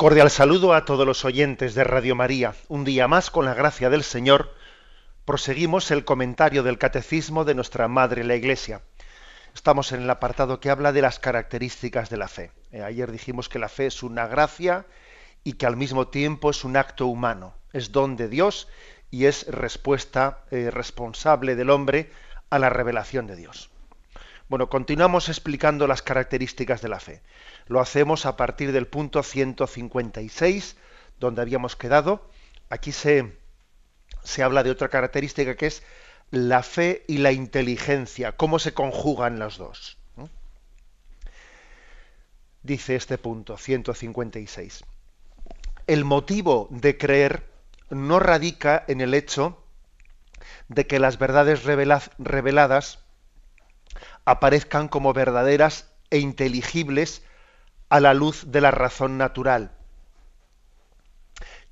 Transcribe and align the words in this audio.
Cordial 0.00 0.30
saludo 0.30 0.72
a 0.72 0.86
todos 0.86 1.06
los 1.06 1.26
oyentes 1.26 1.74
de 1.74 1.84
Radio 1.84 2.16
María. 2.16 2.54
Un 2.68 2.84
día 2.84 3.06
más, 3.06 3.30
con 3.30 3.44
la 3.44 3.52
gracia 3.52 3.90
del 3.90 4.02
Señor, 4.02 4.50
proseguimos 5.26 5.90
el 5.90 6.06
comentario 6.06 6.62
del 6.62 6.78
Catecismo 6.78 7.44
de 7.44 7.54
nuestra 7.54 7.86
Madre 7.86 8.24
la 8.24 8.34
Iglesia. 8.34 8.80
Estamos 9.54 9.92
en 9.92 10.00
el 10.00 10.08
apartado 10.08 10.58
que 10.58 10.70
habla 10.70 10.92
de 10.92 11.02
las 11.02 11.18
características 11.18 12.08
de 12.08 12.16
la 12.16 12.28
fe. 12.28 12.50
Eh, 12.72 12.82
ayer 12.82 13.12
dijimos 13.12 13.50
que 13.50 13.58
la 13.58 13.68
fe 13.68 13.88
es 13.88 14.02
una 14.02 14.26
gracia 14.26 14.86
y 15.44 15.52
que 15.52 15.66
al 15.66 15.76
mismo 15.76 16.08
tiempo 16.08 16.48
es 16.48 16.64
un 16.64 16.78
acto 16.78 17.06
humano. 17.06 17.52
Es 17.74 17.92
don 17.92 18.16
de 18.16 18.30
Dios 18.30 18.68
y 19.10 19.26
es 19.26 19.46
respuesta 19.48 20.44
eh, 20.50 20.70
responsable 20.70 21.56
del 21.56 21.68
hombre 21.68 22.10
a 22.48 22.58
la 22.58 22.70
revelación 22.70 23.26
de 23.26 23.36
Dios. 23.36 23.68
Bueno, 24.48 24.70
continuamos 24.70 25.28
explicando 25.28 25.86
las 25.86 26.02
características 26.02 26.80
de 26.80 26.88
la 26.88 26.98
fe. 27.00 27.22
Lo 27.70 27.78
hacemos 27.80 28.26
a 28.26 28.36
partir 28.36 28.72
del 28.72 28.88
punto 28.88 29.22
156, 29.22 30.74
donde 31.20 31.40
habíamos 31.40 31.76
quedado. 31.76 32.28
Aquí 32.68 32.90
se, 32.90 33.38
se 34.24 34.42
habla 34.42 34.64
de 34.64 34.72
otra 34.72 34.88
característica 34.88 35.54
que 35.54 35.68
es 35.68 35.84
la 36.32 36.64
fe 36.64 37.04
y 37.06 37.18
la 37.18 37.30
inteligencia, 37.30 38.32
cómo 38.32 38.58
se 38.58 38.74
conjugan 38.74 39.38
las 39.38 39.56
dos. 39.56 39.98
Dice 42.64 42.96
este 42.96 43.18
punto 43.18 43.56
156. 43.56 44.82
El 45.86 46.04
motivo 46.04 46.66
de 46.72 46.98
creer 46.98 47.46
no 47.88 48.18
radica 48.18 48.84
en 48.88 49.00
el 49.00 49.14
hecho 49.14 49.62
de 50.66 50.88
que 50.88 50.98
las 50.98 51.20
verdades 51.20 51.62
reveladas 51.62 52.98
aparezcan 54.24 54.88
como 54.88 55.12
verdaderas 55.12 55.88
e 56.10 56.18
inteligibles 56.18 57.22
a 57.90 58.00
la 58.00 58.14
luz 58.14 58.44
de 58.46 58.60
la 58.60 58.70
razón 58.70 59.18
natural. 59.18 59.72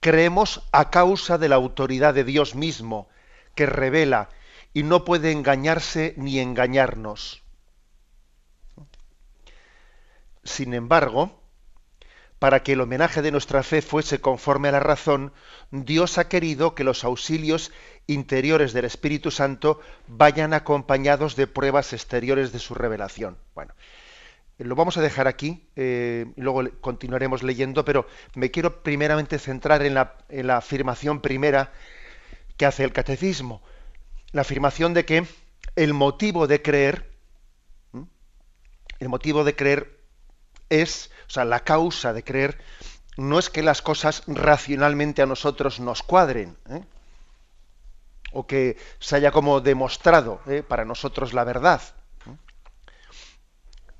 Creemos 0.01 0.63
a 0.73 0.91
causa 0.91 1.39
de 1.39 1.49
la 1.49 1.57
autoridad 1.57 2.13
de 2.13 2.25
Dios 2.25 2.55
mismo, 2.55 3.09
que 3.55 3.67
revela 3.67 4.29
y 4.75 4.83
no 4.83 5.05
puede 5.05 5.33
engañarse 5.33 6.15
ni 6.17 6.39
engañarnos. 6.39 7.43
Sin 10.45 10.75
embargo, 10.75 11.41
para 12.39 12.63
que 12.63 12.73
el 12.73 12.81
homenaje 12.81 13.23
de 13.23 13.33
nuestra 13.33 13.63
fe 13.63 13.83
fuese 13.83 14.21
conforme 14.21 14.69
a 14.69 14.73
la 14.73 14.81
razón, 14.81 15.33
Dios 15.71 16.19
ha 16.19 16.29
querido 16.29 16.75
que 16.75 16.85
los 16.85 17.05
auxilios 17.05 17.73
interiores 18.07 18.73
del 18.73 18.85
Espíritu 18.85 19.31
Santo 19.31 19.81
vayan 20.07 20.55
acompañados 20.55 21.35
de 21.35 21.49
pruebas 21.49 21.93
exteriores 21.93 22.53
de 22.53 22.61
su 22.61 22.75
revelación. 22.75 23.37
Bueno, 23.55 23.75
lo 24.59 24.75
vamos 24.75 24.97
a 24.97 25.03
dejar 25.03 25.29
aquí, 25.29 25.69
eh, 25.77 26.27
y 26.37 26.41
luego 26.41 26.63
continuaremos 26.81 27.43
leyendo, 27.43 27.85
pero 27.85 28.07
me 28.35 28.51
quiero 28.51 28.83
primeramente 28.83 29.39
centrar 29.39 29.83
en 29.83 29.95
la, 29.95 30.57
afirmación 30.57 31.21
primera 31.21 31.73
que 32.57 32.67
hace 32.67 32.83
el 32.83 32.93
catecismo. 32.93 33.63
La 34.33 34.41
afirmación 34.41 34.95
de 34.95 35.05
que 35.05 35.27
el 35.77 35.95
motivo 35.95 36.49
de 36.49 36.61
creer, 36.61 37.09
el 38.99 39.09
motivo 39.09 39.45
de 39.45 39.55
creer 39.55 40.01
es, 40.71 41.11
o 41.29 41.31
sea, 41.31 41.45
la 41.45 41.61
causa 41.61 42.13
de 42.13 42.25
creer, 42.25 42.59
no 43.17 43.39
es 43.39 43.51
que 43.51 43.63
las 43.63 43.81
cosas 43.81 44.25
racionalmente 44.27 45.23
a 45.23 45.27
nosotros 45.27 45.79
nos 45.79 46.03
cuadren, 46.03 46.57
¿eh? 46.69 46.83
o 48.33 48.47
que 48.47 48.77
se 48.99 49.17
haya 49.17 49.31
como 49.31 49.61
demostrado 49.61 50.41
¿eh? 50.47 50.65
para 50.67 50.85
nosotros 50.85 51.33
la 51.33 51.45
verdad. 51.45 51.81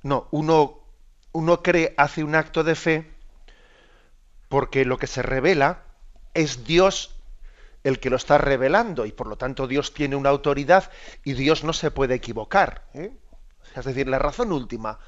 No, 0.03 0.29
uno, 0.31 0.81
uno 1.33 1.63
cree, 1.63 1.95
hace 1.97 2.23
un 2.25 2.35
acto 2.35 2.65
de 2.65 2.75
fe 2.75 3.11
porque 4.49 4.85
lo 4.85 4.99
que 4.99 5.07
se 5.07 5.23
revela 5.23 5.83
es 6.35 6.65
Dios 6.65 7.15
el 7.85 8.01
que 8.01 8.11
lo 8.11 8.17
está 8.17 8.39
revelando 8.39 9.07
y 9.07 9.13
por 9.13 9.27
lo 9.27 9.37
tanto 9.37 9.67
Dios 9.67 9.95
tiene 9.95 10.17
una 10.17 10.31
autoridad 10.31 10.91
y 11.25 11.35
Dios 11.35 11.65
no 11.65 11.73
se 11.73 11.91
puede 11.91 12.15
equivocar. 12.15 12.85
¿eh? 12.95 13.13
Es 13.75 13.85
decir, 13.85 14.09
la 14.09 14.19
razón 14.19 14.53
última 14.53 14.99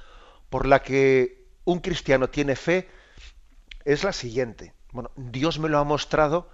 por 0.49 0.67
la 0.67 0.83
que 0.83 1.47
un 1.65 1.81
cristiano 1.81 2.28
tiene 2.28 2.57
fe 2.57 2.89
es 3.84 4.05
la 4.05 4.12
siguiente. 4.12 4.75
Bueno, 4.93 5.11
Dios 5.17 5.59
me 5.59 5.69
lo 5.69 5.78
ha 5.78 5.84
mostrado, 5.84 6.51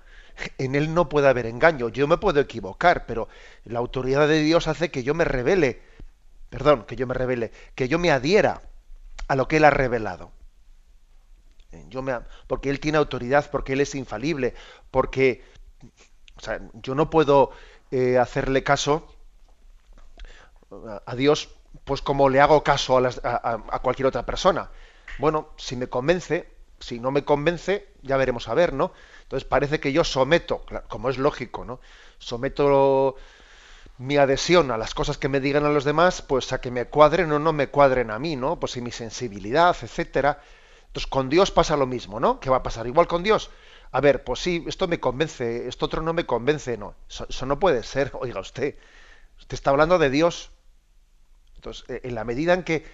en 0.59 0.75
él 0.75 0.93
no 0.93 1.09
puede 1.09 1.29
haber 1.29 1.47
engaño, 1.47 1.89
yo 1.89 2.07
me 2.07 2.19
puedo 2.19 2.41
equivocar, 2.41 3.07
pero 3.07 3.29
la 3.65 3.79
autoridad 3.79 4.29
de 4.29 4.43
Dios 4.43 4.69
hace 4.69 4.91
que 4.91 5.03
yo 5.03 5.15
me 5.15 5.25
revele 5.25 5.81
perdón, 6.51 6.85
que 6.85 6.97
yo 6.97 7.07
me 7.07 7.15
revele, 7.15 7.53
que 7.75 7.89
yo 7.89 7.99
me 7.99 8.11
adhiera 8.11 8.63
a 9.29 9.37
lo 9.37 9.49
que 9.49 9.57
Él 9.59 9.65
ha 9.65 9.71
revelado. 9.71 10.33
Eh, 11.73 11.85
yo 11.89 12.03
me, 12.03 12.19
porque 12.47 12.71
Él 12.71 12.81
tiene 12.81 12.99
autoridad, 12.99 13.51
porque 13.51 13.75
Él 13.75 13.81
es 13.81 13.95
infalible, 13.95 14.55
porque 14.91 15.43
o 16.37 16.41
sea, 16.41 16.61
yo 16.75 16.95
no 16.95 17.11
puedo 17.11 17.51
eh, 17.91 18.19
hacerle 18.19 18.63
caso 18.63 19.07
a 21.07 21.15
Dios 21.15 21.51
pues 21.85 22.03
como 22.03 22.29
le 22.29 22.41
hago 22.41 22.63
caso 22.65 22.99
a, 22.99 23.11
a, 23.23 23.79
cualquier 23.81 24.07
otra 24.07 24.27
persona. 24.27 24.71
Bueno, 25.19 25.51
si 25.57 25.77
me 25.77 25.89
convence, 25.89 26.49
si 26.81 26.99
no 26.99 27.11
me 27.11 27.25
convence, 27.25 27.89
ya 28.03 28.17
veremos 28.17 28.49
a 28.49 28.55
ver, 28.55 28.73
¿no? 28.73 28.93
Entonces 29.23 29.47
parece 29.49 29.81
que 29.81 29.93
yo 29.93 30.05
someto, 30.05 30.65
como 30.89 31.11
es 31.11 31.19
lógico, 31.19 31.65
¿no? 31.65 31.81
Someto 32.19 33.17
mi 33.99 34.17
adhesión 34.17 34.71
a 34.71 34.79
las 34.79 34.95
cosas 34.95 35.17
que 35.19 35.29
me 35.29 35.41
digan 35.41 35.65
a 35.65 35.71
los 35.71 35.85
demás, 35.85 36.23
pues 36.23 36.53
a 36.53 36.61
que 36.61 36.71
me 36.71 36.87
cuadren 36.87 37.33
o 37.33 37.39
no 37.39 37.53
me 37.53 37.69
cuadren 37.69 38.11
a 38.11 38.19
mí, 38.19 38.37
¿no? 38.37 38.61
Pues 38.61 38.77
y 38.77 38.81
mi 38.81 38.91
sensibilidad, 38.91 39.77
etcétera. 39.81 40.41
Entonces 40.89 41.07
con 41.07 41.29
Dios 41.29 41.51
pasa 41.51 41.77
lo 41.77 41.87
mismo, 41.87 42.21
¿no? 42.21 42.41
¿Qué 42.41 42.51
va 42.51 42.59
a 42.59 42.63
pasar? 42.63 42.87
Igual 42.87 43.07
con 43.07 43.23
Dios. 43.23 43.51
A 43.93 44.01
ver, 44.01 44.25
pues 44.25 44.41
sí, 44.41 44.65
esto 44.67 44.89
me 44.89 45.01
convence, 45.01 45.69
esto 45.69 45.87
otro 45.87 46.03
no 46.03 46.13
me 46.13 46.27
convence, 46.27 46.77
no. 46.77 46.95
Eso, 47.09 47.47
no 47.47 47.59
puede 47.59 47.83
ser, 47.83 48.13
oiga 48.21 48.41
usted. 48.41 48.77
Usted 49.39 49.55
está 49.55 49.71
hablando 49.71 49.99
de 49.99 50.11
Dios. 50.11 50.51
Entonces, 51.55 51.89
eh, 51.89 52.01
en 52.05 52.15
la 52.15 52.25
medida 52.25 52.53
en 52.53 52.63
que 52.63 52.85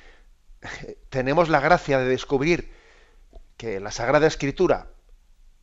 tenemos 1.10 1.48
la 1.48 1.60
gracia 1.60 1.98
de 1.98 2.06
descubrir 2.06 2.72
que 3.56 3.80
la 3.80 3.90
Sagrada 3.90 4.26
Escritura 4.26 4.88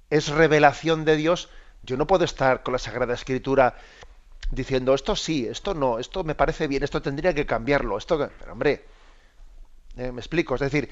es 0.10 0.28
revelación 0.28 1.06
de 1.06 1.16
Dios, 1.16 1.50
yo 1.84 1.96
no 1.96 2.08
puedo 2.08 2.26
estar 2.26 2.64
con 2.64 2.74
la 2.74 2.80
Sagrada 2.80 3.14
Escritura 3.14 3.76
diciendo 4.52 4.94
esto 4.94 5.16
sí, 5.16 5.48
esto 5.48 5.74
no, 5.74 6.00
esto 6.00 6.24
me 6.24 6.36
parece 6.36 6.68
bien, 6.68 6.84
esto 6.84 7.02
tendría 7.02 7.34
que 7.34 7.46
cambiarlo, 7.46 7.98
esto, 7.98 8.30
pero 8.40 8.52
hombre, 8.52 8.86
eh, 9.96 10.12
me 10.12 10.20
explico, 10.20 10.56
es 10.56 10.62
decir, 10.62 10.90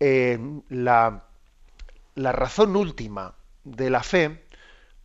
eh, 0.00 0.38
la, 0.68 1.24
la, 2.14 2.32
razón 2.32 2.76
última 2.76 3.34
de 3.64 3.90
la 3.90 4.02
fe 4.02 4.44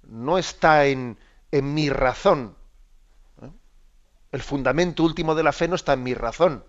no 0.04 0.38
está 0.38 0.86
en, 0.86 1.18
en 1.52 1.74
mi 1.74 1.90
razón, 1.90 2.56
¿eh? 3.42 3.50
el 4.32 4.42
fundamento 4.42 5.04
último 5.04 5.36
de 5.36 5.44
la 5.44 5.54
fe 5.54 5.68
no 5.68 5.76
está 5.76 5.94
en 5.94 6.04
mi 6.04 6.14
razón, 6.14 6.66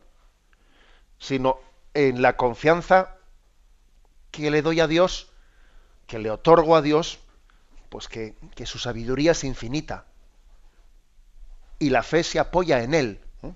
sino 1.18 1.58
en 1.94 2.22
la 2.22 2.36
confianza 2.36 3.16
que 4.30 4.50
le 4.50 4.62
doy 4.62 4.80
a 4.80 4.86
Dios, 4.86 5.30
que 6.06 6.18
le 6.18 6.30
otorgo 6.30 6.76
a 6.76 6.82
Dios, 6.82 7.18
pues 7.88 8.08
que, 8.08 8.34
que 8.54 8.66
su 8.66 8.78
sabiduría 8.78 9.32
es 9.32 9.44
infinita 9.44 10.06
y 11.78 11.90
la 11.90 12.02
fe 12.02 12.22
se 12.22 12.38
apoya 12.38 12.82
en 12.82 12.94
él. 12.94 13.20
¿eh? 13.42 13.52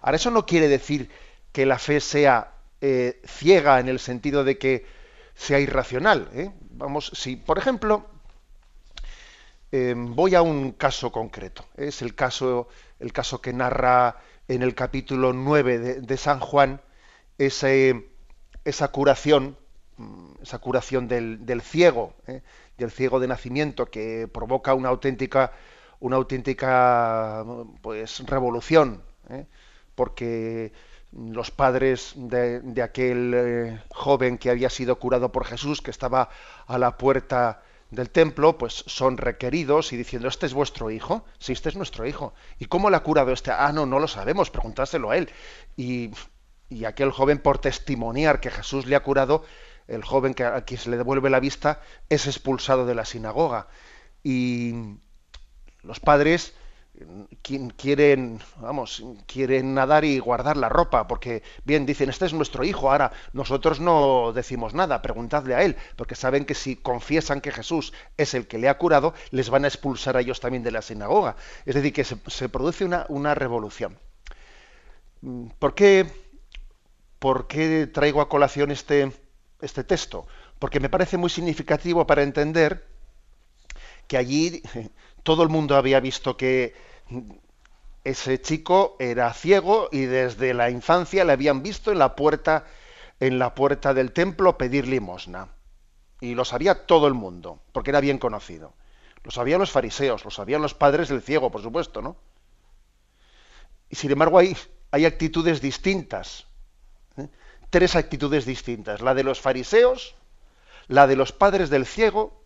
Ahora, 0.00 0.16
eso 0.16 0.30
no 0.30 0.46
quiere 0.46 0.68
decir 0.68 1.10
que 1.52 1.66
la 1.66 1.78
fe 1.78 2.00
sea 2.00 2.52
eh, 2.80 3.20
ciega 3.26 3.80
en 3.80 3.88
el 3.88 3.98
sentido 3.98 4.44
de 4.44 4.58
que 4.58 4.86
sea 5.34 5.60
irracional. 5.60 6.28
¿eh? 6.34 6.50
Vamos, 6.70 7.12
si, 7.14 7.36
por 7.36 7.58
ejemplo, 7.58 8.06
voy 9.70 10.34
a 10.34 10.42
un 10.42 10.72
caso 10.72 11.10
concreto. 11.10 11.64
Es 11.76 12.02
el 12.02 12.14
caso, 12.14 12.68
el 13.00 13.12
caso 13.12 13.40
que 13.40 13.54
narra 13.54 14.18
en 14.48 14.62
el 14.62 14.74
capítulo 14.74 15.32
9 15.32 15.78
de, 16.02 16.16
San 16.18 16.40
Juan 16.40 16.82
esa 17.38 18.88
curación, 18.88 19.56
mm, 19.96 20.42
esa 20.42 20.58
curación 20.58 21.08
del, 21.08 21.46
del 21.46 21.62
ciego, 21.62 22.14
del 22.76 22.90
ciego 22.90 23.18
de 23.18 23.28
nacimiento, 23.28 23.86
que 23.86 24.28
provoca 24.28 24.74
una 24.74 24.90
auténtica 24.90 25.52
una 26.02 26.16
auténtica 26.16 27.44
pues 27.80 28.26
revolución, 28.26 29.02
¿eh? 29.30 29.46
porque 29.94 30.72
los 31.12 31.52
padres 31.52 32.14
de, 32.16 32.82
aquel 32.82 33.32
eh, 33.34 33.82
joven 33.90 34.36
que 34.36 34.50
había 34.50 34.68
sido 34.68 34.98
curado 34.98 35.30
por 35.30 35.44
Jesús, 35.44 35.80
que 35.80 35.92
estaba 35.92 36.28
a 36.66 36.76
la 36.78 36.98
puerta 36.98 37.62
del 37.90 38.10
templo, 38.10 38.58
pues 38.58 38.82
son 38.88 39.16
requeridos 39.16 39.92
y 39.92 39.96
diciendo, 39.96 40.26
este 40.26 40.46
es 40.46 40.54
vuestro 40.54 40.90
hijo, 40.90 41.24
sí, 41.38 41.52
este 41.52 41.68
es 41.68 41.76
nuestro 41.76 42.04
hijo. 42.04 42.34
¿Y 42.58 42.64
cómo 42.64 42.90
le 42.90 42.96
ha 42.96 43.04
curado 43.04 43.30
este? 43.30 43.52
Ah, 43.52 43.70
no, 43.72 43.86
no 43.86 44.00
lo 44.00 44.08
sabemos, 44.08 44.50
preguntárselo 44.50 45.12
a 45.12 45.16
él. 45.18 45.30
Y, 45.76 46.10
y 46.68 46.84
aquel 46.84 47.12
joven, 47.12 47.38
por 47.38 47.58
testimoniar 47.58 48.40
que 48.40 48.50
Jesús 48.50 48.86
le 48.86 48.96
ha 48.96 49.04
curado, 49.04 49.44
el 49.86 50.02
joven 50.02 50.34
que 50.34 50.42
a 50.42 50.64
quien 50.64 50.80
se 50.80 50.90
le 50.90 50.96
devuelve 50.96 51.30
la 51.30 51.38
vista 51.38 51.80
es 52.08 52.26
expulsado 52.26 52.86
de 52.86 52.96
la 52.96 53.04
sinagoga. 53.04 53.68
Y 54.24 54.96
los 55.82 56.00
padres 56.00 56.54
quieren, 57.76 58.40
vamos, 58.60 59.02
quieren 59.26 59.74
nadar 59.74 60.04
y 60.04 60.18
guardar 60.18 60.56
la 60.56 60.68
ropa, 60.68 61.08
porque 61.08 61.42
bien 61.64 61.86
dicen, 61.86 62.10
este 62.10 62.26
es 62.26 62.32
nuestro 62.32 62.64
hijo, 62.64 62.90
ahora 62.90 63.12
nosotros 63.32 63.80
no 63.80 64.32
decimos 64.32 64.74
nada, 64.74 65.00
preguntadle 65.00 65.54
a 65.54 65.62
él, 65.62 65.76
porque 65.96 66.14
saben 66.14 66.44
que 66.44 66.54
si 66.54 66.76
confiesan 66.76 67.40
que 67.40 67.50
Jesús 67.50 67.92
es 68.16 68.34
el 68.34 68.46
que 68.46 68.58
le 68.58 68.68
ha 68.68 68.78
curado, 68.78 69.14
les 69.30 69.48
van 69.48 69.64
a 69.64 69.68
expulsar 69.68 70.16
a 70.16 70.20
ellos 70.20 70.40
también 70.40 70.62
de 70.62 70.70
la 70.70 70.82
sinagoga. 70.82 71.36
Es 71.64 71.74
decir, 71.74 71.92
que 71.92 72.04
se, 72.04 72.48
produce 72.48 72.84
una, 72.84 73.34
revolución. 73.34 73.98
¿Por 75.58 75.74
qué, 75.74 76.06
¿Por 77.18 77.46
qué 77.46 77.86
traigo 77.86 78.20
a 78.20 78.28
colación 78.28 78.70
este, 78.70 79.12
este 79.60 79.84
texto? 79.84 80.26
Porque 80.58 80.80
me 80.80 80.90
parece 80.90 81.16
muy 81.16 81.30
significativo 81.30 82.06
para 82.06 82.22
entender 82.22 82.86
que 84.06 84.16
allí 84.16 84.62
todo 85.22 85.42
el 85.42 85.48
mundo 85.48 85.76
había 85.76 86.00
visto 86.00 86.36
que 86.36 86.74
ese 88.04 88.40
chico 88.40 88.96
era 88.98 89.32
ciego 89.32 89.88
y 89.92 90.06
desde 90.06 90.54
la 90.54 90.70
infancia 90.70 91.24
le 91.24 91.32
habían 91.32 91.62
visto 91.62 91.92
en 91.92 91.98
la 91.98 92.16
puerta 92.16 92.64
en 93.20 93.38
la 93.38 93.54
puerta 93.54 93.94
del 93.94 94.10
templo 94.10 94.58
pedir 94.58 94.88
limosna. 94.88 95.48
Y 96.20 96.34
lo 96.34 96.44
sabía 96.44 96.86
todo 96.86 97.06
el 97.06 97.14
mundo, 97.14 97.60
porque 97.70 97.90
era 97.90 98.00
bien 98.00 98.18
conocido. 98.18 98.74
Lo 99.22 99.30
sabían 99.30 99.60
los 99.60 99.70
fariseos, 99.70 100.24
lo 100.24 100.32
sabían 100.32 100.60
los 100.60 100.74
padres 100.74 101.08
del 101.08 101.22
ciego, 101.22 101.48
por 101.50 101.62
supuesto, 101.62 102.02
¿no? 102.02 102.16
Y 103.88 103.94
sin 103.94 104.10
embargo 104.10 104.38
hay, 104.38 104.56
actitudes 105.04 105.60
distintas. 105.60 106.46
¿eh? 107.16 107.28
Tres 107.70 107.94
actitudes 107.94 108.44
distintas. 108.44 109.00
La 109.02 109.14
de 109.14 109.22
los 109.22 109.40
fariseos, 109.40 110.16
la 110.88 111.06
de 111.06 111.14
los 111.14 111.30
padres 111.30 111.70
del 111.70 111.86
ciego 111.86 112.41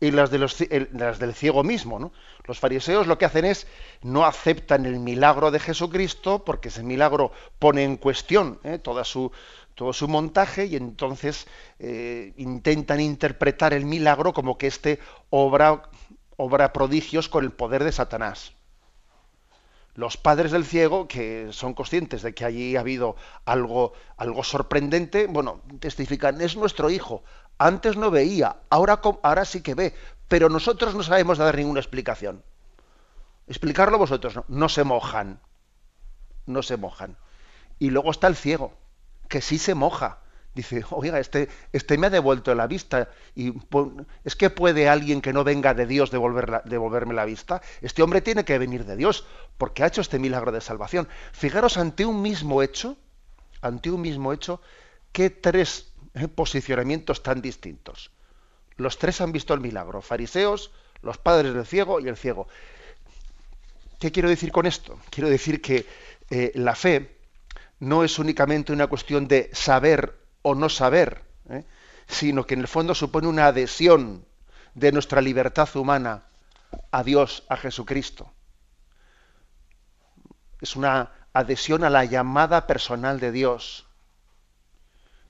y 0.00 0.10
las, 0.10 0.30
de 0.30 0.38
los, 0.38 0.56
del 0.58 1.34
ciego 1.34 1.62
mismo. 1.62 1.98
¿no? 1.98 2.12
Los 2.46 2.58
fariseos 2.58 3.06
lo 3.06 3.18
que 3.18 3.26
hacen 3.26 3.44
es 3.44 3.66
no 4.02 4.24
aceptan 4.24 4.86
el 4.86 4.98
milagro 4.98 5.50
de 5.50 5.60
Jesucristo 5.60 6.44
porque 6.44 6.68
ese 6.68 6.82
milagro 6.82 7.32
pone 7.58 7.84
en 7.84 7.96
cuestión 7.96 8.58
¿eh? 8.64 8.78
toda 8.78 9.04
su, 9.04 9.30
todo 9.74 9.92
su 9.92 10.08
montaje 10.08 10.66
y 10.66 10.76
entonces 10.76 11.46
eh, 11.78 12.32
intentan 12.36 13.00
interpretar 13.00 13.74
el 13.74 13.84
milagro 13.84 14.32
como 14.32 14.56
que 14.56 14.66
éste 14.66 14.98
obra, 15.28 15.82
obra 16.36 16.72
prodigios 16.72 17.28
con 17.28 17.44
el 17.44 17.52
poder 17.52 17.84
de 17.84 17.92
Satanás. 17.92 18.54
Los 19.96 20.16
padres 20.16 20.52
del 20.52 20.64
ciego, 20.64 21.08
que 21.08 21.48
son 21.50 21.74
conscientes 21.74 22.22
de 22.22 22.32
que 22.32 22.44
allí 22.44 22.76
ha 22.76 22.80
habido 22.80 23.16
algo, 23.44 23.92
algo 24.16 24.44
sorprendente, 24.44 25.26
bueno, 25.26 25.60
testifican, 25.80 26.40
es 26.40 26.56
nuestro 26.56 26.90
hijo, 26.90 27.24
antes 27.60 27.98
no 27.98 28.10
veía, 28.10 28.56
ahora, 28.70 29.44
sí 29.44 29.60
que 29.60 29.74
ve, 29.74 29.94
pero 30.28 30.48
nosotros 30.48 30.94
no 30.94 31.02
sabemos 31.02 31.36
dar 31.36 31.54
ninguna 31.56 31.80
explicación. 31.80 32.42
Explicarlo 33.46 33.98
vosotros, 33.98 34.34
no, 34.34 34.44
no 34.48 34.68
se 34.70 34.82
mojan, 34.82 35.40
no 36.46 36.62
se 36.62 36.78
mojan. 36.78 37.18
Y 37.78 37.90
luego 37.90 38.12
está 38.12 38.28
el 38.28 38.36
ciego, 38.36 38.72
que 39.28 39.42
sí 39.42 39.58
se 39.58 39.74
moja. 39.74 40.20
Dice, 40.54 40.82
oiga, 40.90 41.18
este, 41.20 41.50
este 41.74 41.98
me 41.98 42.06
ha 42.06 42.10
devuelto 42.10 42.54
la 42.54 42.66
vista. 42.66 43.10
Y 43.34 43.52
es 44.24 44.36
que 44.36 44.48
puede 44.48 44.88
alguien 44.88 45.20
que 45.20 45.34
no 45.34 45.44
venga 45.44 45.74
de 45.74 45.86
Dios 45.86 46.10
devolverme 46.10 47.12
la 47.12 47.26
vista. 47.26 47.60
Este 47.82 48.02
hombre 48.02 48.22
tiene 48.22 48.46
que 48.46 48.58
venir 48.58 48.86
de 48.86 48.96
Dios, 48.96 49.26
porque 49.58 49.82
ha 49.82 49.86
hecho 49.88 50.00
este 50.00 50.18
milagro 50.18 50.50
de 50.50 50.62
salvación. 50.62 51.08
Fijaros 51.32 51.76
ante 51.76 52.06
un 52.06 52.22
mismo 52.22 52.62
hecho, 52.62 52.96
ante 53.60 53.90
un 53.90 54.00
mismo 54.00 54.32
hecho, 54.32 54.62
qué 55.12 55.28
tres. 55.28 55.89
Posicionamientos 56.34 57.22
tan 57.22 57.40
distintos. 57.40 58.10
Los 58.76 58.98
tres 58.98 59.20
han 59.20 59.32
visto 59.32 59.54
el 59.54 59.60
milagro, 59.60 60.02
fariseos, 60.02 60.70
los 61.02 61.18
padres 61.18 61.54
del 61.54 61.66
ciego 61.66 62.00
y 62.00 62.08
el 62.08 62.16
ciego. 62.16 62.48
¿Qué 63.98 64.10
quiero 64.10 64.28
decir 64.28 64.50
con 64.50 64.66
esto? 64.66 64.98
Quiero 65.10 65.28
decir 65.28 65.60
que 65.60 65.86
eh, 66.30 66.52
la 66.54 66.74
fe 66.74 67.18
no 67.80 68.04
es 68.04 68.18
únicamente 68.18 68.72
una 68.72 68.86
cuestión 68.86 69.28
de 69.28 69.50
saber 69.52 70.18
o 70.42 70.54
no 70.54 70.68
saber, 70.68 71.22
¿eh? 71.50 71.64
sino 72.06 72.46
que 72.46 72.54
en 72.54 72.60
el 72.60 72.68
fondo 72.68 72.94
supone 72.94 73.28
una 73.28 73.46
adhesión 73.46 74.24
de 74.74 74.92
nuestra 74.92 75.20
libertad 75.20 75.68
humana 75.76 76.24
a 76.90 77.02
Dios, 77.02 77.44
a 77.48 77.56
Jesucristo. 77.56 78.32
Es 80.60 80.76
una 80.76 81.12
adhesión 81.32 81.84
a 81.84 81.90
la 81.90 82.04
llamada 82.04 82.66
personal 82.66 83.20
de 83.20 83.32
Dios 83.32 83.86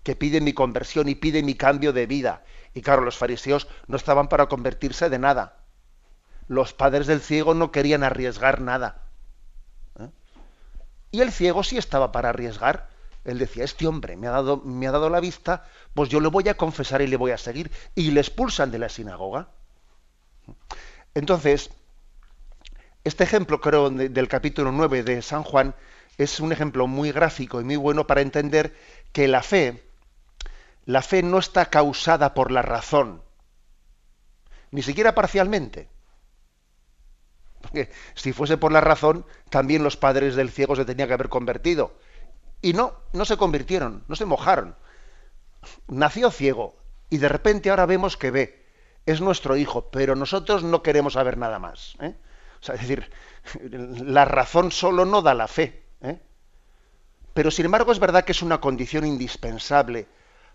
que 0.02 0.17
pide 0.17 0.41
mi 0.41 0.52
conversión 0.52 1.08
y 1.08 1.14
pide 1.14 1.43
mi 1.43 1.55
cambio 1.55 1.93
de 1.93 2.06
vida. 2.06 2.44
Y 2.75 2.82
claro, 2.82 3.02
los 3.02 3.17
fariseos 3.17 3.69
no 3.87 3.97
estaban 3.97 4.29
para 4.29 4.47
convertirse 4.47 5.08
de 5.11 5.19
nada. 5.19 5.58
Los 6.49 6.73
padres 6.73 7.06
del 7.06 7.20
ciego 7.20 7.55
no 7.55 7.70
querían 7.70 8.02
arriesgar 8.02 8.61
nada. 8.61 9.02
¿eh? 9.99 10.08
Y 11.11 11.20
el 11.20 11.32
ciego 11.32 11.62
sí 11.62 11.79
estaba 11.79 12.12
para 12.12 12.31
arriesgar. 12.31 12.88
Él 13.25 13.38
decía, 13.38 13.64
este 13.64 13.87
hombre 13.87 14.17
me 14.17 14.29
ha, 14.29 14.31
dado, 14.31 14.58
me 14.58 14.87
ha 14.87 14.93
dado 14.93 15.11
la 15.11 15.20
vista, 15.20 15.64
pues 15.94 16.08
yo 16.08 16.20
le 16.20 16.29
voy 16.29 16.49
a 16.49 16.56
confesar 16.56 17.03
y 17.03 17.06
le 17.06 17.17
voy 17.17 17.32
a 17.32 17.38
seguir. 17.38 17.70
Y 17.94 18.11
le 18.12 18.20
expulsan 18.20 18.70
de 18.70 18.79
la 18.79 18.88
sinagoga. 18.88 19.49
Entonces, 21.14 21.70
este 23.05 23.25
ejemplo, 23.25 23.60
creo, 23.60 23.91
del 23.91 24.29
capítulo 24.29 24.72
9 24.72 25.03
de 25.03 25.22
San 25.22 25.43
Juan, 25.43 25.75
es 26.19 26.39
un 26.41 26.53
ejemplo 26.53 26.86
muy 26.86 27.13
gráfico 27.13 27.60
y 27.60 27.65
muy 27.65 27.77
bueno 27.77 28.06
para 28.06 28.20
entender 28.20 28.77
que 29.13 29.27
la 29.27 29.43
fe, 29.43 29.82
la 30.91 31.03
fe 31.03 31.23
no 31.23 31.39
está 31.39 31.67
causada 31.67 32.35
por 32.35 32.51
la 32.51 32.63
razón, 32.63 33.23
ni 34.73 34.82
siquiera 34.82 35.15
parcialmente. 35.15 35.89
Porque 37.61 37.91
si 38.15 38.32
fuese 38.32 38.56
por 38.56 38.73
la 38.73 38.81
razón, 38.81 39.25
también 39.51 39.85
los 39.85 39.97
padres 39.97 40.35
del 40.35 40.51
ciego 40.51 40.75
se 40.75 40.85
tenían 40.85 41.06
que 41.09 41.15
haber 41.15 41.29
convertido. 41.29 41.94
Y 42.61 42.73
no, 42.73 42.94
no 43.13 43.25
se 43.25 43.37
convirtieron, 43.37 44.03
no 44.09 44.17
se 44.17 44.25
mojaron. 44.25 44.75
Nació 45.87 46.31
ciego 46.31 46.77
y 47.09 47.19
de 47.19 47.29
repente 47.29 47.70
ahora 47.70 47.87
vemos 47.87 48.17
que 48.17 48.31
ve. 48.31 48.67
Es 49.06 49.20
nuestro 49.20 49.56
hijo, 49.56 49.91
pero 49.91 50.17
nosotros 50.17 50.65
no 50.65 50.82
queremos 50.82 51.13
saber 51.13 51.39
nada 51.39 51.59
más. 51.59 51.97
¿eh? 52.01 52.15
O 52.61 52.65
sea, 52.65 52.75
es 52.75 52.81
decir, 52.81 53.11
la 53.70 54.25
razón 54.25 54.73
solo 54.73 55.05
no 55.05 55.23
da 55.23 55.35
la 55.35 55.47
fe. 55.47 55.85
¿eh? 56.01 56.19
Pero 57.32 57.51
sin 57.51 57.67
embargo 57.67 57.93
es 57.93 58.01
verdad 58.01 58.25
que 58.25 58.32
es 58.32 58.43
una 58.43 58.61
condición 58.61 59.06
indispensable 59.06 60.09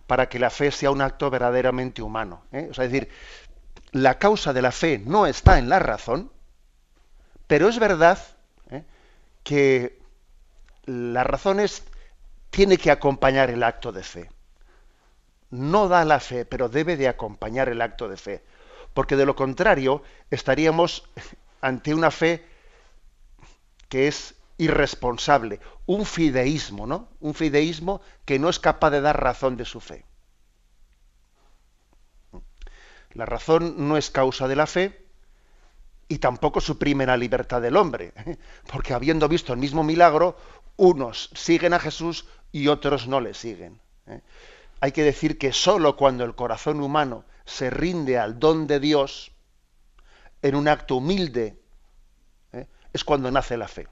para 0.07 0.29
que 0.29 0.39
la 0.39 0.49
fe 0.49 0.71
sea 0.71 0.91
un 0.91 1.01
acto 1.01 1.29
verdaderamente 1.29 2.01
humano. 2.01 2.43
¿eh? 2.51 2.69
es 2.71 2.77
decir, 2.77 3.09
la 3.91 4.19
causa 4.19 4.53
de 4.53 4.61
la 4.61 4.71
fe 4.71 4.99
no 4.99 5.25
está 5.25 5.57
en 5.57 5.69
la 5.69 5.79
razón, 5.79 6.31
pero 7.47 7.69
es 7.69 7.79
verdad 7.79 8.19
¿eh? 8.69 8.83
que 9.43 9.99
la 10.85 11.23
razón 11.23 11.59
tiene 12.49 12.77
que 12.77 12.91
acompañar 12.91 13.49
el 13.49 13.63
acto 13.63 13.91
de 13.91 14.03
fe. 14.03 14.29
No 15.49 15.87
da 15.87 16.05
la 16.05 16.19
fe, 16.19 16.45
pero 16.45 16.69
debe 16.69 16.97
de 16.97 17.07
acompañar 17.07 17.69
el 17.69 17.81
acto 17.81 18.07
de 18.07 18.17
fe. 18.17 18.43
Porque 18.93 19.15
de 19.15 19.25
lo 19.25 19.35
contrario 19.35 20.03
estaríamos 20.29 21.09
ante 21.61 21.93
una 21.93 22.11
fe 22.11 22.45
que 23.89 24.07
es 24.07 24.34
irresponsable, 24.57 25.59
un 25.85 26.05
fideísmo, 26.05 26.87
¿no? 26.87 27.09
Un 27.19 27.33
fideísmo 27.33 28.01
que 28.25 28.39
no 28.39 28.49
es 28.49 28.59
capaz 28.59 28.91
de 28.91 29.01
dar 29.01 29.21
razón 29.21 29.57
de 29.57 29.65
su 29.65 29.79
fe. 29.79 30.05
La 33.13 33.25
razón 33.25 33.87
no 33.87 33.97
es 33.97 34.11
causa 34.11 34.47
de 34.47 34.55
la 34.55 34.67
fe 34.67 35.05
y 36.07 36.19
tampoco 36.19 36.61
suprime 36.61 37.05
la 37.05 37.17
libertad 37.17 37.61
del 37.61 37.77
hombre, 37.77 38.13
porque 38.71 38.93
habiendo 38.93 39.27
visto 39.27 39.53
el 39.53 39.59
mismo 39.59 39.83
milagro, 39.83 40.37
unos 40.77 41.29
siguen 41.33 41.73
a 41.73 41.79
Jesús 41.79 42.27
y 42.51 42.67
otros 42.67 43.07
no 43.07 43.21
le 43.21 43.33
siguen. 43.33 43.79
¿eh? 44.07 44.21
Hay 44.81 44.91
que 44.91 45.03
decir 45.03 45.37
que 45.37 45.53
sólo 45.53 45.95
cuando 45.95 46.25
el 46.25 46.35
corazón 46.35 46.81
humano 46.81 47.25
se 47.45 47.69
rinde 47.69 48.17
al 48.17 48.39
don 48.39 48.67
de 48.67 48.79
Dios, 48.79 49.31
en 50.41 50.55
un 50.55 50.67
acto 50.67 50.97
humilde, 50.97 51.57
¿eh? 52.51 52.67
es 52.93 53.03
cuando 53.03 53.31
nace 53.31 53.57
la 53.57 53.67
fe. 53.67 53.87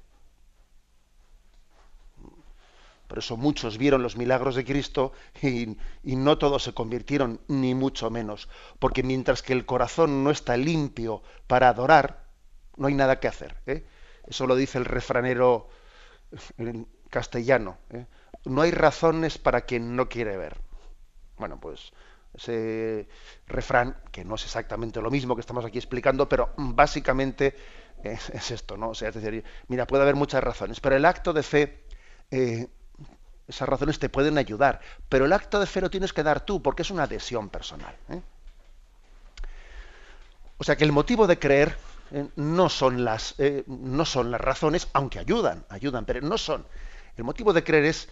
Por 3.13 3.19
eso 3.19 3.37
muchos 3.37 3.77
vieron 3.77 4.01
los 4.01 4.17
milagros 4.17 4.55
de 4.55 4.65
Cristo 4.65 5.11
y, 5.39 5.77
no 6.03 6.39
todos 6.39 6.63
se 6.63 6.73
convirtieron, 6.73 7.41
ni 7.47 7.75
mucho 7.75 8.09
menos. 8.09 8.49
Porque 8.79 9.03
mientras 9.03 9.43
que 9.43 9.53
el 9.53 9.67
corazón 9.67 10.23
no 10.23 10.31
está 10.31 10.57
limpio 10.57 11.21
para 11.45 11.69
adorar, 11.69 12.25
no 12.75 12.87
hay 12.87 12.95
nada 12.95 13.19
que 13.19 13.27
hacer. 13.27 13.55
¿eh? 13.67 13.85
Eso 14.25 14.47
lo 14.47 14.55
dice 14.55 14.79
el 14.79 14.85
refranero 14.85 15.69
castellano. 17.11 17.77
¿eh? 17.91 18.07
No 18.45 18.63
hay 18.63 18.71
razones 18.71 19.37
para 19.37 19.61
quien 19.61 19.95
no 19.95 20.09
quiere 20.09 20.35
ver. 20.35 20.57
Bueno, 21.37 21.59
pues 21.59 21.93
ese 22.33 23.07
refrán, 23.45 23.95
que 24.11 24.25
no 24.25 24.33
es 24.33 24.43
exactamente 24.45 25.01
lo 25.03 25.11
mismo 25.11 25.35
que 25.35 25.41
estamos 25.41 25.65
aquí 25.65 25.77
explicando, 25.77 26.27
pero 26.27 26.51
básicamente 26.57 27.55
es, 28.03 28.31
esto, 28.49 28.75
¿no? 28.75 28.89
O 28.89 28.95
sea, 28.95 29.09
es 29.09 29.13
decir, 29.21 29.43
mira, 29.67 29.85
puede 29.85 30.01
haber 30.01 30.15
muchas 30.15 30.43
razones, 30.43 30.79
pero 30.79 30.95
el 30.95 31.05
acto 31.05 31.31
de 31.31 31.43
fe, 31.43 31.83
eh, 32.31 32.69
esas 33.53 33.69
razones 33.69 33.99
te 33.99 34.09
pueden 34.09 34.37
ayudar, 34.37 34.81
pero 35.09 35.25
el 35.25 35.33
acto 35.33 35.59
de 35.59 35.65
fe 35.65 35.81
lo 35.81 35.89
tienes 35.89 36.13
que 36.13 36.23
dar 36.23 36.41
tú, 36.45 36.61
porque 36.61 36.81
es 36.81 36.91
una 36.91 37.03
adhesión 37.03 37.49
personal. 37.49 37.95
¿eh? 38.09 38.21
O 40.57 40.63
sea 40.63 40.75
que 40.75 40.83
el 40.83 40.91
motivo 40.91 41.27
de 41.27 41.39
creer 41.39 41.77
eh, 42.11 42.27
no, 42.35 42.69
son 42.69 43.03
las, 43.03 43.35
no 43.67 44.05
son 44.05 44.31
las 44.31 44.41
razones, 44.41 44.87
aunque 44.93 45.19
ayudan, 45.19 45.65
ayudan, 45.69 46.05
pero 46.05 46.21
no 46.21 46.37
son. 46.37 46.65
El 47.17 47.23
motivo 47.23 47.53
de 47.53 47.63
creer 47.63 47.85
es 47.85 48.09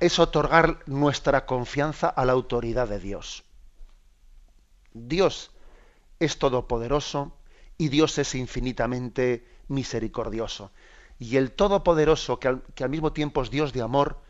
es 0.00 0.18
otorgar 0.18 0.80
nuestra 0.86 1.46
confianza 1.46 2.08
a 2.08 2.24
la 2.24 2.32
autoridad 2.32 2.88
de 2.88 2.98
Dios. 2.98 3.44
Dios 4.92 5.50
es 6.20 6.38
todopoderoso 6.38 7.36
y 7.78 7.88
Dios 7.88 8.18
es 8.18 8.34
infinitamente 8.34 9.46
misericordioso. 9.68 10.72
Y 11.18 11.36
el 11.36 11.52
Todopoderoso, 11.52 12.38
que 12.38 12.48
al, 12.48 12.90
mismo 12.90 13.12
tiempo 13.12 13.42
es 13.42 13.50
Dios 13.50 13.72
de 13.72 13.82
amor, 13.82 14.20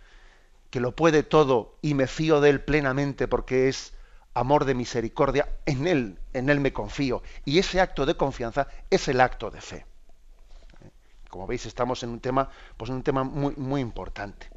que 0.75 0.81
lo 0.81 0.97
puede 0.97 1.23
todo 1.23 1.79
y 1.83 1.95
me 1.95 2.09
fío 2.09 2.41
de 2.41 2.51
Él 2.51 2.61
plenamente 2.61 3.29
porque 3.29 3.69
es 3.69 3.95
amor 4.35 4.65
de 4.65 4.75
misericordia, 4.75 5.49
en 5.67 5.87
Él, 5.87 6.19
en 6.33 6.51
Él 6.51 6.59
me 6.59 6.73
confío. 6.73 7.23
Y 7.45 7.61
ese 7.61 7.81
acto 7.81 8.05
de 8.07 8.17
confianza 8.17 8.67
es 8.91 9.07
el 9.07 9.21
acto 9.21 9.53
de 9.53 9.61
fe. 9.61 9.87
Como 11.31 11.47
veis, 11.47 11.65
estamos 11.67 12.03
en 12.03 12.11
un 12.11 12.19
tema, 12.19 12.51
pues 12.77 12.91
un 12.91 13.05
tema 13.05 13.23
muy, 13.23 13.55
muy 13.55 13.81
importante. 13.81 14.51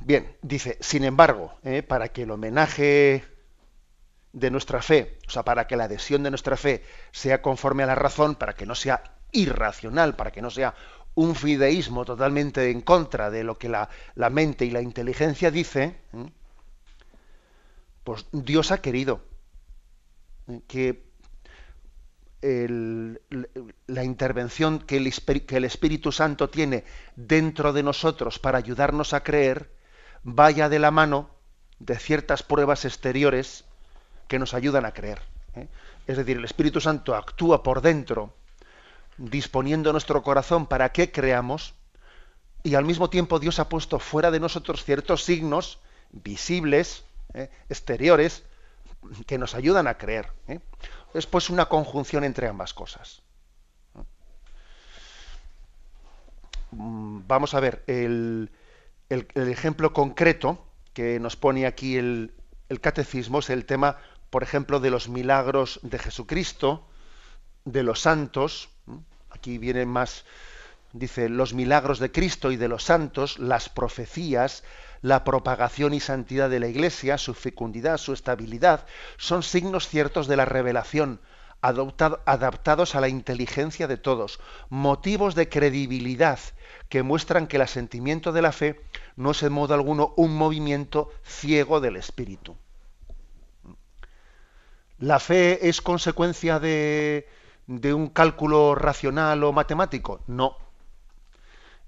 Bien, 0.00 0.36
dice, 0.42 0.76
sin 0.82 1.02
embargo, 1.02 1.54
eh, 1.64 1.82
para 1.82 2.08
que 2.08 2.24
el 2.24 2.32
homenaje 2.32 3.24
de 4.34 4.50
nuestra 4.50 4.82
fe, 4.82 5.16
o 5.26 5.30
sea, 5.30 5.42
para 5.42 5.66
que 5.66 5.76
la 5.76 5.84
adhesión 5.84 6.22
de 6.22 6.28
nuestra 6.28 6.58
fe 6.58 6.84
sea 7.12 7.40
conforme 7.40 7.82
a 7.82 7.86
la 7.86 7.94
razón, 7.94 8.34
para 8.34 8.52
que 8.52 8.66
no 8.66 8.74
sea 8.74 9.16
irracional, 9.32 10.16
para 10.16 10.32
que 10.32 10.42
no 10.42 10.50
sea 10.50 10.74
un 11.16 11.34
fideísmo 11.34 12.04
totalmente 12.04 12.70
en 12.70 12.82
contra 12.82 13.30
de 13.30 13.42
lo 13.42 13.58
que 13.58 13.68
la, 13.68 13.88
mente 14.30 14.64
y 14.64 14.70
la 14.70 14.82
inteligencia 14.82 15.50
dice, 15.50 15.96
¿eh? 16.12 16.30
pues 18.04 18.26
Dios 18.32 18.70
ha 18.70 18.78
querido 18.78 19.20
que 20.68 21.04
la 22.40 24.04
intervención 24.04 24.78
que 24.78 24.98
el, 24.98 25.12
que 25.46 25.56
el 25.56 25.64
Espíritu 25.64 26.12
Santo 26.12 26.48
tiene 26.48 26.84
dentro 27.16 27.72
de 27.72 27.82
nosotros 27.82 28.38
para 28.38 28.58
ayudarnos 28.58 29.14
a 29.14 29.22
creer, 29.24 29.70
vaya 30.22 30.68
de 30.68 30.78
la 30.78 30.90
mano 30.90 31.30
de 31.78 31.98
ciertas 31.98 32.42
pruebas 32.42 32.84
exteriores 32.84 33.64
que 34.28 34.38
nos 34.38 34.54
ayudan 34.54 34.84
a 34.84 34.92
creer. 34.92 35.22
¿eh? 35.54 35.66
Es 36.06 36.18
decir, 36.18 36.36
el 36.36 36.44
Espíritu 36.44 36.80
Santo 36.80 37.14
actúa 37.14 37.62
por 37.62 37.80
dentro, 37.80 38.34
disponiendo 39.18 39.92
nuestro 39.92 40.22
corazón 40.22 40.66
para 40.66 40.90
que 40.92 41.10
creamos, 41.10 41.74
y 42.62 42.74
al 42.74 42.84
mismo 42.84 43.10
tiempo 43.10 43.38
Dios 43.38 43.58
ha 43.58 43.68
puesto 43.68 43.98
fuera 43.98 44.30
de 44.30 44.40
nosotros 44.40 44.84
ciertos 44.84 45.24
signos 45.24 45.78
visibles, 46.10 47.04
¿eh? 47.34 47.50
exteriores, 47.68 48.42
que 49.26 49.38
nos 49.38 49.54
ayudan 49.54 49.86
a 49.86 49.98
creer. 49.98 50.32
¿eh? 50.48 50.60
Es 51.14 51.26
pues 51.26 51.50
una 51.50 51.66
conjunción 51.66 52.24
entre 52.24 52.48
ambas 52.48 52.74
cosas. 52.74 53.22
Mm, 56.72 57.20
vamos 57.26 57.54
a 57.54 57.60
ver, 57.60 57.84
el, 57.86 58.50
el, 59.08 59.48
ejemplo 59.48 59.92
concreto 59.92 60.64
que 60.92 61.20
nos 61.20 61.36
pone 61.36 61.66
aquí 61.66 61.96
el, 61.96 62.32
catecismo 62.80 63.38
es 63.38 63.50
el 63.50 63.64
tema, 63.64 63.98
por 64.30 64.42
ejemplo, 64.42 64.80
de 64.80 64.90
los 64.90 65.08
milagros 65.08 65.78
de 65.82 65.98
Jesucristo, 65.98 66.86
de 67.64 67.82
los 67.82 68.00
santos. 68.00 68.70
Aquí 69.36 69.58
viene 69.58 69.84
más, 69.84 70.24
dice, 70.94 71.28
los 71.28 71.52
milagros 71.52 71.98
de 71.98 72.10
Cristo 72.10 72.52
y 72.52 72.56
de 72.56 72.68
los 72.68 72.84
santos, 72.84 73.38
las 73.38 73.68
profecías, 73.68 74.64
la 75.02 75.24
propagación 75.24 75.92
y 75.92 76.00
santidad 76.00 76.48
de 76.48 76.58
la 76.58 76.68
Iglesia, 76.68 77.18
su 77.18 77.34
fecundidad, 77.34 77.98
su 77.98 78.14
estabilidad, 78.14 78.86
son 79.18 79.42
signos 79.42 79.88
ciertos 79.88 80.26
de 80.26 80.36
la 80.36 80.46
revelación, 80.46 81.20
adaptados 81.60 82.94
a 82.94 83.00
la 83.02 83.08
inteligencia 83.08 83.86
de 83.86 83.98
todos, 83.98 84.40
motivos 84.70 85.34
de 85.34 85.50
credibilidad 85.50 86.38
que 86.88 87.02
muestran 87.02 87.46
que 87.46 87.56
el 87.56 87.62
asentimiento 87.62 88.32
de 88.32 88.40
la 88.40 88.52
fe 88.52 88.80
no 89.16 89.32
es 89.32 89.42
en 89.42 89.52
modo 89.52 89.74
alguno 89.74 90.14
un 90.16 90.34
movimiento 90.34 91.10
ciego 91.24 91.80
del 91.80 91.96
espíritu. 91.96 92.56
¿La 94.98 95.20
fe 95.20 95.68
es 95.68 95.82
consecuencia 95.82 96.58
de, 96.58 97.28
de 97.66 97.94
un 97.94 98.08
cálculo 98.08 98.74
racional 98.74 99.42
o 99.44 99.52
matemático? 99.52 100.20
No. 100.26 100.56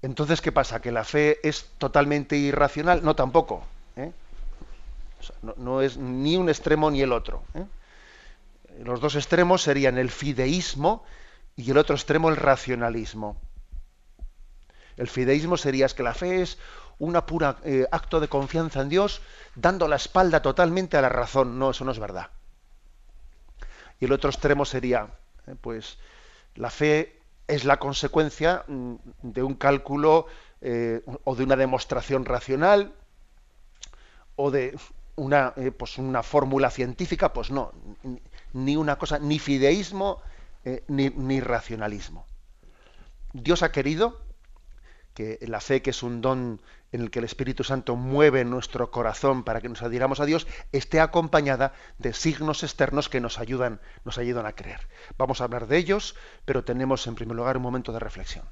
Entonces, 0.01 0.41
¿qué 0.41 0.51
pasa? 0.51 0.81
¿Que 0.81 0.91
la 0.91 1.03
fe 1.03 1.39
es 1.47 1.71
totalmente 1.77 2.37
irracional? 2.37 3.03
No, 3.03 3.15
tampoco. 3.15 3.63
¿eh? 3.95 4.11
no, 5.57 5.81
es 5.81 5.97
ni 5.97 6.37
un 6.37 6.49
extremo 6.49 6.89
ni 6.89 7.01
el 7.01 7.11
otro. 7.11 7.43
¿eh? 7.53 7.65
Los 8.83 9.01
dos 9.01 9.15
extremos 9.15 9.61
serían 9.61 9.97
el 9.97 10.09
fideísmo 10.09 11.03
y 11.55 11.71
el 11.71 11.77
otro 11.77 11.95
extremo 11.95 12.29
el 12.29 12.37
racionalismo. 12.37 13.37
El 14.95 15.07
fideísmo 15.07 15.57
sería 15.57 15.87
que 15.87 16.03
la 16.03 16.13
fe 16.13 16.41
es 16.41 16.57
un 16.97 17.13
pura 17.25 17.57
eh, 17.63 17.87
acto 17.91 18.19
de 18.19 18.27
confianza 18.27 18.81
en 18.81 18.89
Dios, 18.89 19.21
dando 19.55 19.87
la 19.87 19.95
espalda 19.95 20.41
totalmente 20.41 20.97
a 20.97 21.01
la 21.01 21.09
razón. 21.09 21.57
No, 21.57 21.71
eso 21.71 21.85
no 21.85 21.91
es 21.91 21.99
verdad. 21.99 22.29
Y 23.99 24.05
el 24.05 24.11
otro 24.11 24.29
extremo 24.29 24.65
sería, 24.65 25.07
pues, 25.55 25.97
la 26.55 26.69
fe 26.69 27.21
es 27.47 27.65
la 27.65 27.77
consecuencia 27.77 28.63
mm, 28.67 28.95
de 29.21 29.43
un 29.43 29.55
cálculo 29.55 30.27
eh, 30.61 31.01
o 31.23 31.35
de 31.35 31.43
una 31.43 31.55
demostración 31.55 32.25
racional 32.25 32.93
o 34.35 34.51
de 34.51 34.77
una, 35.15 35.53
pues 35.77 35.97
una 35.97 36.23
fórmula 36.23 36.69
científica, 36.69 37.33
pues 37.33 37.51
no, 37.51 37.73
ni 38.53 38.77
una 38.77 38.97
cosa, 38.97 39.19
ni 39.19 39.37
fideísmo 39.37 40.21
ni, 40.87 41.09
ni 41.09 41.41
racionalismo. 41.41 42.25
Dios 43.33 43.63
ha 43.63 43.71
querido 43.71 44.21
que 45.13 45.37
la 45.41 45.59
fe, 45.59 45.81
que 45.81 45.89
es 45.89 46.03
un 46.03 46.21
don 46.21 46.61
en 46.91 47.01
el 47.01 47.11
que 47.11 47.19
el 47.19 47.25
Espíritu 47.25 47.63
Santo 47.63 47.95
mueve 47.95 48.45
nuestro 48.45 48.91
corazón 48.91 49.43
para 49.43 49.61
que 49.61 49.69
nos 49.69 49.81
adhiramos 49.81 50.19
a 50.19 50.25
Dios, 50.25 50.47
esté 50.71 50.99
acompañada 50.99 51.73
de 51.97 52.13
signos 52.13 52.63
externos 52.63 53.09
que 53.09 53.21
nos 53.21 53.39
ayudan, 53.39 53.79
nos 54.05 54.17
ayudan 54.17 54.45
a 54.45 54.53
creer. 54.53 54.87
Vamos 55.17 55.41
a 55.41 55.45
hablar 55.45 55.67
de 55.67 55.77
ellos, 55.77 56.15
pero 56.45 56.63
tenemos 56.63 57.05
en 57.07 57.15
primer 57.15 57.35
lugar 57.35 57.57
un 57.57 57.63
momento 57.63 57.91
de 57.91 57.99
reflexión. 57.99 58.45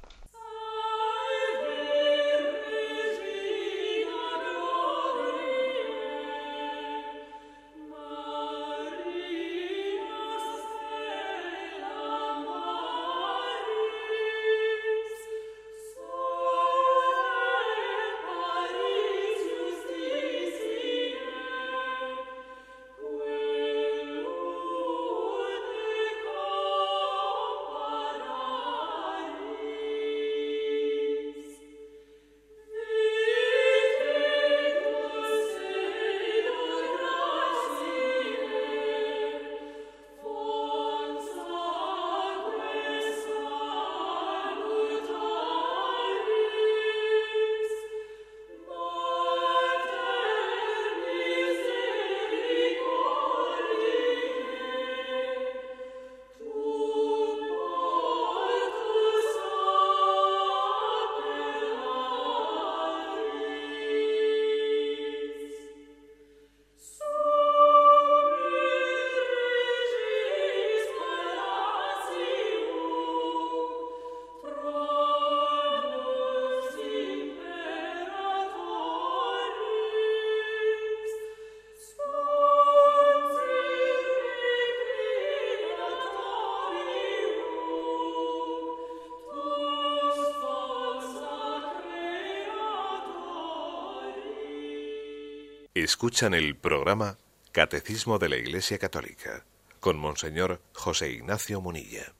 Escuchan 95.98 96.32
el 96.32 96.54
programa 96.54 97.16
Catecismo 97.50 98.20
de 98.20 98.28
la 98.28 98.36
Iglesia 98.36 98.78
Católica 98.78 99.44
con 99.80 99.98
Monseñor 99.98 100.62
José 100.72 101.10
Ignacio 101.10 101.60
Munilla. 101.60 102.12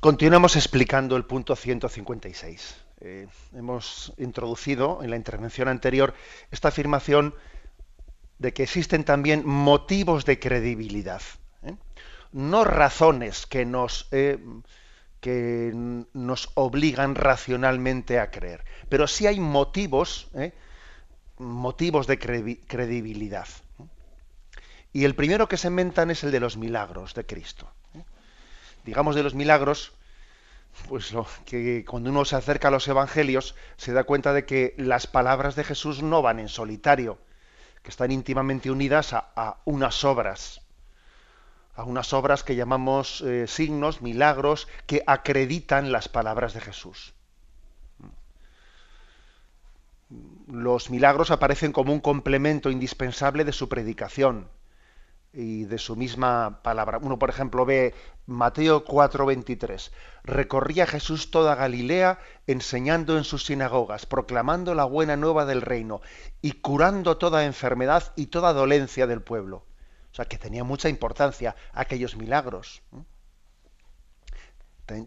Continuamos 0.00 0.54
explicando 0.54 1.16
el 1.16 1.24
punto 1.24 1.56
156. 1.56 2.76
Eh, 3.00 3.26
hemos 3.54 4.12
introducido 4.18 5.02
en 5.02 5.08
la 5.08 5.16
intervención 5.16 5.66
anterior 5.68 6.12
esta 6.50 6.68
afirmación 6.68 7.34
de 8.38 8.52
que 8.52 8.64
existen 8.64 9.02
también 9.02 9.46
motivos 9.46 10.26
de 10.26 10.38
credibilidad, 10.38 11.22
¿eh? 11.62 11.74
no 12.32 12.64
razones 12.64 13.46
que 13.46 13.64
nos, 13.64 14.08
eh, 14.10 14.38
que 15.22 15.72
nos 16.12 16.50
obligan 16.52 17.14
racionalmente 17.14 18.20
a 18.20 18.30
creer, 18.30 18.62
pero 18.90 19.06
sí 19.06 19.26
hay 19.26 19.40
motivos, 19.40 20.28
motivos 21.38 22.06
de 22.06 22.18
credibilidad. 22.18 23.48
Y 24.92 25.04
el 25.04 25.14
primero 25.14 25.48
que 25.48 25.56
se 25.56 25.68
inventan 25.68 26.10
es 26.10 26.24
el 26.24 26.30
de 26.30 26.40
los 26.40 26.56
milagros 26.56 27.14
de 27.14 27.26
Cristo. 27.26 27.70
Digamos 28.84 29.14
de 29.14 29.22
los 29.22 29.34
milagros, 29.34 29.92
pues 30.88 31.12
lo, 31.12 31.26
que 31.44 31.84
cuando 31.84 32.10
uno 32.10 32.24
se 32.24 32.36
acerca 32.36 32.68
a 32.68 32.70
los 32.70 32.88
evangelios 32.88 33.54
se 33.76 33.92
da 33.92 34.04
cuenta 34.04 34.32
de 34.32 34.46
que 34.46 34.74
las 34.78 35.06
palabras 35.06 35.56
de 35.56 35.64
Jesús 35.64 36.02
no 36.02 36.22
van 36.22 36.38
en 36.38 36.48
solitario, 36.48 37.18
que 37.82 37.90
están 37.90 38.12
íntimamente 38.12 38.70
unidas 38.70 39.12
a, 39.12 39.58
unas 39.64 40.04
obras, 40.04 40.62
a 41.74 41.84
unas 41.84 42.12
obras 42.12 42.42
que 42.42 42.56
llamamos 42.56 43.20
eh, 43.22 43.46
signos, 43.46 44.02
milagros, 44.02 44.68
que 44.86 45.02
acreditan 45.06 45.92
las 45.92 46.08
palabras 46.08 46.54
de 46.54 46.60
Jesús. 46.60 47.14
Los 50.46 50.90
milagros 50.90 51.30
aparecen 51.30 51.72
como 51.72 51.92
un 51.92 52.00
complemento 52.00 52.70
indispensable 52.70 53.44
de 53.44 53.52
su 53.52 53.68
predicación 53.68 54.48
y 55.32 55.64
de 55.64 55.78
su 55.78 55.96
misma 55.96 56.62
palabra. 56.62 56.98
Uno, 56.98 57.18
por 57.18 57.28
ejemplo, 57.28 57.66
ve 57.66 57.94
Mateo 58.26 58.84
4:23. 58.84 59.92
Recorría 60.24 60.86
Jesús 60.86 61.30
toda 61.30 61.54
Galilea 61.54 62.18
enseñando 62.46 63.18
en 63.18 63.24
sus 63.24 63.44
sinagogas, 63.44 64.06
proclamando 64.06 64.74
la 64.74 64.84
buena 64.84 65.16
nueva 65.16 65.44
del 65.44 65.60
reino 65.60 66.00
y 66.40 66.52
curando 66.52 67.18
toda 67.18 67.44
enfermedad 67.44 68.12
y 68.16 68.26
toda 68.26 68.54
dolencia 68.54 69.06
del 69.06 69.22
pueblo. 69.22 69.66
O 70.10 70.14
sea, 70.14 70.24
que 70.24 70.38
tenía 70.38 70.64
mucha 70.64 70.88
importancia 70.88 71.54
aquellos 71.72 72.16
milagros. 72.16 72.82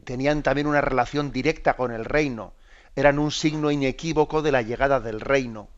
Tenían 0.04 0.44
también 0.44 0.68
una 0.68 0.82
relación 0.82 1.32
directa 1.32 1.76
con 1.76 1.92
el 1.92 2.06
reino. 2.06 2.54
Eran 2.96 3.20
un 3.20 3.32
signo 3.32 3.72
inequívoco 3.72 4.42
de 4.42 4.52
la 4.52 4.62
llegada 4.62 5.00
del 5.00 5.22
reino. 5.22 5.70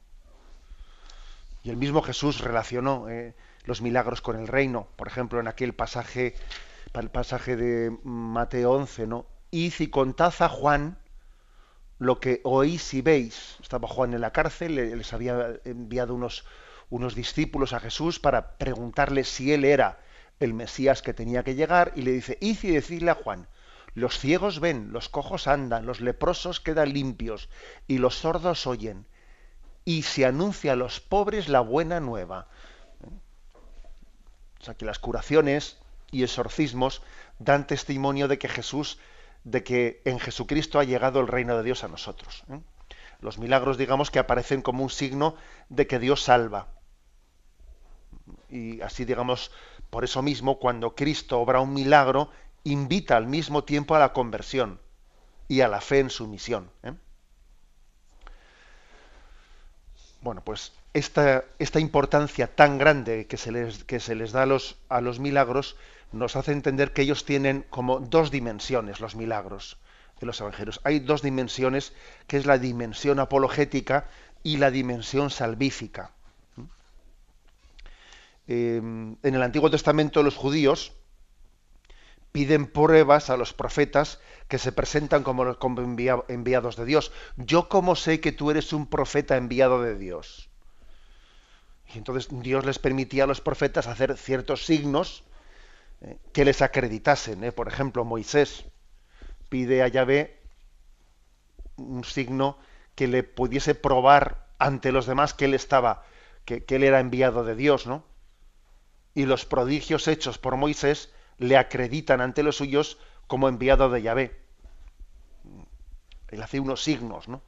Y 1.64 1.70
el 1.70 1.78
mismo 1.78 2.02
Jesús 2.02 2.42
relacionó 2.42 3.08
eh, 3.10 3.36
los 3.66 3.82
milagros 3.82 4.22
con 4.22 4.40
el 4.40 4.48
reino. 4.48 4.88
Por 4.96 5.08
ejemplo, 5.08 5.40
en 5.40 5.48
aquel 5.48 5.74
pasaje, 5.74 6.36
el 6.94 7.10
pasaje 7.10 7.56
de 7.56 7.98
Mateo 8.04 8.72
11, 8.72 9.08
¿no? 9.08 9.26
Y 9.52 9.72
contad 9.88 10.34
a 10.40 10.50
Juan 10.50 10.98
lo 12.00 12.20
que 12.20 12.42
oís 12.44 12.94
y 12.94 13.02
veis. 13.02 13.58
Estaba 13.62 13.88
Juan 13.88 14.14
en 14.14 14.22
la 14.22 14.32
cárcel, 14.32 14.76
les 14.76 15.14
había 15.14 15.60
enviado 15.64 16.14
unos, 16.16 16.46
unos 16.90 17.16
discípulos 17.16 17.74
a 17.74 17.80
Jesús 17.80 18.20
para 18.20 18.58
preguntarle 18.58 19.24
si 19.24 19.54
él 19.54 19.64
era 19.64 20.00
el 20.40 20.54
Mesías 20.54 21.02
que 21.02 21.14
tenía 21.14 21.44
que 21.44 21.56
llegar, 21.56 21.94
y 21.96 22.02
le 22.02 22.12
dice, 22.12 22.38
id 22.42 22.58
y 22.64 22.72
decidle 22.72 23.12
a 23.12 23.16
Juan, 23.16 23.48
los 23.96 24.18
ciegos 24.18 24.60
ven, 24.60 24.92
los 24.92 25.10
cojos 25.10 25.48
andan, 25.48 25.86
los 25.86 26.02
leprosos 26.02 26.60
quedan 26.60 26.94
limpios, 26.94 27.50
y 27.88 28.00
los 28.00 28.16
sordos 28.16 28.66
oyen, 28.66 29.06
y 29.86 30.04
se 30.04 30.26
anuncia 30.26 30.74
a 30.74 30.76
los 30.76 31.00
pobres 31.00 31.48
la 31.48 31.60
buena 31.60 32.00
nueva. 32.00 32.48
O 34.60 34.64
sea, 34.64 34.76
que 34.76 34.86
las 34.86 35.00
curaciones 35.00 35.78
y 36.12 36.24
exorcismos 36.24 37.02
dan 37.40 37.68
testimonio 37.68 38.28
de 38.28 38.38
que 38.38 38.48
Jesús, 38.48 38.98
de 39.44 39.64
que 39.64 40.02
en 40.06 40.20
Jesucristo 40.20 40.80
ha 40.80 40.86
llegado 40.86 41.20
el 41.20 41.28
reino 41.28 41.58
de 41.58 41.64
Dios 41.64 41.84
a 41.84 41.88
nosotros. 41.88 42.44
¿eh? 42.50 42.62
Los 43.20 43.38
milagros, 43.38 43.78
digamos, 43.78 44.10
que 44.10 44.20
aparecen 44.20 44.62
como 44.62 44.84
un 44.84 44.90
signo 44.90 45.36
de 45.70 45.88
que 45.88 46.00
Dios 46.00 46.24
salva. 46.24 46.70
Y 48.50 48.82
así, 48.82 49.06
digamos, 49.06 49.52
por 49.90 50.04
eso 50.04 50.22
mismo, 50.22 50.60
cuando 50.60 50.96
Cristo 50.96 51.40
obra 51.40 51.60
un 51.60 51.74
milagro, 51.74 52.30
invita 52.64 53.18
al 53.18 53.28
mismo 53.28 53.64
tiempo 53.64 53.96
a 53.96 54.00
la 54.00 54.14
conversión 54.14 54.80
y 55.48 55.62
a 55.62 55.68
la 55.68 55.82
fe 55.82 56.00
en 56.00 56.10
su 56.10 56.28
misión. 56.28 56.70
¿eh? 56.84 56.94
Bueno, 60.22 60.42
pues 60.44 60.72
esta, 60.94 61.44
esta, 61.60 61.80
importancia 61.80 62.56
tan 62.56 62.78
grande 62.78 63.28
que 63.28 63.38
se 63.38 63.52
les, 63.52 63.84
que 63.84 64.00
se 64.00 64.16
les 64.16 64.32
da 64.32 64.44
a 64.44 64.46
los, 64.46 64.78
a 64.90 65.02
los 65.02 65.20
milagros 65.20 65.76
nos 66.14 66.36
hace 66.36 66.52
entender 66.52 66.94
que 66.94 67.02
ellos 67.02 67.26
tienen 67.26 67.66
como 67.70 68.00
dos 68.00 68.32
dimensiones 68.32 69.00
los 69.00 69.16
milagros 69.16 69.78
de 70.20 70.28
los 70.28 70.40
evangelios. 70.40 70.80
Hay 70.84 71.00
dos 71.00 71.22
dimensiones, 71.22 71.94
que 72.28 72.38
es 72.38 72.46
la 72.46 72.58
dimensión 72.58 73.20
apologética 73.20 74.08
y 74.44 74.58
la 74.58 74.72
dimensión 74.72 75.30
salvífica. 75.30 76.12
Em, 78.48 79.16
en 79.24 79.36
el 79.36 79.42
Antiguo 79.42 79.72
Testamento 79.72 80.22
los 80.22 80.36
judíos 80.36 80.94
piden 82.34 82.66
pruebas 82.66 83.30
a 83.30 83.38
los 83.38 83.54
profetas 83.54 84.20
que 84.50 84.58
se 84.58 84.72
presentan 84.72 85.24
como, 85.24 85.46
enviados 86.28 86.76
de 86.76 86.86
Dios. 86.86 87.14
Yo 87.38 87.70
cómo 87.70 87.96
sé 87.96 88.20
que 88.20 88.32
tú 88.34 88.52
eres 88.52 88.74
un 88.74 88.88
profeta 88.88 89.38
enviado 89.38 89.82
de 89.82 89.96
Dios. 89.96 90.50
Y 91.94 92.00
entonces 92.00 92.28
Dios 92.32 92.66
les 92.66 92.80
permitía 92.80 93.26
a 93.26 93.28
los 93.28 93.40
profetas 93.40 93.86
hacer 93.86 94.18
ciertos 94.18 94.66
signos 94.66 95.24
eh, 96.02 96.18
que 96.34 96.44
les 96.44 96.64
acreditasen. 96.64 97.44
¿eh? 97.44 97.52
Por 97.52 97.68
ejemplo, 97.68 98.04
Moisés 98.04 98.66
pide 99.50 99.84
a 99.84 99.88
Yahvé 99.88 100.42
un 101.78 102.04
signo 102.04 102.58
que 102.96 103.08
le 103.08 103.22
pudiese 103.22 103.76
probar 103.76 104.48
ante 104.58 104.92
los 104.92 105.06
demás 105.06 105.36
que 105.36 105.46
él 105.46 105.54
estaba, 105.54 106.04
que, 106.46 106.66
que 106.66 106.78
él 106.78 106.84
era 106.84 107.00
enviado 107.00 107.44
de 107.44 107.56
Dios, 107.56 107.86
¿no? 107.86 108.04
Y 109.14 109.26
los 109.26 109.46
prodigios 109.46 110.08
hechos 110.08 110.40
por 110.40 110.58
Moisés 110.58 111.13
le 111.38 111.58
acreditan 111.58 112.22
ante 112.22 112.44
los 112.44 112.58
suyos 112.58 112.98
como 113.28 113.48
enviado 113.48 113.90
de 113.90 114.02
Yahvé. 114.02 114.40
Él 116.30 116.42
hace 116.42 116.60
unos 116.60 116.84
signos, 116.84 117.28
¿no? 117.28 117.42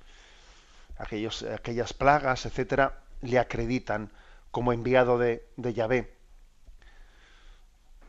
Aquellos, 0.97 1.43
aquellas 1.43 1.93
plagas, 1.93 2.45
etcétera, 2.45 3.01
le 3.21 3.39
acreditan 3.39 4.11
como 4.51 4.71
enviado 4.71 5.17
de, 5.17 5.43
Yahvé. 5.57 6.13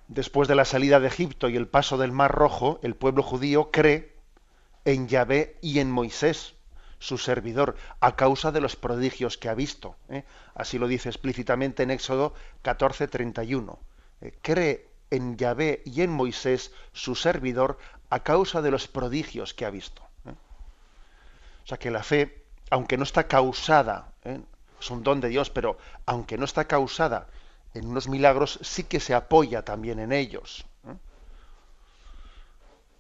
Después 0.07 0.47
de 0.47 0.55
la 0.55 0.65
salida 0.65 1.01
de 1.01 1.09
Egipto 1.09 1.49
y 1.49 1.57
el 1.57 1.67
paso 1.67 1.99
del 1.99 2.13
Mar 2.13 2.33
Rojo, 2.33 2.79
el 2.83 2.95
pueblo 2.95 3.25
judío 3.25 3.73
cree 3.73 4.15
en 4.85 5.09
Yahvé 5.09 5.57
y 5.63 5.81
en 5.81 5.91
Moisés, 5.91 6.55
su 7.01 7.19
servidor, 7.19 7.77
a 7.99 8.15
causa 8.15 8.53
de 8.53 8.61
los 8.61 8.77
prodigios 8.77 9.37
que 9.37 9.49
ha 9.49 9.55
visto. 9.55 9.97
¿eh? 10.09 10.25
Así 10.55 10.79
lo 10.79 10.87
dice 10.87 11.09
explícitamente 11.09 11.83
en 11.83 11.91
Éxodo 11.91 12.33
14:31. 12.63 13.79
Eh, 14.21 14.39
cree 14.41 14.89
en 15.11 15.37
Yahvé 15.37 15.83
y 15.85 16.03
en 16.03 16.11
Moisés, 16.11 16.73
su 16.93 17.15
servidor, 17.15 17.79
a 18.11 18.21
causa 18.23 18.63
de 18.63 18.71
los 18.71 18.89
prodigios 18.89 19.55
que 19.55 19.65
ha 19.65 19.71
visto. 19.71 20.03
¿eh? 20.27 20.35
O 21.65 21.67
sea 21.67 21.79
que 21.79 21.91
la 21.91 22.03
fe, 22.03 22.45
aunque 22.71 22.97
no 22.97 23.05
está 23.05 23.27
causada, 23.27 24.13
¿eh? 24.25 24.41
es 24.79 24.91
un 24.91 25.03
don 25.03 25.21
de 25.21 25.29
Dios, 25.29 25.51
pero 25.51 25.79
aunque 26.05 26.39
no 26.39 26.45
está 26.45 26.67
causada 26.67 27.27
en 27.75 27.87
unos 27.89 28.09
milagros, 28.09 28.59
sí 28.63 28.85
que 28.85 29.01
se 29.01 29.15
apoya 29.15 29.63
también 29.63 29.99
en 29.99 30.13
ellos. 30.13 30.65
¿eh? 30.89 30.97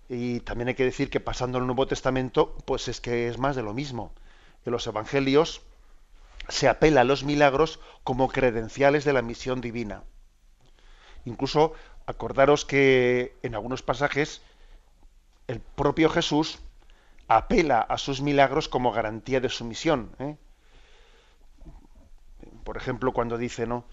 Y 0.08 0.40
también 0.40 0.68
hay 0.68 0.74
que 0.74 0.84
decir 0.84 1.10
que 1.10 1.20
pasando 1.20 1.58
al 1.58 1.66
Nuevo 1.66 1.86
Testamento, 1.86 2.56
pues 2.64 2.88
es 2.88 3.00
que 3.00 3.28
es 3.28 3.38
más 3.38 3.56
de 3.56 3.62
lo 3.62 3.74
mismo. 3.74 4.12
En 4.64 4.72
los 4.72 4.86
Evangelios 4.86 5.62
se 6.48 6.68
apela 6.68 7.00
a 7.02 7.04
los 7.04 7.24
milagros 7.24 7.80
como 8.04 8.28
credenciales 8.28 9.04
de 9.04 9.12
la 9.12 9.22
misión 9.22 9.60
divina. 9.60 10.04
Incluso 11.24 11.72
acordaros 12.06 12.64
que 12.64 13.36
en 13.42 13.54
algunos 13.54 13.82
pasajes 13.82 14.42
el 15.46 15.60
propio 15.60 16.08
Jesús 16.08 16.58
apela 17.28 17.80
a 17.80 17.98
sus 17.98 18.20
milagros 18.20 18.68
como 18.68 18.92
garantía 18.92 19.40
de 19.40 19.48
su 19.48 19.64
misión. 19.64 20.10
¿eh? 20.18 20.36
Por 22.64 22.76
ejemplo, 22.76 23.12
cuando 23.12 23.38
dice, 23.38 23.66
¿no? 23.66 23.84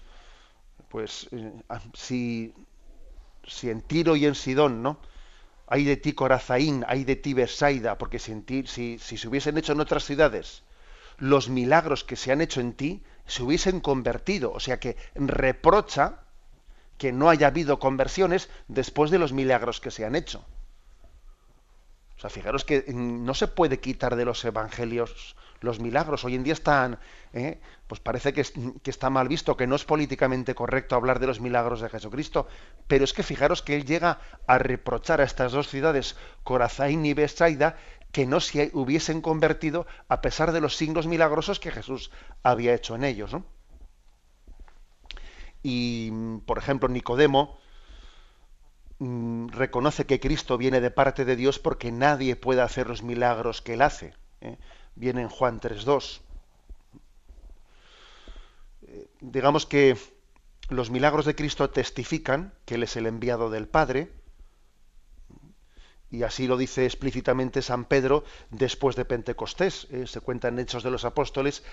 Pues 0.88 1.28
eh, 1.32 1.52
si, 1.94 2.54
si 3.46 3.70
en 3.70 3.82
Tiro 3.82 4.16
y 4.16 4.26
en 4.26 4.34
Sidón, 4.34 4.82
¿no? 4.82 4.98
Hay 5.66 5.84
de 5.84 5.96
ti 5.96 6.12
Corazaín, 6.12 6.84
hay 6.86 7.04
de 7.04 7.16
ti 7.16 7.34
Besaida, 7.34 7.98
porque 7.98 8.18
si, 8.18 8.34
si 8.66 8.98
se 8.98 9.28
hubiesen 9.28 9.58
hecho 9.58 9.72
en 9.72 9.80
otras 9.80 10.04
ciudades 10.04 10.62
los 11.18 11.48
milagros 11.48 12.04
que 12.04 12.16
se 12.16 12.32
han 12.32 12.40
hecho 12.40 12.60
en 12.60 12.72
ti, 12.72 13.02
se 13.26 13.42
hubiesen 13.42 13.80
convertido. 13.80 14.52
O 14.52 14.60
sea 14.60 14.80
que 14.80 14.96
reprocha 15.14 16.23
que 16.98 17.12
no 17.12 17.28
haya 17.28 17.48
habido 17.48 17.78
conversiones 17.78 18.48
después 18.68 19.10
de 19.10 19.18
los 19.18 19.32
milagros 19.32 19.80
que 19.80 19.90
se 19.90 20.04
han 20.04 20.14
hecho. 20.14 20.44
sea, 22.16 22.30
fijaros 22.30 22.64
que 22.64 22.84
mm, 22.86 23.24
no 23.24 23.34
se 23.34 23.48
puede 23.48 23.80
quitar 23.80 24.16
de 24.16 24.24
los 24.24 24.44
evangelios 24.44 25.36
los 25.60 25.80
milagros. 25.80 26.24
Hoy 26.24 26.34
en 26.34 26.44
día 26.44 26.52
están, 26.52 26.98
¿eh? 27.32 27.58
pues 27.86 28.00
parece 28.00 28.32
que, 28.32 28.44
que, 28.82 28.90
está 28.90 29.10
mal 29.10 29.28
visto, 29.28 29.56
que 29.56 29.66
no 29.66 29.76
es 29.76 29.84
políticamente 29.84 30.54
correcto 30.54 30.94
hablar 30.94 31.18
de 31.18 31.26
los 31.26 31.40
milagros 31.40 31.80
de 31.80 31.88
Jesucristo, 31.88 32.46
pero 32.86 33.04
es 33.04 33.12
que 33.12 33.22
fijaros 33.22 33.62
que 33.62 33.74
él 33.74 33.84
llega 33.84 34.20
a 34.46 34.58
reprochar 34.58 35.20
a 35.20 35.24
estas 35.24 35.52
dos 35.52 35.68
ciudades, 35.68 36.16
Corazaín 36.44 37.04
y 37.06 37.14
Besaida, 37.14 37.76
que 38.12 38.26
no 38.26 38.38
se 38.40 38.70
hubiesen 38.74 39.20
convertido 39.20 39.86
a 40.08 40.20
pesar 40.20 40.52
de 40.52 40.60
los 40.60 40.76
signos 40.76 41.08
milagrosos 41.08 41.58
que 41.58 41.72
Jesús 41.72 42.12
había 42.44 42.74
hecho 42.74 42.94
en 42.94 43.02
ellos. 43.02 43.32
¿no? 43.32 43.44
Y, 45.64 46.12
por 46.44 46.58
ejemplo, 46.58 46.88
Nicodemo 46.88 47.58
mm, 48.98 49.48
reconoce 49.48 50.04
que 50.04 50.20
Cristo 50.20 50.58
viene 50.58 50.80
de 50.80 50.90
parte 50.90 51.24
de 51.24 51.36
Dios 51.36 51.58
porque 51.58 51.90
nadie 51.90 52.36
puede 52.36 52.60
hacer 52.60 52.86
los 52.86 53.02
milagros 53.02 53.62
que 53.62 53.72
él 53.72 53.82
hace. 53.82 54.14
¿eh? 54.42 54.58
Viene 54.94 55.22
en 55.22 55.30
Juan 55.30 55.60
3.2. 55.60 56.20
Eh, 58.82 59.08
digamos 59.22 59.64
que 59.64 59.96
los 60.68 60.90
milagros 60.90 61.24
de 61.24 61.34
Cristo 61.34 61.70
testifican 61.70 62.52
que 62.66 62.76
Él 62.76 62.82
es 62.82 62.96
el 62.96 63.06
enviado 63.06 63.50
del 63.50 63.66
Padre, 63.66 64.10
y 66.10 66.22
así 66.22 66.46
lo 66.46 66.56
dice 66.56 66.84
explícitamente 66.84 67.60
San 67.60 67.86
Pedro 67.86 68.24
después 68.50 68.96
de 68.96 69.04
Pentecostés. 69.04 69.88
Eh, 69.90 70.06
se 70.06 70.20
cuenta 70.20 70.48
en 70.48 70.58
Hechos 70.58 70.84
de 70.84 70.90
los 70.90 71.04
Apóstoles 71.04 71.64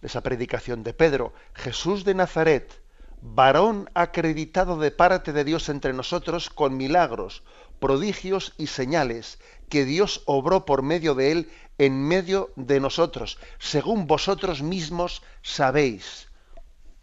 esa 0.00 0.22
predicación 0.22 0.82
de 0.82 0.94
Pedro. 0.94 1.34
Jesús 1.52 2.04
de 2.04 2.14
Nazaret, 2.14 2.80
varón 3.22 3.90
acreditado 3.94 4.78
de 4.78 4.90
parte 4.90 5.32
de 5.32 5.44
Dios 5.44 5.68
entre 5.68 5.92
nosotros 5.92 6.50
con 6.50 6.76
milagros, 6.76 7.42
prodigios 7.78 8.54
y 8.58 8.66
señales 8.66 9.38
que 9.68 9.84
Dios 9.84 10.22
obró 10.26 10.64
por 10.64 10.82
medio 10.82 11.14
de 11.14 11.32
él 11.32 11.50
en 11.78 12.06
medio 12.06 12.52
de 12.56 12.80
nosotros, 12.80 13.38
según 13.58 14.06
vosotros 14.06 14.62
mismos 14.62 15.22
sabéis. 15.42 16.28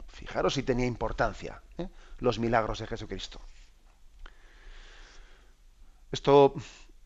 Fijaros 0.08 0.56
si 0.56 0.63
tenía 0.63 0.86
importancia 0.86 1.62
¿eh? 1.77 1.88
los 2.19 2.39
milagros 2.39 2.80
de 2.80 2.88
Jesucristo. 2.88 3.39
Esto 6.12 6.53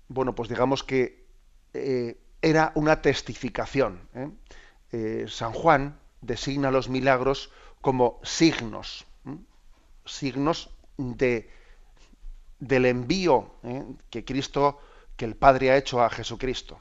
bueno, 0.08 0.36
pues 0.36 0.50
digamos 0.50 0.84
que 0.84 1.26
eh, 1.74 2.17
era 2.41 2.71
una 2.76 3.02
testificación. 3.02 4.10
¿eh? 4.13 5.26
San 5.30 5.54
Juan 5.54 5.97
designa 6.19 6.69
los 6.71 6.89
milagros 6.89 7.52
como 7.82 8.20
signos, 8.24 9.06
signos 10.06 10.70
de, 10.98 11.50
del 12.60 12.86
envío 12.86 13.56
que 14.10 14.24
Cristo, 14.24 14.80
que 15.17 15.26
el 15.26 15.36
Padre 15.36 15.72
ha 15.72 15.78
hecho 15.78 16.02
a 16.02 16.10
Jesucristo. 16.10 16.80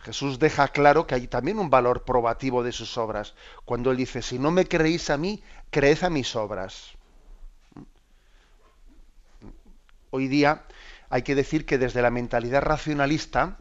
Jesús 0.00 0.38
deja 0.38 0.68
claro 0.68 1.06
que 1.06 1.16
hay 1.16 1.26
también 1.26 1.58
un 1.58 1.68
valor 1.68 2.04
probativo 2.04 2.62
de 2.62 2.70
sus 2.70 2.96
obras. 2.96 3.34
Cuando 3.64 3.90
él 3.90 3.96
dice, 3.96 4.22
si 4.22 4.38
no 4.38 4.52
me 4.52 4.66
creéis 4.66 5.10
a 5.10 5.16
mí, 5.16 5.42
creed 5.70 6.04
a 6.04 6.10
mis 6.10 6.36
obras. 6.36 6.92
Hoy 10.10 10.28
día 10.28 10.64
hay 11.10 11.22
que 11.22 11.34
decir 11.34 11.66
que 11.66 11.78
desde 11.78 12.02
la 12.02 12.10
mentalidad 12.10 12.62
racionalista 12.62 13.58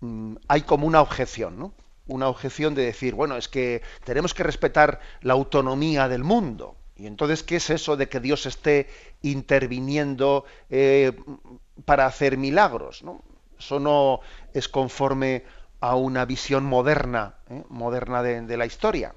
mm, 0.00 0.36
hay 0.48 0.62
como 0.62 0.86
una 0.86 1.00
objeción, 1.00 1.58
¿no? 1.58 1.72
Una 2.06 2.28
objeción 2.28 2.74
de 2.74 2.84
decir, 2.84 3.14
bueno, 3.14 3.36
es 3.36 3.48
que 3.48 3.82
tenemos 4.04 4.34
que 4.34 4.42
respetar 4.42 5.00
la 5.20 5.34
autonomía 5.34 6.08
del 6.08 6.24
mundo. 6.24 6.76
Y 6.96 7.06
entonces, 7.06 7.42
¿qué 7.42 7.56
es 7.56 7.70
eso 7.70 7.96
de 7.96 8.08
que 8.08 8.20
Dios 8.20 8.46
esté 8.46 8.88
interviniendo 9.22 10.44
eh, 10.68 11.12
para 11.84 12.06
hacer 12.06 12.36
milagros? 12.36 13.02
¿no? 13.02 13.22
Eso 13.58 13.80
no 13.80 14.20
es 14.52 14.68
conforme 14.68 15.44
a 15.80 15.96
una 15.96 16.24
visión 16.24 16.64
moderna, 16.64 17.34
¿eh? 17.48 17.62
moderna 17.68 18.22
de 18.22 18.56
la 18.56 18.66
historia. 18.66 19.14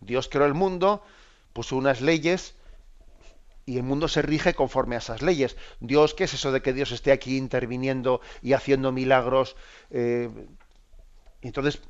Dios 0.00 0.28
creó 0.28 0.46
el 0.46 0.54
mundo, 0.54 1.02
puso 1.52 1.76
unas 1.76 2.00
leyes 2.00 2.54
y 3.66 3.76
el 3.76 3.82
mundo 3.82 4.08
se 4.08 4.22
rige 4.22 4.54
conforme 4.54 4.94
a 4.94 4.98
esas 4.98 5.20
leyes. 5.20 5.56
Dios, 5.80 6.14
¿qué 6.14 6.24
es 6.24 6.34
eso 6.34 6.52
de 6.52 6.62
que 6.62 6.72
Dios 6.72 6.90
esté 6.92 7.12
aquí 7.12 7.36
interviniendo 7.36 8.20
y 8.40 8.54
haciendo 8.54 8.92
milagros? 8.92 9.56
Eh, 9.90 10.30
entonces, 11.42 11.80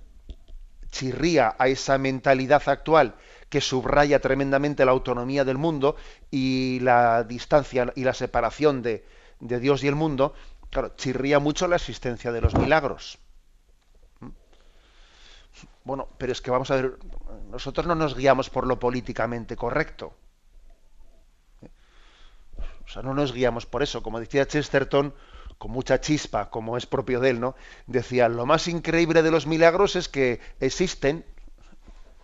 chirría 0.91 1.55
a 1.59 1.69
esa 1.69 1.99
mentalidad 1.99 2.63
actual 2.69 3.15
que 3.49 3.61
subraya 3.61 4.21
tremendamente 4.21 4.85
la 4.85 4.93
autonomía 4.93 5.45
del 5.45 5.59
mundo 5.59 5.97
y 6.31 6.81
la 6.81 7.25
distancia 7.25 7.93
y 7.95 8.05
la 8.05 8.15
separación 8.15 8.83
de, 8.83 9.05
de 9.41 9.61
Dios 9.61 9.85
y 9.85 9.89
el 9.89 9.95
mundo, 9.95 10.35
claro, 10.71 10.95
chirría 10.97 11.39
mucho 11.39 11.69
la 11.69 11.77
existencia 11.77 12.33
de 12.33 12.41
los 12.41 12.55
milagros. 12.55 13.19
Bueno, 15.85 16.09
pero 16.19 16.33
es 16.33 16.41
que 16.41 16.51
vamos 16.51 16.71
a 16.71 16.77
ver, 16.77 16.99
nosotros 17.51 17.87
no 17.87 17.95
nos 17.95 18.15
guiamos 18.15 18.51
por 18.51 18.67
lo 18.67 18.79
políticamente 18.79 19.57
correcto. 19.57 20.15
O 22.85 22.89
sea, 22.91 23.03
no 23.03 23.15
nos 23.15 23.33
guiamos 23.33 23.67
por 23.67 23.83
eso. 23.83 24.03
Como 24.03 24.21
decía 24.21 24.47
Chesterton, 24.47 25.15
con 25.59 25.73
mucha 25.73 26.01
chispa, 26.01 26.51
como 26.51 26.77
es 26.77 26.87
propio 26.87 27.21
de 27.21 27.31
él, 27.31 27.41
¿no? 27.41 27.57
Decía, 27.87 28.29
lo 28.29 28.47
más 28.47 28.69
increíble 28.69 29.23
de 29.23 29.31
los 29.31 29.47
milagros 29.47 29.97
es 29.97 30.09
que 30.09 30.41
existen. 30.61 31.25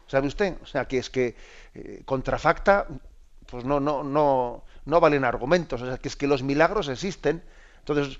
¿Sabe 0.07 0.29
usted? 0.29 0.57
O 0.63 0.67
sea, 0.67 0.87
que 0.87 0.99
es 0.99 1.11
que 1.11 1.35
eh, 1.75 2.03
contrafacta, 2.05 2.87
pues 3.47 3.65
no, 3.65 3.81
no, 3.81 4.05
no, 4.05 4.65
no 4.85 5.01
valen 5.01 5.25
argumentos. 5.25 5.83
O 5.83 5.87
sea, 5.87 5.99
que 5.99 6.09
es 6.09 6.17
que 6.17 6.27
los 6.27 6.43
milagros 6.43 6.89
existen. 6.89 7.43
Entonces, 7.87 8.19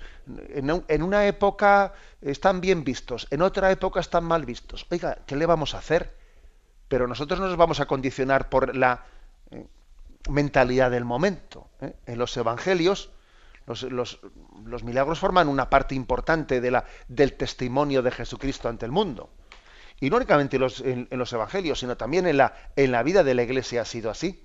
en, 0.49 1.01
una 1.01 1.25
época 1.25 1.93
están 2.21 2.61
bien 2.61 2.83
vistos, 2.83 3.27
en 3.31 3.41
otra 3.41 3.71
época 3.71 3.99
están 3.99 4.23
mal 4.23 4.45
vistos. 4.45 4.85
Oiga, 4.91 5.17
¿qué 5.25 5.35
le 5.35 5.47
vamos 5.47 5.73
a 5.73 5.79
hacer? 5.79 6.15
Pero 6.87 7.07
nosotros 7.07 7.39
no 7.39 7.47
nos 7.47 7.57
vamos 7.57 7.79
a 7.79 7.87
condicionar 7.87 8.49
por 8.49 8.75
la, 8.75 9.05
eh, 9.49 9.65
mentalidad 10.29 10.91
del 10.91 11.03
momento. 11.03 11.67
¿eh? 11.81 11.95
En 12.05 12.19
los 12.19 12.37
evangelios, 12.37 13.09
los, 13.65 14.83
milagros 14.83 15.19
forman 15.19 15.47
una 15.47 15.69
parte 15.69 15.95
importante 15.95 16.61
del 16.61 17.33
testimonio 17.33 18.01
de 18.01 18.11
Jesucristo 18.11 18.69
ante 18.69 18.85
el 18.85 18.91
mundo. 18.91 19.29
Y 19.99 20.09
no 20.09 20.17
únicamente 20.17 20.57
en, 20.57 21.07
los 21.11 21.33
evangelios, 21.33 21.79
sino 21.79 21.97
también 21.97 22.27
en 22.27 22.37
la, 22.37 23.03
vida 23.03 23.23
de 23.23 23.33
la 23.33 23.43
iglesia 23.43 23.81
ha 23.81 23.85
sido 23.85 24.11
así. 24.11 24.43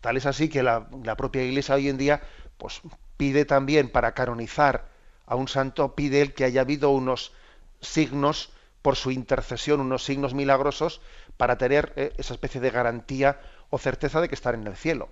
Tal 0.00 0.16
es 0.16 0.24
así 0.24 0.48
que 0.48 0.62
la, 0.62 0.88
la 1.04 1.16
propia 1.16 1.42
iglesia 1.42 1.74
hoy 1.74 1.88
en 1.88 1.98
día 1.98 2.22
pues, 2.56 2.80
pide 3.16 3.44
también 3.44 3.90
para 3.90 4.14
canonizar 4.14 4.88
a 5.26 5.36
un 5.36 5.46
santo, 5.46 5.94
pide 5.94 6.22
el 6.22 6.32
que 6.32 6.44
haya 6.44 6.62
habido 6.62 6.90
unos 6.90 7.32
signos 7.80 8.50
por 8.82 8.96
su 8.96 9.10
intercesión, 9.10 9.80
unos 9.80 10.04
signos 10.04 10.32
milagrosos 10.32 11.00
para 11.36 11.58
tener 11.58 11.92
eh, 11.96 12.12
esa 12.16 12.34
especie 12.34 12.60
de 12.60 12.70
garantía 12.70 13.40
o 13.68 13.78
certeza 13.78 14.20
de 14.20 14.28
que 14.28 14.34
estar 14.34 14.54
en 14.54 14.66
el 14.66 14.76
cielo. 14.76 15.10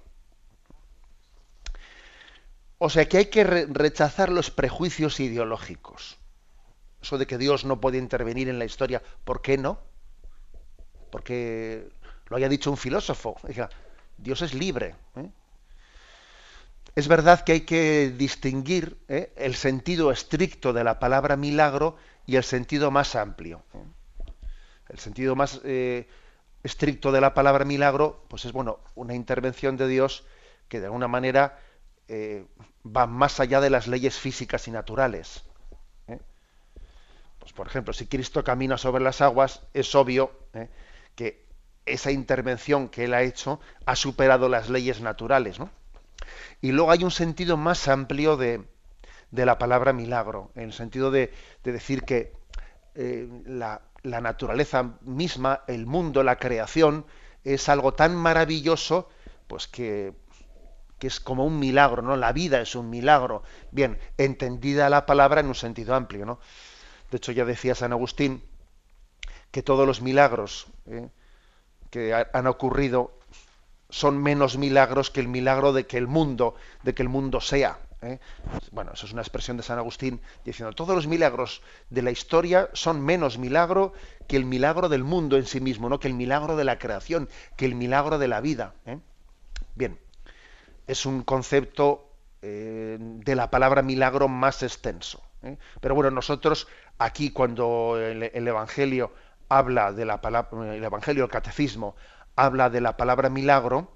O 2.79 2.91
sea 2.91 3.09
que 3.09 3.19
hay 3.19 3.27
que 3.27 3.45
rechazar 3.45 4.31
los 4.31 4.51
prejuicios 4.51 5.19
ideológicos. 5.19 6.19
Eso 7.03 7.19
de 7.19 7.27
que 7.27 7.39
Dios 7.39 7.65
no 7.65 7.81
puede 7.81 7.99
intervenir 7.99 8.49
en 8.49 8.59
la 8.59 8.65
historia, 8.65 9.03
¿por 9.25 9.43
qué 9.43 9.59
no? 9.59 9.81
Porque 11.11 11.89
lo 12.29 12.37
haya 12.37 12.49
dicho 12.49 12.71
un 12.71 12.77
filósofo. 12.77 13.37
Dios 14.17 14.43
es 14.43 14.55
libre. 14.55 14.95
¿eh? 15.17 15.31
Es 16.95 17.09
verdad 17.09 17.43
que 17.43 17.53
hay 17.53 17.61
que 17.63 18.13
distinguir 18.17 18.99
¿eh? 19.09 19.33
el 19.37 19.55
sentido 19.55 20.11
estricto 20.11 20.73
de 20.73 20.85
la 20.85 20.99
palabra 20.99 21.37
milagro 21.37 21.97
y 22.27 22.37
el 22.37 22.45
sentido 22.45 22.91
más 22.91 23.17
amplio. 23.17 23.63
¿eh? 23.75 23.85
El 24.89 24.99
sentido 24.99 25.37
más 25.37 25.61
estricto 26.63 27.13
de 27.13 27.21
la 27.21 27.35
palabra 27.35 27.65
milagro, 27.65 28.25
pues 28.29 28.45
es 28.45 28.53
bueno, 28.53 28.81
una 28.95 29.15
intervención 29.15 29.77
de 29.77 29.87
Dios 29.87 30.25
que 30.69 30.81
de 30.81 30.87
alguna 30.87 31.09
manera 31.09 31.59
eh, 32.09 32.47
va 32.85 33.07
más 33.07 33.39
allá 33.39 33.61
de 33.61 33.69
las 33.71 33.87
leyes 33.87 34.19
físicas 34.19 34.67
y 34.67 34.71
naturales. 34.71 35.45
¿eh? 36.07 36.19
Pues 37.39 37.53
por 37.53 37.67
ejemplo, 37.67 37.93
si 37.93 38.07
Cristo 38.07 38.43
camina 38.43 38.79
sobre 38.79 39.05
las 39.05 39.21
aguas, 39.21 39.63
es 39.75 39.95
obvio 39.95 40.33
¿eh? 40.55 40.69
que 41.15 41.47
esa 41.85 42.11
intervención 42.11 42.89
que 42.89 43.05
él 43.05 43.15
ha 43.15 43.23
hecho 43.23 43.61
ha 43.85 43.95
superado 43.95 44.49
las 44.49 44.71
leyes 44.71 45.01
naturales. 45.03 45.59
Y 46.63 46.73
luego 46.73 46.91
hay 46.91 47.05
un 47.05 47.11
sentido 47.11 47.57
más 47.57 47.89
amplio 47.89 48.37
de, 48.37 48.65
la 49.31 49.59
palabra 49.59 49.93
milagro, 49.93 50.51
en 50.55 50.65
el 50.65 50.73
sentido 50.73 51.11
de, 51.11 51.33
de 51.63 51.73
decir 51.73 52.05
que 52.05 52.33
la, 52.95 53.83
la 54.03 54.21
naturaleza 54.21 54.99
misma, 55.03 55.63
el 55.69 55.87
mundo, 55.87 56.23
la 56.23 56.37
creación, 56.37 57.07
es 57.45 57.69
algo 57.69 57.95
tan 57.95 58.17
maravilloso, 58.17 59.09
pues 59.47 59.69
que, 59.69 60.15
que, 60.99 61.07
es 61.07 61.21
como 61.21 61.45
un 61.45 61.59
milagro, 61.59 62.03
¿no? 62.03 62.17
La 62.17 62.33
vida 62.33 62.61
es 62.61 62.75
un 62.75 62.91
milagro. 62.91 63.43
Bien, 63.71 63.99
entendida 64.17 64.89
la 64.91 65.07
palabra 65.07 65.41
en 65.41 65.47
un 65.47 65.55
sentido 65.55 65.95
amplio, 65.95 66.27
¿no? 66.27 66.39
De 67.11 67.17
hecho, 67.17 67.33
ya 67.33 67.45
decía 67.45 67.75
San 67.75 67.93
Agustín 67.93 68.43
que 69.51 69.63
todos 69.63 69.87
los 69.87 70.03
milagros 70.03 70.67
¿eh? 70.87 71.09
que 71.91 72.15
han 72.15 72.47
ocurrido 72.47 73.19
son 73.91 74.23
menos 74.23 74.59
milagros 74.59 75.11
que 75.11 75.21
el 75.21 75.29
milagro 75.29 75.73
de 75.73 75.87
que 75.87 75.97
el 75.97 76.07
mundo, 76.07 76.55
de 76.83 76.95
que 76.95 77.03
el 77.03 77.09
mundo 77.09 77.41
sea. 77.41 77.79
¿eh? 78.03 78.19
Bueno, 78.71 78.93
eso 78.93 79.07
es 79.07 79.13
una 79.13 79.23
expresión 79.23 79.57
de 79.57 79.63
San 79.63 79.79
Agustín 79.79 80.21
diciendo, 80.45 80.75
todos 80.75 80.95
los 80.95 81.07
milagros 81.07 81.63
de 81.89 82.03
la 82.03 82.11
historia 82.11 82.69
son 82.75 83.01
menos 83.01 83.39
milagro 83.39 83.95
que 84.27 84.37
el 84.37 84.45
milagro 84.45 84.89
del 84.89 85.05
mundo 85.05 85.37
en 85.37 85.47
sí 85.47 85.61
mismo, 85.61 85.89
¿no? 85.89 85.99
que 85.99 86.09
el 86.09 86.15
milagro 86.15 86.57
de 86.57 86.65
la 86.65 86.79
creación, 86.79 87.29
que 87.57 87.65
el 87.65 87.75
milagro 87.75 88.19
de 88.19 88.29
la 88.29 88.41
vida. 88.41 88.75
¿eh? 88.85 88.99
Bien, 89.75 89.99
es 90.89 91.07
un 91.07 91.23
concepto 91.23 92.11
eh, 92.43 92.97
de 92.99 93.37
la 93.37 93.51
palabra 93.51 93.83
milagro 93.83 94.27
más 94.27 94.63
extenso. 94.63 95.23
Pero 95.81 95.95
bueno, 95.95 96.11
nosotros 96.11 96.67
aquí 96.99 97.31
cuando 97.31 97.97
el, 97.97 98.25
el 98.25 98.49
Evangelio 98.49 99.13
habla 99.49 99.93
de 99.93 100.05
la 100.05 100.21
palabra, 100.21 100.75
el 100.75 100.83
Evangelio, 100.83 101.25
el 101.25 101.31
catecismo, 101.31 101.95
habla 102.35 102.71
de 102.71 102.81
la 102.81 102.97
palabra 102.97 103.31
milagro, 103.31 103.93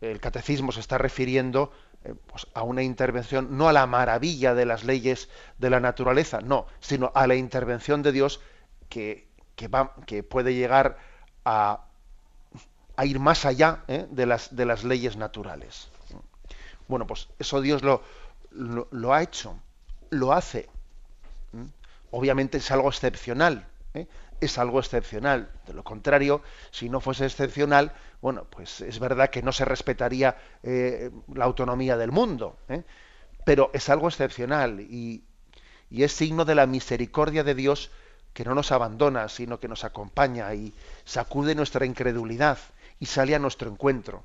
el 0.00 0.20
catecismo 0.20 0.72
se 0.72 0.80
está 0.80 0.98
refiriendo 0.98 1.72
eh, 2.04 2.14
pues, 2.26 2.46
a 2.54 2.62
una 2.62 2.82
intervención, 2.82 3.56
no 3.56 3.68
a 3.68 3.72
la 3.72 3.86
maravilla 3.86 4.54
de 4.54 4.66
las 4.66 4.84
leyes 4.84 5.28
de 5.58 5.70
la 5.70 5.80
naturaleza, 5.80 6.40
no, 6.40 6.66
sino 6.80 7.12
a 7.14 7.26
la 7.26 7.36
intervención 7.36 8.02
de 8.02 8.12
Dios 8.12 8.40
que, 8.88 9.28
va, 9.72 9.94
que 10.06 10.22
puede 10.22 10.54
llegar 10.54 10.98
a, 11.44 11.84
a 12.96 13.06
ir 13.06 13.18
más 13.20 13.44
allá 13.44 13.84
¿eh? 13.88 14.06
de, 14.10 14.26
las, 14.26 14.54
de 14.54 14.66
las 14.66 14.84
leyes 14.84 15.16
naturales. 15.16 15.88
Bueno, 16.88 17.06
pues 17.06 17.28
eso 17.38 17.60
Dios 17.60 17.82
lo, 17.82 18.02
ha 19.12 19.22
hecho, 19.22 19.58
lo 20.10 20.32
hace. 20.32 20.68
Obviamente 22.10 22.58
es 22.58 22.70
algo 22.70 22.88
excepcional, 22.88 23.66
¿eh? 23.94 24.06
es 24.40 24.58
algo 24.58 24.78
excepcional. 24.78 25.50
De 25.66 25.74
lo 25.74 25.82
contrario, 25.82 26.42
si 26.70 26.88
no 26.88 27.00
fuese 27.00 27.26
excepcional, 27.26 27.92
bueno, 28.20 28.44
pues 28.48 28.80
es 28.80 28.98
verdad 28.98 29.30
que 29.30 29.42
no 29.42 29.52
se 29.52 29.64
respetaría 29.64 30.36
eh, 30.62 31.10
la 31.34 31.44
autonomía 31.44 31.96
del 31.96 32.12
mundo, 32.12 32.56
¿eh? 32.68 32.84
pero 33.44 33.70
es 33.74 33.88
algo 33.88 34.08
excepcional 34.08 34.80
y, 34.80 35.24
es 35.90 36.12
signo 36.12 36.44
de 36.44 36.56
la 36.56 36.66
misericordia 36.66 37.44
de 37.44 37.54
Dios 37.54 37.90
que 38.32 38.44
no 38.44 38.54
nos 38.54 38.72
abandona, 38.72 39.28
sino 39.28 39.60
que 39.60 39.68
nos 39.68 39.84
acompaña 39.84 40.52
y 40.54 40.74
sacude 41.04 41.54
nuestra 41.54 41.86
incredulidad 41.86 42.58
y 42.98 43.06
sale 43.06 43.34
a 43.34 43.38
nuestro 43.38 43.70
encuentro. 43.70 44.24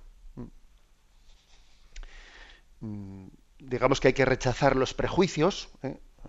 Mm, 2.82 3.28
digamos 3.60 4.00
que 4.00 4.10
hay 4.10 4.13
que 4.13 4.26
rechazar 4.26 4.76
los 4.76 4.94
prejuicios, 4.94 5.70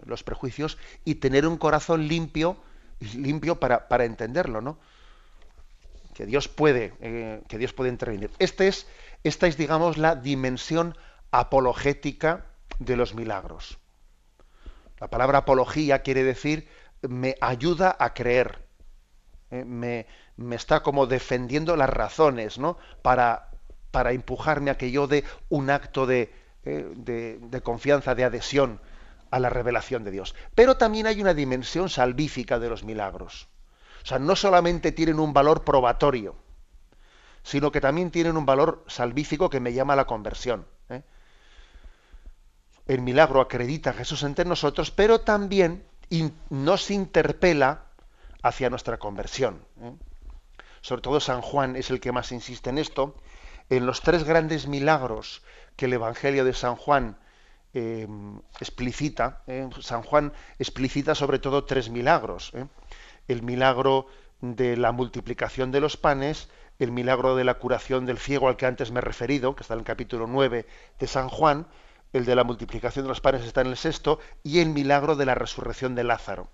los 0.04 0.22
prejuicios 0.22 0.78
y 1.04 1.16
tener 1.16 1.46
un 1.46 1.56
corazón 1.56 2.08
limpio 2.08 2.56
limpio 3.14 3.58
para, 3.58 3.88
para 3.88 4.04
entenderlo, 4.04 4.60
¿no? 4.60 4.78
Que 6.14 6.26
Dios 6.26 6.48
puede, 6.48 6.92
eh, 7.00 7.42
que 7.48 7.58
Dios 7.58 7.72
puede 7.72 7.90
intervenir. 7.90 8.30
Este 8.38 8.68
es, 8.68 8.86
esta 9.24 9.46
es, 9.46 9.56
digamos, 9.56 9.96
la 9.96 10.16
dimensión 10.16 10.96
apologética 11.30 12.46
de 12.78 12.96
los 12.96 13.14
milagros. 13.14 13.78
La 14.98 15.08
palabra 15.08 15.38
apología 15.38 16.02
quiere 16.02 16.24
decir 16.24 16.68
me 17.02 17.36
ayuda 17.40 17.96
a 17.98 18.12
creer. 18.12 18.58
Eh, 19.50 19.64
me, 19.64 20.06
me, 20.36 20.56
está 20.56 20.82
como 20.82 21.06
defendiendo 21.06 21.74
las 21.76 21.88
razones, 21.88 22.58
¿no? 22.58 22.76
Para, 23.00 23.48
para 23.90 24.12
empujarme 24.12 24.70
a 24.70 24.76
que 24.76 24.90
yo 24.90 25.06
dé 25.06 25.24
un 25.48 25.70
acto 25.70 26.06
de, 26.06 26.30
eh, 26.64 26.92
de, 26.94 27.60
confianza, 27.62 28.14
de 28.14 28.24
adhesión 28.24 28.80
a 29.30 29.40
la 29.40 29.48
revelación 29.48 30.04
de 30.04 30.10
Dios. 30.10 30.34
Pero 30.54 30.76
también 30.76 31.06
hay 31.06 31.20
una 31.20 31.34
dimensión 31.34 31.88
salvífica 31.88 32.58
de 32.58 32.68
los 32.68 32.84
milagros. 32.84 33.48
O 34.02 34.06
sea, 34.06 34.18
no 34.18 34.36
solamente 34.36 34.92
tienen 34.92 35.20
un 35.20 35.32
valor 35.32 35.64
probatorio, 35.64 36.36
sino 37.42 37.72
que 37.72 37.80
también 37.80 38.10
tienen 38.10 38.36
un 38.36 38.44
valor 38.44 38.84
salvífico 38.88 39.48
que 39.48 39.60
me 39.60 39.72
llama 39.72 39.94
a 39.94 39.96
la 39.96 40.06
conversión. 40.06 40.66
¿eh? 40.88 41.02
El 42.86 43.00
milagro 43.02 43.40
acredita 43.40 43.90
a 43.90 43.94
Jesús 43.94 44.22
entre 44.22 44.44
nosotros, 44.44 44.90
pero 44.90 45.20
también 45.20 45.84
nos 46.50 46.90
interpela 46.90 47.84
hacia 48.42 48.68
nuestra 48.68 48.98
conversión. 48.98 49.64
¿eh? 49.80 49.92
Sobre 50.80 51.02
todo 51.02 51.20
San 51.20 51.40
Juan 51.40 51.76
es 51.76 51.90
el 51.90 52.00
que 52.00 52.12
más 52.12 52.32
insiste 52.32 52.70
en 52.70 52.78
esto. 52.78 53.16
En 53.68 53.86
los 53.86 54.00
tres 54.00 54.24
grandes 54.24 54.66
milagros 54.66 55.42
que 55.80 55.86
el 55.86 55.94
Evangelio 55.94 56.44
de 56.44 56.52
San 56.52 56.76
Juan 56.76 57.16
eh, 57.72 58.06
explicita, 58.60 59.40
eh, 59.46 59.66
San 59.80 60.02
Juan 60.02 60.34
explicita 60.58 61.14
sobre 61.14 61.38
todo 61.38 61.64
tres 61.64 61.88
milagros. 61.88 62.50
Eh. 62.52 62.66
El 63.28 63.42
milagro 63.42 64.06
de 64.42 64.76
la 64.76 64.92
multiplicación 64.92 65.72
de 65.72 65.80
los 65.80 65.96
panes, 65.96 66.50
el 66.78 66.92
milagro 66.92 67.34
de 67.34 67.44
la 67.44 67.54
curación 67.54 68.04
del 68.04 68.18
ciego 68.18 68.48
al 68.48 68.58
que 68.58 68.66
antes 68.66 68.90
me 68.90 68.98
he 68.98 69.00
referido, 69.00 69.56
que 69.56 69.62
está 69.62 69.72
en 69.72 69.80
el 69.80 69.86
capítulo 69.86 70.26
9 70.26 70.66
de 70.98 71.06
San 71.06 71.30
Juan, 71.30 71.66
el 72.12 72.26
de 72.26 72.36
la 72.36 72.44
multiplicación 72.44 73.06
de 73.06 73.08
los 73.08 73.22
panes 73.22 73.46
está 73.46 73.62
en 73.62 73.68
el 73.68 73.78
sexto, 73.78 74.18
y 74.42 74.58
el 74.58 74.68
milagro 74.68 75.16
de 75.16 75.24
la 75.24 75.34
resurrección 75.34 75.94
de 75.94 76.04
Lázaro. 76.04 76.50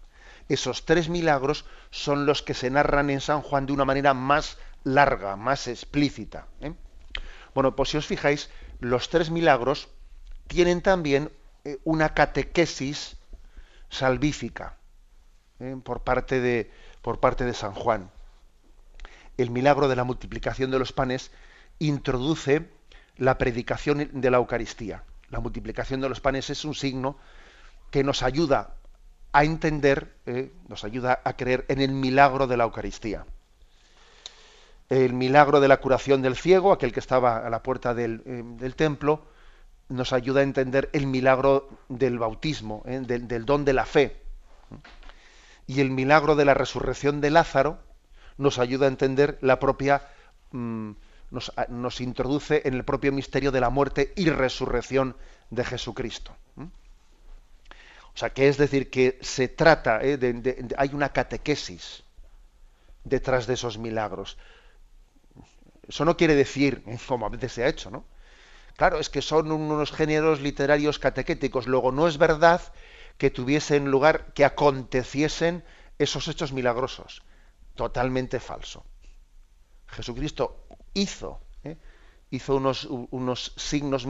Esos 0.48 0.84
tres 0.84 1.08
milagros 1.08 1.64
son 1.90 2.26
los 2.26 2.42
que 2.42 2.54
se 2.54 2.70
narran 2.70 3.10
en 3.10 3.20
San 3.20 3.42
Juan 3.42 3.66
de 3.66 3.72
una 3.72 3.84
manera 3.84 4.14
más 4.14 4.56
larga, 4.84 5.34
más 5.34 5.66
explícita. 5.66 6.46
Bueno, 7.56 7.74
pues 7.74 7.88
si 7.88 7.96
os 7.96 8.06
fijáis, 8.06 8.50
los 8.80 9.08
tres 9.08 9.30
milagros 9.30 9.88
tienen 10.46 10.82
también 10.82 11.30
eh, 11.64 11.78
una 11.84 12.14
catequesis 12.14 13.16
salvífica 13.88 14.76
eh, 15.58 15.76
por, 15.82 16.02
parte 16.02 16.40
de, 16.40 16.70
por 17.02 17.20
parte 17.20 17.44
de 17.44 17.54
San 17.54 17.72
Juan. 17.72 18.10
El 19.36 19.50
milagro 19.50 19.88
de 19.88 19.96
la 19.96 20.04
multiplicación 20.04 20.70
de 20.70 20.78
los 20.78 20.92
panes 20.92 21.30
introduce 21.78 22.70
la 23.16 23.38
predicación 23.38 24.10
de 24.12 24.30
la 24.30 24.38
Eucaristía. 24.38 25.04
La 25.30 25.40
multiplicación 25.40 26.00
de 26.00 26.08
los 26.08 26.20
panes 26.20 26.50
es 26.50 26.64
un 26.64 26.74
signo 26.74 27.18
que 27.90 28.04
nos 28.04 28.22
ayuda 28.22 28.74
a 29.32 29.44
entender, 29.44 30.16
eh, 30.26 30.52
nos 30.68 30.84
ayuda 30.84 31.20
a 31.24 31.36
creer 31.36 31.64
en 31.68 31.80
el 31.80 31.92
milagro 31.92 32.46
de 32.46 32.56
la 32.56 32.64
Eucaristía. 32.64 33.26
El 34.88 35.14
milagro 35.14 35.60
de 35.60 35.68
la 35.68 35.78
curación 35.78 36.22
del 36.22 36.36
ciego, 36.36 36.72
aquel 36.72 36.92
que 36.92 37.00
estaba 37.00 37.38
a 37.38 37.50
la 37.50 37.62
puerta 37.62 37.94
del, 37.94 38.22
del 38.56 38.76
templo, 38.76 39.22
nos 39.88 40.12
ayuda 40.12 40.40
a 40.40 40.44
entender 40.44 40.90
el 40.92 41.06
milagro 41.06 41.68
del 41.88 42.18
bautismo, 42.18 42.82
¿eh? 42.86 43.00
del, 43.00 43.44
don 43.44 43.64
de 43.64 43.72
la 43.72 43.86
fe. 43.86 44.16
Y 45.66 45.80
el 45.80 45.90
milagro 45.90 46.34
de 46.36 46.44
la 46.44 46.54
resurrección 46.54 47.20
de 47.20 47.30
Lázaro 47.30 47.78
nos 48.36 48.58
ayuda 48.58 48.86
a 48.86 48.88
entender 48.88 49.38
la 49.40 49.58
propia, 49.58 50.08
mm, 50.50 50.92
nos, 51.68 52.00
introduce 52.00 52.62
en 52.64 52.74
el 52.74 52.84
propio 52.84 53.12
misterio 53.12 53.52
de 53.52 53.60
la 53.60 53.70
muerte 53.70 54.12
y 54.16 54.30
resurrección 54.30 55.16
de 55.50 55.64
Jesucristo. 55.64 56.36
O 56.56 58.18
sea, 58.18 58.30
que 58.30 58.48
es 58.48 58.56
decir, 58.56 58.90
que 58.90 59.18
se 59.20 59.48
trata, 59.48 60.00
¿eh? 60.02 60.16
de, 60.16 60.74
hay 60.78 60.90
una 60.94 61.10
catequesis 61.10 62.02
detrás 63.04 63.46
de 63.46 63.54
esos 63.54 63.78
milagros. 63.78 64.38
Eso 65.88 66.04
no 66.04 66.16
quiere 66.16 66.34
decir, 66.34 66.82
como 67.08 67.26
a 67.26 67.30
veces 67.30 67.52
se 67.52 67.64
ha 67.64 67.68
hecho, 67.68 67.90
¿no? 67.90 68.04
Claro, 68.76 68.98
es 68.98 69.08
que 69.08 69.22
son 69.22 69.50
unos 69.50 69.90
géneros 69.90 70.40
literarios 70.40 70.98
catequéticos. 70.98 71.66
Luego, 71.66 71.92
no 71.92 72.08
es 72.08 72.18
verdad 72.18 72.60
que 73.16 73.30
tuviesen 73.30 73.90
lugar, 73.90 74.34
que 74.34 74.44
aconteciesen 74.44 75.64
esos 75.98 76.28
hechos 76.28 76.52
milagrosos. 76.52 77.22
Totalmente 77.74 78.38
falso. 78.38 78.84
Jesucristo 79.86 80.66
hizo, 80.92 81.40
¿eh? 81.64 81.76
hizo 82.30 82.56
unos, 82.56 82.84
unos, 82.84 83.54
signos 83.56 84.06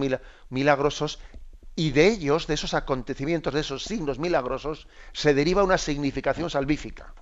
milagrosos 0.49 1.21
y 1.77 1.91
de 1.91 2.09
ellos, 2.09 2.47
de 2.47 2.55
esos 2.55 2.75
acontecimientos, 2.75 3.55
de 3.55 3.61
esos 3.61 3.85
signos 3.85 4.19
milagrosos, 4.19 4.89
se 5.13 5.35
deriva 5.35 5.63
una 5.63 5.79
significación 5.79 6.51
salvífica. 6.51 7.15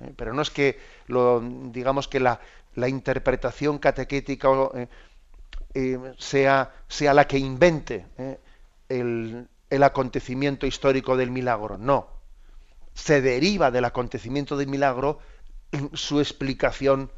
¿Eh? 0.00 0.12
Pero 0.16 0.32
no 0.32 0.42
es 0.42 0.50
que, 0.50 0.78
digamos 1.72 2.08
que 2.08 2.20
la, 2.20 2.40
la 2.74 2.88
interpretación 2.88 3.78
catequética 3.78 4.48
eh, 4.74 4.88
eh, 5.74 5.98
sea, 6.18 6.72
sea, 6.88 7.14
la 7.14 7.26
que 7.26 7.38
invente 7.38 8.06
el, 8.88 9.48
el, 9.68 9.82
acontecimiento 9.82 10.66
histórico 10.66 11.16
del 11.16 11.30
milagro. 11.30 11.78
No. 11.78 12.08
Se 12.94 13.20
deriva 13.20 13.70
del 13.70 13.84
acontecimiento 13.84 14.56
del 14.56 14.68
milagro 14.68 15.20
su 15.92 16.18
explicación, 16.18 17.10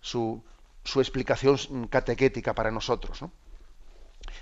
su, 0.00 0.42
su, 0.82 1.00
explicación 1.00 1.86
catequética 1.88 2.54
para 2.54 2.70
nosotros. 2.70 3.20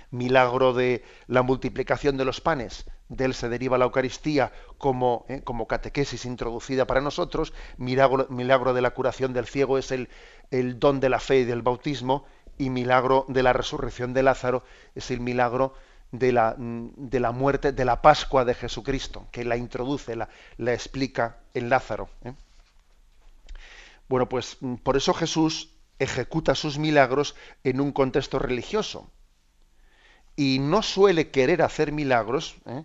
Milagro 0.09 0.73
de 0.73 1.03
la 1.27 1.41
multiplicación 1.41 2.17
de 2.17 2.25
los 2.25 2.41
panes, 2.41 2.85
de 3.09 3.25
él 3.25 3.33
se 3.33 3.49
deriva 3.49 3.77
la 3.77 3.85
Eucaristía 3.85 4.51
como, 4.77 5.25
como 5.43 5.67
catequesis 5.67 6.25
introducida 6.25 6.87
para 6.87 7.01
nosotros. 7.01 7.53
Milagro, 7.77 8.27
milagro, 8.29 8.73
de 8.73 8.81
la 8.81 8.91
curación 8.91 9.33
del 9.33 9.47
ciego 9.47 9.77
es 9.77 9.91
el, 9.91 10.09
el 10.49 10.79
don 10.79 10.99
de 10.99 11.09
la 11.09 11.19
fe 11.19 11.39
y 11.39 11.43
del 11.43 11.61
bautismo 11.61 12.25
y 12.57 12.69
milagro 12.69 13.25
de 13.27 13.43
la 13.43 13.53
resurrección 13.53 14.13
de 14.13 14.23
Lázaro 14.23 14.63
es 14.95 15.11
el 15.11 15.19
milagro 15.19 15.73
de 16.11 16.31
la, 16.31 16.55
de 16.57 17.19
la 17.19 17.31
muerte, 17.31 17.71
de 17.71 17.85
la 17.85 18.01
Pascua 18.01 18.45
de 18.45 18.53
Jesucristo, 18.53 19.27
que 19.31 19.45
la 19.45 19.57
introduce, 19.57 20.15
la, 20.15 20.29
la 20.57 20.73
explica 20.73 21.37
en 21.53 21.69
Lázaro. 21.69 22.09
¿eh? 22.23 22.33
Bueno, 24.07 24.27
pues 24.27 24.57
por 24.83 24.97
eso 24.97 25.13
Jesús 25.13 25.69
ejecuta 25.99 26.55
sus 26.55 26.77
milagros 26.77 27.35
en 27.63 27.79
un 27.79 27.91
contexto 27.91 28.39
religioso. 28.39 29.09
Y 30.41 30.57
no 30.57 30.81
suele 30.81 31.29
querer 31.29 31.61
hacer 31.61 31.91
milagros 31.91 32.55
¿eh? 32.65 32.83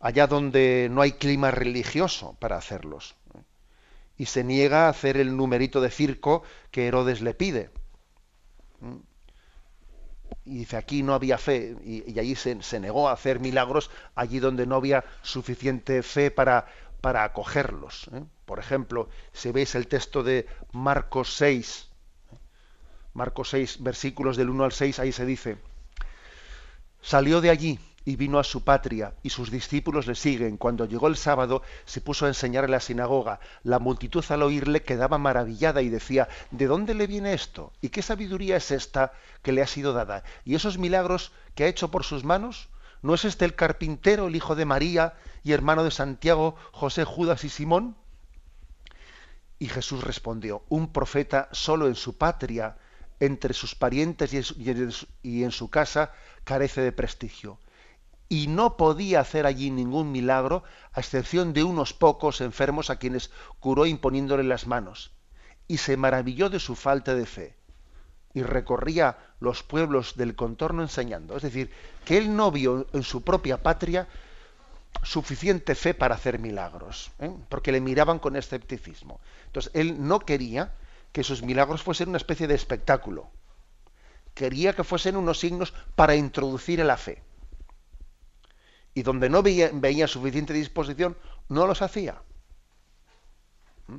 allá 0.00 0.26
donde 0.26 0.88
no 0.90 1.02
hay 1.02 1.12
clima 1.12 1.52
religioso 1.52 2.34
para 2.40 2.56
hacerlos. 2.56 3.14
¿eh? 3.36 3.42
Y 4.18 4.26
se 4.26 4.42
niega 4.42 4.86
a 4.86 4.88
hacer 4.88 5.16
el 5.16 5.36
numerito 5.36 5.80
de 5.80 5.90
circo 5.90 6.42
que 6.72 6.88
Herodes 6.88 7.20
le 7.20 7.32
pide. 7.32 7.70
¿eh? 8.82 8.98
Y 10.44 10.58
dice, 10.58 10.76
aquí 10.76 11.04
no 11.04 11.14
había 11.14 11.38
fe, 11.38 11.76
y, 11.84 12.18
allí 12.18 12.34
se, 12.34 12.80
negó 12.80 13.08
a 13.08 13.12
hacer 13.12 13.38
milagros 13.38 13.88
allí 14.16 14.40
donde 14.40 14.66
no 14.66 14.74
había 14.74 15.04
suficiente 15.22 16.02
fe 16.02 16.32
para, 16.32 16.66
para 17.00 17.22
acogerlos. 17.22 18.10
Por 18.44 18.58
ejemplo, 18.58 19.08
si 19.32 19.52
veis 19.52 19.76
el 19.76 19.86
texto 19.86 20.24
de 20.24 20.48
Marcos 20.72 21.36
6, 21.36 21.88
Marcos 23.12 23.50
6, 23.50 23.80
versículos 23.84 24.36
del 24.36 24.50
1 24.50 24.64
al 24.64 24.72
6, 24.72 24.98
ahí 24.98 25.12
se 25.12 25.24
dice, 25.24 25.58
Salió 27.06 27.40
de 27.40 27.50
allí 27.50 27.78
y 28.04 28.16
vino 28.16 28.40
a 28.40 28.42
su 28.42 28.64
patria, 28.64 29.14
y 29.22 29.30
sus 29.30 29.52
discípulos 29.52 30.08
le 30.08 30.16
siguen. 30.16 30.56
Cuando 30.56 30.86
llegó 30.86 31.06
el 31.06 31.16
sábado, 31.16 31.62
se 31.84 32.00
puso 32.00 32.24
a 32.24 32.28
enseñar 32.28 32.64
en 32.64 32.72
la 32.72 32.80
sinagoga. 32.80 33.38
La 33.62 33.78
multitud 33.78 34.24
al 34.28 34.42
oírle 34.42 34.82
quedaba 34.82 35.16
maravillada 35.16 35.82
y 35.82 35.88
decía, 35.88 36.26
¿de 36.50 36.66
dónde 36.66 36.94
le 36.94 37.06
viene 37.06 37.32
esto? 37.32 37.72
¿Y 37.80 37.90
qué 37.90 38.02
sabiduría 38.02 38.56
es 38.56 38.72
esta 38.72 39.12
que 39.42 39.52
le 39.52 39.62
ha 39.62 39.68
sido 39.68 39.92
dada? 39.92 40.24
¿Y 40.44 40.56
esos 40.56 40.78
milagros 40.78 41.30
que 41.54 41.62
ha 41.62 41.68
hecho 41.68 41.92
por 41.92 42.02
sus 42.02 42.24
manos? 42.24 42.70
¿No 43.02 43.14
es 43.14 43.24
este 43.24 43.44
el 43.44 43.54
carpintero, 43.54 44.26
el 44.26 44.34
hijo 44.34 44.56
de 44.56 44.64
María 44.64 45.14
y 45.44 45.52
hermano 45.52 45.84
de 45.84 45.92
Santiago, 45.92 46.56
José, 46.72 47.04
Judas 47.04 47.44
y 47.44 47.50
Simón? 47.50 47.96
Y 49.60 49.68
Jesús 49.68 50.02
respondió, 50.02 50.64
un 50.68 50.92
profeta 50.92 51.48
solo 51.52 51.86
en 51.86 51.94
su 51.94 52.18
patria, 52.18 52.78
entre 53.20 53.54
sus 53.54 53.74
parientes 53.74 54.32
y 55.22 55.44
en 55.44 55.50
su 55.52 55.70
casa, 55.70 56.12
carece 56.46 56.80
de 56.80 56.92
prestigio. 56.92 57.58
Y 58.28 58.46
no 58.46 58.76
podía 58.76 59.20
hacer 59.20 59.46
allí 59.46 59.70
ningún 59.70 60.10
milagro, 60.12 60.62
a 60.92 61.00
excepción 61.00 61.52
de 61.52 61.64
unos 61.64 61.92
pocos 61.92 62.40
enfermos 62.40 62.88
a 62.88 62.96
quienes 62.96 63.30
curó 63.60 63.84
imponiéndole 63.84 64.44
las 64.44 64.66
manos. 64.66 65.12
Y 65.68 65.78
se 65.78 65.96
maravilló 65.96 66.48
de 66.48 66.60
su 66.60 66.74
falta 66.76 67.14
de 67.14 67.26
fe. 67.26 67.56
Y 68.32 68.42
recorría 68.42 69.18
los 69.40 69.62
pueblos 69.62 70.16
del 70.16 70.36
contorno 70.36 70.82
enseñando. 70.82 71.36
Es 71.36 71.42
decir, 71.42 71.70
que 72.04 72.16
él 72.16 72.34
no 72.36 72.50
vio 72.50 72.86
en 72.92 73.02
su 73.02 73.22
propia 73.22 73.62
patria 73.62 74.06
suficiente 75.02 75.74
fe 75.74 75.94
para 75.94 76.14
hacer 76.14 76.38
milagros, 76.38 77.10
¿eh? 77.18 77.30
porque 77.48 77.72
le 77.72 77.80
miraban 77.80 78.18
con 78.18 78.36
escepticismo. 78.36 79.20
Entonces, 79.46 79.72
él 79.74 79.96
no 80.06 80.20
quería 80.20 80.74
que 81.12 81.24
sus 81.24 81.42
milagros 81.42 81.82
fuesen 81.82 82.08
una 82.10 82.18
especie 82.18 82.46
de 82.46 82.54
espectáculo 82.54 83.30
quería 84.36 84.74
que 84.74 84.84
fuesen 84.84 85.16
unos 85.16 85.40
signos 85.40 85.72
para 85.96 86.14
introducir 86.14 86.78
en 86.78 86.88
la 86.88 86.98
fe. 86.98 87.22
Y 88.92 89.02
donde 89.02 89.30
no 89.30 89.42
veía, 89.42 90.06
suficiente 90.06 90.52
disposición, 90.52 91.16
no 91.48 91.66
los 91.66 91.80
hacía. 91.80 92.20
¿Mm? 93.88 93.96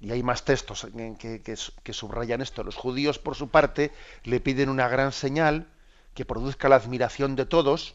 Y 0.00 0.10
hay 0.10 0.22
más 0.24 0.44
textos 0.44 0.88
que, 1.18 1.42
que, 1.42 1.92
subrayan 1.92 2.42
esto. 2.42 2.64
Los 2.64 2.74
judíos, 2.74 3.20
por 3.20 3.36
su 3.36 3.48
parte, 3.48 3.92
le 4.24 4.40
piden 4.40 4.68
una 4.68 4.88
gran 4.88 5.12
señal 5.12 5.68
que 6.14 6.24
produzca 6.24 6.68
la 6.68 6.76
admiración 6.76 7.36
de 7.36 7.46
todos. 7.46 7.94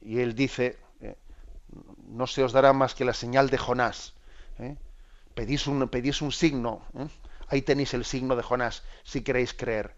Y 0.00 0.20
él 0.20 0.34
dice, 0.34 0.78
eh, 1.02 1.16
no 2.08 2.26
se 2.26 2.42
os 2.42 2.52
dará 2.52 2.72
más 2.72 2.94
que 2.94 3.04
la 3.04 3.12
señal 3.12 3.50
de 3.50 3.58
Jonás. 3.58 4.14
¿eh? 4.58 4.76
Pedís, 5.34 5.66
un, 5.66 5.86
pedís 5.88 6.22
un 6.22 6.32
signo. 6.32 6.82
¿eh? 6.94 7.06
Ahí 7.50 7.62
tenéis 7.62 7.94
el 7.94 8.04
signo 8.04 8.36
de 8.36 8.44
Jonás, 8.44 8.84
si 9.02 9.22
queréis 9.22 9.52
creer. 9.52 9.96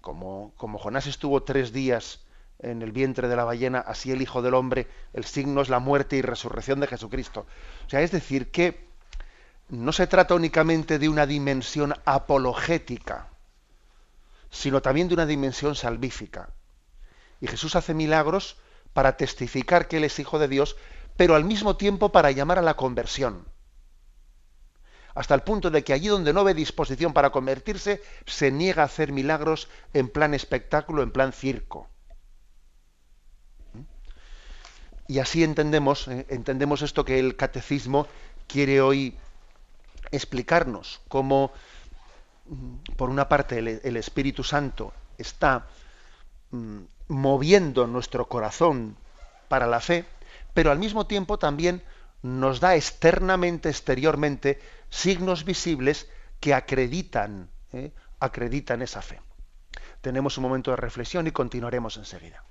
Como, 0.00 0.54
como 0.56 0.78
Jonás 0.78 1.08
estuvo 1.08 1.42
tres 1.42 1.72
días 1.72 2.20
en 2.60 2.80
el 2.82 2.92
vientre 2.92 3.26
de 3.26 3.34
la 3.34 3.44
ballena, 3.44 3.80
así 3.80 4.12
el 4.12 4.22
Hijo 4.22 4.40
del 4.40 4.54
Hombre, 4.54 4.86
el 5.12 5.24
signo 5.24 5.62
es 5.62 5.68
la 5.68 5.80
muerte 5.80 6.16
y 6.16 6.22
resurrección 6.22 6.78
de 6.78 6.86
Jesucristo. 6.86 7.46
O 7.86 7.90
sea, 7.90 8.02
es 8.02 8.12
decir, 8.12 8.52
que 8.52 8.88
no 9.68 9.90
se 9.90 10.06
trata 10.06 10.34
únicamente 10.34 11.00
de 11.00 11.08
una 11.08 11.26
dimensión 11.26 11.92
apologética, 12.04 13.28
sino 14.48 14.80
también 14.80 15.08
de 15.08 15.14
una 15.14 15.26
dimensión 15.26 15.74
salvífica. 15.74 16.50
Y 17.40 17.48
Jesús 17.48 17.74
hace 17.74 17.94
milagros 17.94 18.58
para 18.92 19.16
testificar 19.16 19.88
que 19.88 19.96
Él 19.96 20.04
es 20.04 20.20
Hijo 20.20 20.38
de 20.38 20.46
Dios, 20.46 20.76
pero 21.16 21.34
al 21.34 21.44
mismo 21.44 21.76
tiempo 21.76 22.12
para 22.12 22.30
llamar 22.30 22.60
a 22.60 22.62
la 22.62 22.74
conversión 22.74 23.49
hasta 25.14 25.34
el 25.34 25.42
punto 25.42 25.70
de 25.70 25.82
que 25.84 25.92
allí 25.92 26.08
donde 26.08 26.32
no 26.32 26.44
ve 26.44 26.54
disposición 26.54 27.12
para 27.12 27.30
convertirse, 27.30 28.02
se 28.26 28.50
niega 28.50 28.82
a 28.82 28.86
hacer 28.86 29.12
milagros 29.12 29.68
en 29.92 30.08
plan 30.08 30.34
espectáculo, 30.34 31.02
en 31.02 31.10
plan 31.10 31.32
circo. 31.32 31.88
Y 35.08 35.18
así 35.18 35.42
entendemos, 35.42 36.06
eh, 36.06 36.24
entendemos 36.28 36.82
esto 36.82 37.04
que 37.04 37.18
el 37.18 37.34
catecismo 37.34 38.06
quiere 38.46 38.80
hoy 38.80 39.16
explicarnos, 40.12 41.00
cómo 41.08 41.52
mm, 42.46 42.94
por 42.96 43.10
una 43.10 43.28
parte 43.28 43.58
el, 43.58 43.96
Espíritu 43.96 44.44
Santo 44.44 44.92
está 45.18 45.66
mm, 46.52 46.78
moviendo 47.08 47.88
nuestro 47.88 48.28
corazón 48.28 48.96
para 49.48 49.66
la 49.66 49.80
fe, 49.80 50.04
pero 50.54 50.70
al 50.70 50.78
mismo 50.78 51.08
tiempo 51.08 51.40
también 51.40 51.82
nos 52.22 52.60
da 52.60 52.76
externamente, 52.76 53.68
exteriormente, 53.68 54.60
signos 54.90 55.44
visibles 55.44 56.08
que 56.40 56.54
acreditan, 56.54 57.50
¿eh? 57.72 57.92
acreditan 58.18 58.82
esa 58.82 59.02
fe. 59.02 59.20
Tenemos 60.00 60.36
un 60.38 60.42
momento 60.42 60.70
de 60.70 60.76
reflexión 60.76 61.26
y 61.26 61.30
continuaremos 61.30 61.96
enseguida. 61.96 62.44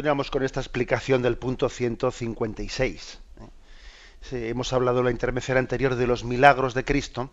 Continuamos 0.00 0.30
con 0.30 0.42
esta 0.42 0.60
explicación 0.60 1.20
del 1.20 1.36
punto 1.36 1.68
156. 1.68 3.20
hemos 4.32 4.72
hablado 4.72 5.00
en 5.00 5.04
la 5.04 5.10
intervención 5.10 5.58
anterior 5.58 5.94
de 5.94 6.06
los 6.06 6.24
milagros 6.24 6.72
de 6.72 6.86
Cristo. 6.86 7.30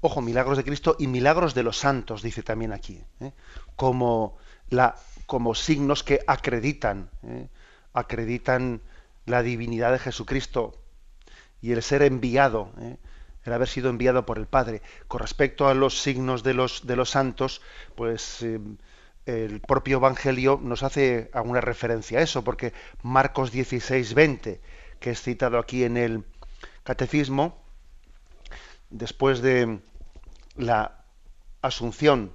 Ojo, 0.00 0.20
milagros 0.20 0.58
de 0.58 0.62
Cristo 0.62 0.94
y 1.00 1.08
milagros 1.08 1.54
de 1.54 1.64
los 1.64 1.76
santos, 1.76 2.22
dice 2.22 2.44
también 2.44 2.72
aquí, 2.72 3.02
¿eh? 3.18 3.32
como, 3.74 4.38
la, 4.70 4.94
como 5.26 5.56
signos 5.56 6.04
que 6.04 6.20
acreditan, 6.28 7.10
¿eh? 7.24 7.48
acreditan 7.94 8.80
la 9.24 9.42
divinidad 9.42 9.90
de 9.90 9.98
Jesucristo 9.98 10.80
y 11.60 11.72
el 11.72 11.82
ser 11.82 12.02
enviado, 12.02 12.70
¿eh? 12.78 12.96
el 13.42 13.52
haber 13.52 13.66
sido 13.66 13.90
enviado 13.90 14.24
por 14.24 14.38
el 14.38 14.46
Padre. 14.46 14.82
Con 15.08 15.18
respecto 15.18 15.66
a 15.66 15.74
los 15.74 16.00
signos 16.00 16.44
de 16.44 16.54
los, 16.54 16.86
de 16.86 16.94
los 16.94 17.10
santos, 17.10 17.60
pues 17.96 18.44
el 19.26 19.60
propio 19.60 19.98
Evangelio 19.98 20.60
nos 20.62 20.84
hace 20.84 21.30
alguna 21.32 21.60
referencia 21.60 22.20
a 22.20 22.22
eso, 22.22 22.44
porque 22.44 22.72
Marcos 23.02 23.50
16, 23.50 24.14
20, 24.14 24.60
que 25.00 25.10
es 25.10 25.20
citado 25.20 25.58
aquí 25.58 25.84
en 25.84 25.96
el 25.96 26.24
Catecismo, 26.84 27.60
después 28.88 29.42
de 29.42 29.80
la 30.54 31.04
asunción, 31.60 32.32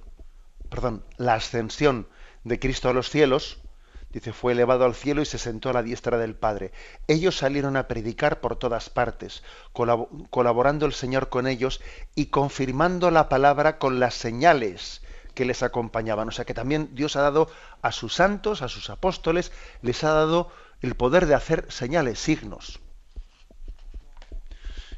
perdón, 0.68 1.04
la 1.16 1.34
ascensión 1.34 2.08
de 2.44 2.58
Cristo 2.58 2.90
a 2.90 2.92
los 2.92 3.08
cielos, 3.08 3.62
dice, 4.10 4.34
fue 4.34 4.52
elevado 4.52 4.84
al 4.84 4.94
cielo 4.94 5.22
y 5.22 5.26
se 5.26 5.38
sentó 5.38 5.70
a 5.70 5.72
la 5.72 5.82
diestra 5.82 6.18
del 6.18 6.34
Padre. 6.34 6.72
Ellos 7.08 7.38
salieron 7.38 7.78
a 7.78 7.88
predicar 7.88 8.42
por 8.42 8.56
todas 8.56 8.90
partes, 8.90 9.42
colaborando 9.72 10.84
el 10.84 10.92
Señor 10.92 11.30
con 11.30 11.46
ellos 11.46 11.80
y 12.14 12.26
confirmando 12.26 13.10
la 13.10 13.30
palabra 13.30 13.78
con 13.78 13.98
las 13.98 14.14
señales 14.14 15.01
que 15.34 15.44
les 15.44 15.62
acompañaban. 15.62 16.28
O 16.28 16.32
sea 16.32 16.44
que 16.44 16.54
también 16.54 16.94
Dios 16.94 17.16
ha 17.16 17.22
dado 17.22 17.50
a 17.82 17.92
sus 17.92 18.14
santos, 18.14 18.62
a 18.62 18.68
sus 18.68 18.90
apóstoles, 18.90 19.52
les 19.82 20.04
ha 20.04 20.12
dado 20.12 20.50
el 20.80 20.94
poder 20.94 21.26
de 21.26 21.34
hacer 21.34 21.66
señales, 21.70 22.18
signos. 22.18 22.80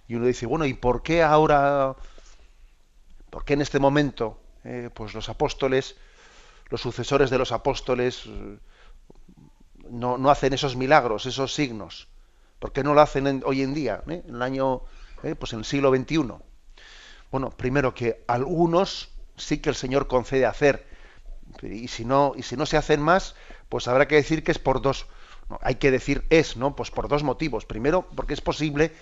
Y 0.09 0.15
uno 0.15 0.27
dice, 0.27 0.47
bueno, 0.47 0.67
¿y 0.67 0.75
por 0.75 1.03
qué 1.03 1.23
ahora, 1.23 1.97
por 3.31 3.45
qué 3.45 3.55
en 3.55 3.63
este 3.63 3.79
momento, 3.79 4.39
eh, 4.65 4.91
pues 4.93 5.15
los 5.15 5.29
apóstoles, 5.29 5.97
los 6.69 6.81
sucesores 6.81 7.31
de 7.31 7.39
los 7.39 7.53
apóstoles, 7.53 8.25
eh, 8.27 8.59
no, 9.91 10.19
no, 10.19 10.31
hacen 10.31 10.53
esos 10.53 10.77
milagros, 10.77 11.27
esos 11.27 11.55
signos? 11.55 12.09
¿Por 12.59 12.73
qué 12.73 12.83
no 12.83 12.95
lo 12.95 13.01
hacen 13.01 13.43
hoy 13.45 13.63
en 13.63 13.75
día, 13.75 14.03
en 14.07 14.23
el 14.27 14.43
año, 14.43 14.83
pues 15.39 15.53
en 15.53 15.61
el 15.61 15.65
siglo 15.65 15.95
XXI? 15.95 16.35
Bueno, 17.31 17.51
primero 17.51 17.95
que 17.95 18.25
algunos 18.27 19.14
sí 19.37 19.59
que 19.59 19.71
el 19.71 19.75
Señor 19.75 20.07
concede 20.07 20.47
hacer, 20.47 20.87
y 21.63 21.89
si 21.89 22.05
no, 22.05 22.33
y 22.37 22.43
si 22.43 22.57
no 22.57 22.67
se 22.67 22.77
hacen 22.77 23.01
más, 23.01 23.35
pues 23.69 23.89
habrá 23.89 24.09
que 24.09 24.17
decir 24.17 24.43
que 24.43 24.53
es 24.53 24.59
por 24.59 24.83
dos, 24.83 25.07
hay 25.61 25.77
que 25.77 25.91
decir 25.91 26.25
es, 26.31 26.57
¿no? 26.57 26.75
Pues 26.75 26.91
por 26.91 27.09
dos 27.09 27.23
motivos. 27.23 27.67
Primero, 27.67 28.09
porque 28.15 28.35
es 28.35 28.41
posible 28.41 28.93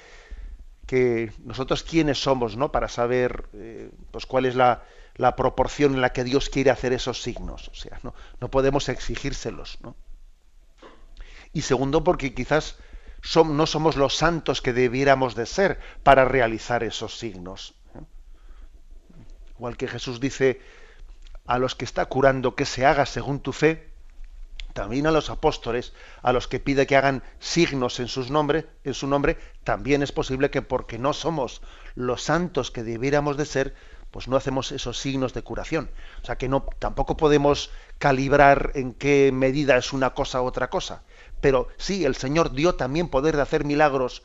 que 0.87 1.33
nosotros 1.45 1.83
quiénes 1.83 2.23
somos, 2.23 2.57
¿no? 2.57 2.73
Para 2.73 2.89
saber, 2.89 3.49
eh, 3.55 3.91
pues 4.11 4.27
cuál 4.27 4.47
es 4.47 4.55
la, 4.55 4.83
la, 5.17 5.37
proporción 5.37 5.95
en 5.95 6.01
la 6.01 6.13
que 6.13 6.25
Dios 6.25 6.49
quiere 6.49 6.71
hacer 6.71 6.93
esos 6.93 7.23
signos. 7.23 7.69
O 7.69 7.75
sea, 7.75 8.01
no, 8.03 8.15
no 8.41 8.51
podemos 8.51 8.89
exigírselos, 8.89 9.79
¿no? 9.83 9.95
Y 11.53 11.63
segundo, 11.63 12.03
porque 12.03 12.35
quizás 12.35 12.77
no 13.45 13.67
somos 13.67 13.97
los 13.97 14.17
santos 14.17 14.63
que 14.63 14.73
debiéramos 14.73 15.35
de 15.35 15.47
ser 15.47 15.79
para 16.03 16.25
realizar 16.25 16.83
esos 16.83 17.19
signos. 17.19 17.75
Igual 19.63 19.77
que 19.77 19.87
Jesús 19.87 20.19
dice 20.19 20.61
a 21.47 21.57
los 21.57 21.77
que 21.77 21.85
está 21.85 22.07
curando 22.07 22.57
que 22.57 22.65
se 22.65 22.85
haga 22.85 23.07
según 23.07 23.39
tu 23.39 23.53
fe, 23.53 23.93
también 24.73 25.07
a 25.07 25.13
los 25.13 25.31
apóstoles, 25.31 25.93
a 26.21 26.33
los 26.33 26.49
que 26.49 26.59
pide 26.59 26.85
que 26.85 26.97
hagan 26.97 27.23
signos 27.39 28.01
en, 28.01 28.09
sus 28.09 28.29
nombre, 28.29 28.67
en 28.83 28.93
su 28.93 29.07
nombre, 29.07 29.39
también 29.63 30.03
es 30.03 30.11
posible 30.11 30.51
que 30.51 30.63
porque 30.63 30.99
no 30.99 31.13
somos 31.13 31.63
los 31.95 32.25
santos 32.25 32.73
que 32.73 32.83
debiéramos 32.83 33.37
de 33.37 33.47
ser, 33.47 33.77
pues 34.11 34.27
no 34.27 34.37
hacemos 34.37 34.73
esos 34.73 34.99
signos 34.99 35.33
de 35.33 35.43
curación. 35.45 35.93
O 36.25 36.27
sea 36.27 36.37
que 36.37 36.49
no, 36.49 36.67
tampoco 36.81 37.17
podemos 37.17 37.71
calibrar 37.99 38.73
en 38.75 38.95
qué 38.95 39.31
medida 39.33 39.77
es 39.77 39.93
una 39.93 40.13
cosa 40.13 40.43
u 40.43 40.47
otra 40.47 40.71
cosa. 40.71 41.05
Pero 41.41 41.69
sí, 41.77 42.05
el 42.05 42.17
Señor 42.17 42.51
dio 42.51 42.75
también 42.75 43.07
poder 43.07 43.37
de 43.37 43.43
hacer 43.43 43.65
milagros 43.65 44.25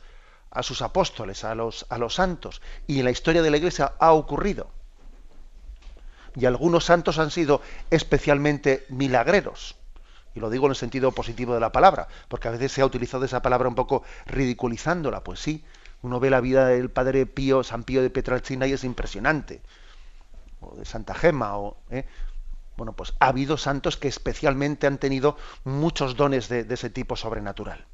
a 0.50 0.64
sus 0.64 0.82
apóstoles, 0.82 1.44
a 1.44 1.54
los, 1.54 1.86
a 1.90 1.98
los 1.98 2.14
santos, 2.14 2.60
y 2.88 2.98
en 2.98 3.04
la 3.04 3.12
historia 3.12 3.40
de 3.40 3.52
la 3.52 3.58
Iglesia 3.58 3.92
ha 4.00 4.12
ocurrido. 4.14 4.76
Y 6.38 6.46
algunos 6.46 6.84
santos 6.84 7.18
han 7.18 7.30
sido 7.30 7.60
especialmente 7.90 8.86
milagreros 8.88 9.76
y 10.34 10.40
lo 10.40 10.50
digo 10.50 10.66
en 10.66 10.70
el 10.70 10.76
sentido 10.76 11.10
positivo 11.12 11.54
de 11.54 11.60
la 11.60 11.72
palabra, 11.72 12.06
porque 12.28 12.46
a 12.46 12.52
veces 12.52 12.70
se 12.70 12.80
ha 12.80 12.86
utilizado 12.86 13.24
esa 13.24 13.42
palabra 13.42 13.68
un 13.68 13.74
poco 13.74 14.04
ridiculizándola, 14.26 15.24
pues 15.24 15.40
sí, 15.40 15.64
uno 16.02 16.20
ve 16.20 16.30
la 16.30 16.40
vida 16.40 16.68
del 16.68 16.90
padre 16.90 17.26
Pío, 17.26 17.64
San 17.64 17.82
Pío 17.82 18.02
de 18.02 18.10
Petralcina 18.10 18.66
y 18.66 18.72
es 18.72 18.84
impresionante, 18.84 19.60
o 20.60 20.76
de 20.76 20.84
Santa 20.84 21.14
Gema, 21.14 21.58
o, 21.58 21.76
¿eh? 21.90 22.06
bueno, 22.76 22.92
pues 22.92 23.14
ha 23.18 23.28
habido 23.28 23.56
santos 23.56 23.96
que 23.96 24.06
especialmente 24.06 24.86
han 24.86 24.98
tenido 24.98 25.36
muchos 25.64 26.16
dones 26.16 26.48
de, 26.48 26.66
ese 26.70 26.90
tipo 26.90 27.16
sobrenatural. 27.16 27.84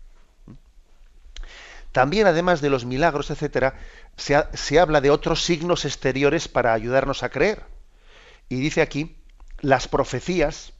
También, 1.92 2.26
además 2.26 2.60
de 2.60 2.70
los 2.70 2.84
milagros, 2.84 3.30
etcétera, 3.30 3.76
se, 4.16 4.44
se 4.52 4.80
habla 4.80 5.00
de 5.00 5.10
otros 5.10 5.44
signos 5.44 5.84
exteriores 5.84 6.48
para 6.48 6.74
ayudarnos 6.74 7.22
a 7.22 7.30
creer. 7.30 7.73
Y 8.48 8.56
dice 8.56 8.82
aquí, 8.82 9.16
las 9.60 9.88
profecías, 9.88 10.72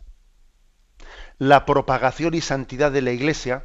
la 1.39 1.65
propagación 1.65 2.35
y 2.35 2.41
santidad 2.41 2.93
de 2.93 3.03
la 3.03 3.13
Iglesia, 3.13 3.65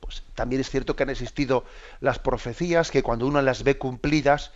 pues 0.00 0.22
también 0.34 0.60
es 0.60 0.70
cierto 0.70 0.96
que 0.96 1.02
han 1.02 1.10
existido 1.10 1.64
las 2.00 2.18
profecías 2.18 2.90
que 2.90 3.02
cuando 3.02 3.26
uno 3.26 3.42
las 3.42 3.62
ve 3.64 3.78
cumplidas 3.78 4.52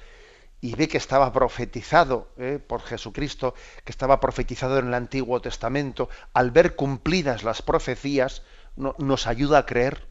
y 0.61 0.75
ve 0.75 0.89
que 0.89 0.99
estaba 0.99 1.33
profetizado 1.33 2.29
¿eh? 2.39 2.59
por 2.65 2.83
Jesucristo, 2.83 3.55
que 3.85 3.93
estaba 3.93 4.21
profetizado 4.21 4.79
en 4.79 4.89
el 4.89 4.95
Antiguo 4.95 5.41
Testamento, 5.41 6.09
al 6.33 6.51
ver 6.51 6.75
cumplidas 6.77 7.43
las 7.45 7.63
profecías, 7.63 8.43
nos 8.77 9.27
ayuda 9.27 9.59
a 9.59 9.67
creer. 9.67 10.07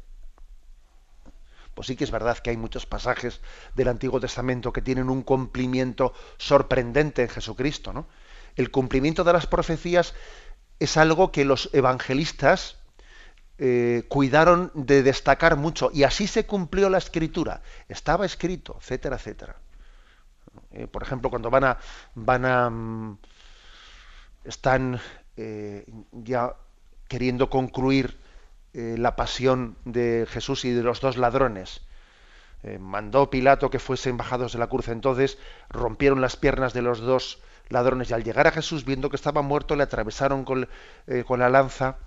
Pues 1.75 1.87
sí 1.87 1.95
que 1.95 2.05
es 2.05 2.11
verdad 2.11 2.39
que 2.39 2.49
hay 2.49 2.57
muchos 2.57 2.85
pasajes 2.85 3.41
del 3.75 3.89
Antiguo 3.89 4.19
Testamento 4.19 4.73
que 4.73 4.81
tienen 4.81 5.09
un 5.09 5.21
cumplimiento 5.21 6.13
sorprendente 6.37 7.21
en 7.21 7.29
Jesucristo, 7.29 7.93
¿no? 7.93 8.07
El 8.55 8.71
cumplimiento 8.71 9.25
de 9.25 9.33
las 9.33 9.45
profecías 9.45 10.15
es 10.79 10.97
algo 10.97 11.31
que 11.31 11.45
los 11.45 11.69
evangelistas 11.73 12.77
eh, 13.57 14.03
cuidaron 14.07 14.71
de 14.73 15.03
destacar 15.03 15.57
mucho 15.57 15.91
y 15.93 16.03
así 16.03 16.27
se 16.27 16.45
cumplió 16.45 16.89
la 16.89 16.97
escritura. 16.97 17.61
Estaba 17.89 18.25
escrito, 18.25 18.77
etcétera, 18.79 19.17
etcétera. 19.17 19.57
Eh, 20.71 20.87
por 20.87 21.03
ejemplo, 21.03 21.29
cuando 21.29 21.49
van 21.49 21.65
a 21.65 21.77
van 22.15 22.45
a 22.45 22.69
mm, 22.69 23.17
están 24.45 24.99
eh, 25.35 25.85
ya 26.11 26.53
queriendo 27.09 27.49
concluir 27.49 28.17
la 28.75 29.15
pasión 29.15 29.77
de 29.85 30.27
Jesús 30.29 30.65
y 30.65 30.71
de 30.71 30.83
los 30.83 30.99
dos 30.99 31.17
ladrones. 31.17 31.81
mandó 32.79 33.29
Pilato 33.29 33.69
que 33.69 33.79
fuesen 33.79 34.17
bajados 34.17 34.53
de 34.53 34.59
la 34.59 34.67
cruz. 34.67 34.89
Entonces 34.89 35.37
rompieron 35.69 36.21
las 36.21 36.35
piernas 36.35 36.73
de 36.73 36.81
los 36.81 36.99
dos 36.99 37.39
ladrones 37.69 38.09
y 38.09 38.13
al 38.13 38.23
llegar 38.23 38.47
a 38.47 38.51
Jesús 38.51 38.85
viendo 38.85 39.09
que 39.09 39.15
estaba 39.15 39.41
muerto 39.41 39.75
le 39.75 39.83
atravesaron 39.83 40.43
con, 40.43 40.67
eh, 41.07 41.23
con 41.25 41.39
la 41.39 41.49
lanza 41.49 41.97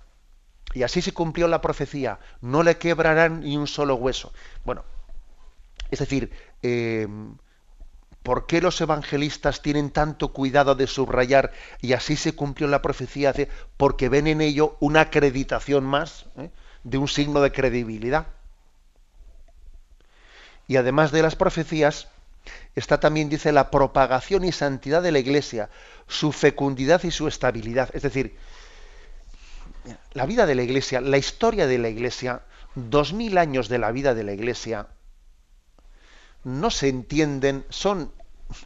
y 0.75 0.83
así 0.83 1.01
se 1.01 1.13
cumplió 1.13 1.49
la 1.49 1.61
profecía, 1.61 2.19
no 2.41 2.63
le 2.63 2.77
quebrarán 2.77 3.41
ni 3.41 3.57
un 3.57 3.67
solo 3.67 3.95
hueso. 3.95 4.33
Bueno, 4.65 4.85
es 5.91 5.99
decir, 5.99 6.31
eh, 6.63 7.09
¿por 8.29 8.47
qué 8.47 8.61
los 8.61 8.79
evangelistas 8.83 9.63
tienen 9.63 9.89
tanto 9.89 10.35
cuidado 10.35 10.75
de 10.75 10.87
subrayar 10.87 11.51
y 11.81 11.95
así 11.95 12.15
se 12.15 12.35
cumplió 12.35 12.69
la 12.69 12.83
profecía? 12.83 13.33
Porque 13.79 14.11
ven 14.11 14.27
en 14.27 14.43
ello 14.43 14.77
una 14.81 15.01
acreditación 15.01 15.85
más 15.85 16.27
¿eh? 16.37 16.51
de 16.85 16.99
un 16.99 17.09
signo 17.09 17.41
de 17.41 17.53
credibilidad. 17.53 18.27
Y 20.67 20.77
además 20.77 21.11
de 21.11 21.23
las 21.23 21.37
profecías, 21.37 22.09
está 22.75 23.01
también, 23.01 23.31
dice, 23.31 23.51
la 23.51 23.71
propagación 23.71 24.45
y 24.45 24.53
santidad 24.53 25.01
de 25.03 25.13
la 25.13 25.21
Iglesia, 25.21 25.71
su 26.07 26.31
fecundidad 26.31 27.03
y 27.05 27.11
su 27.11 27.29
estabilidad. 27.29 27.89
Es 27.95 28.03
decir, 28.03 28.37
la 30.13 30.27
vida 30.27 30.45
de 30.45 30.55
la 30.55 30.65
Iglesia, 30.65 31.01
la 31.01 31.17
historia 31.17 31.67
de 31.67 31.79
la 31.79 31.89
Iglesia, 31.89 32.43
dos 32.75 33.15
mil 33.15 33.39
años 33.39 33.71
de 33.71 33.79
la 33.79 33.91
vida 33.91 34.13
de 34.13 34.25
la 34.25 34.35
Iglesia, 34.35 34.89
no 36.45 36.71
se 36.71 36.89
entienden, 36.89 37.65
son 37.71 38.13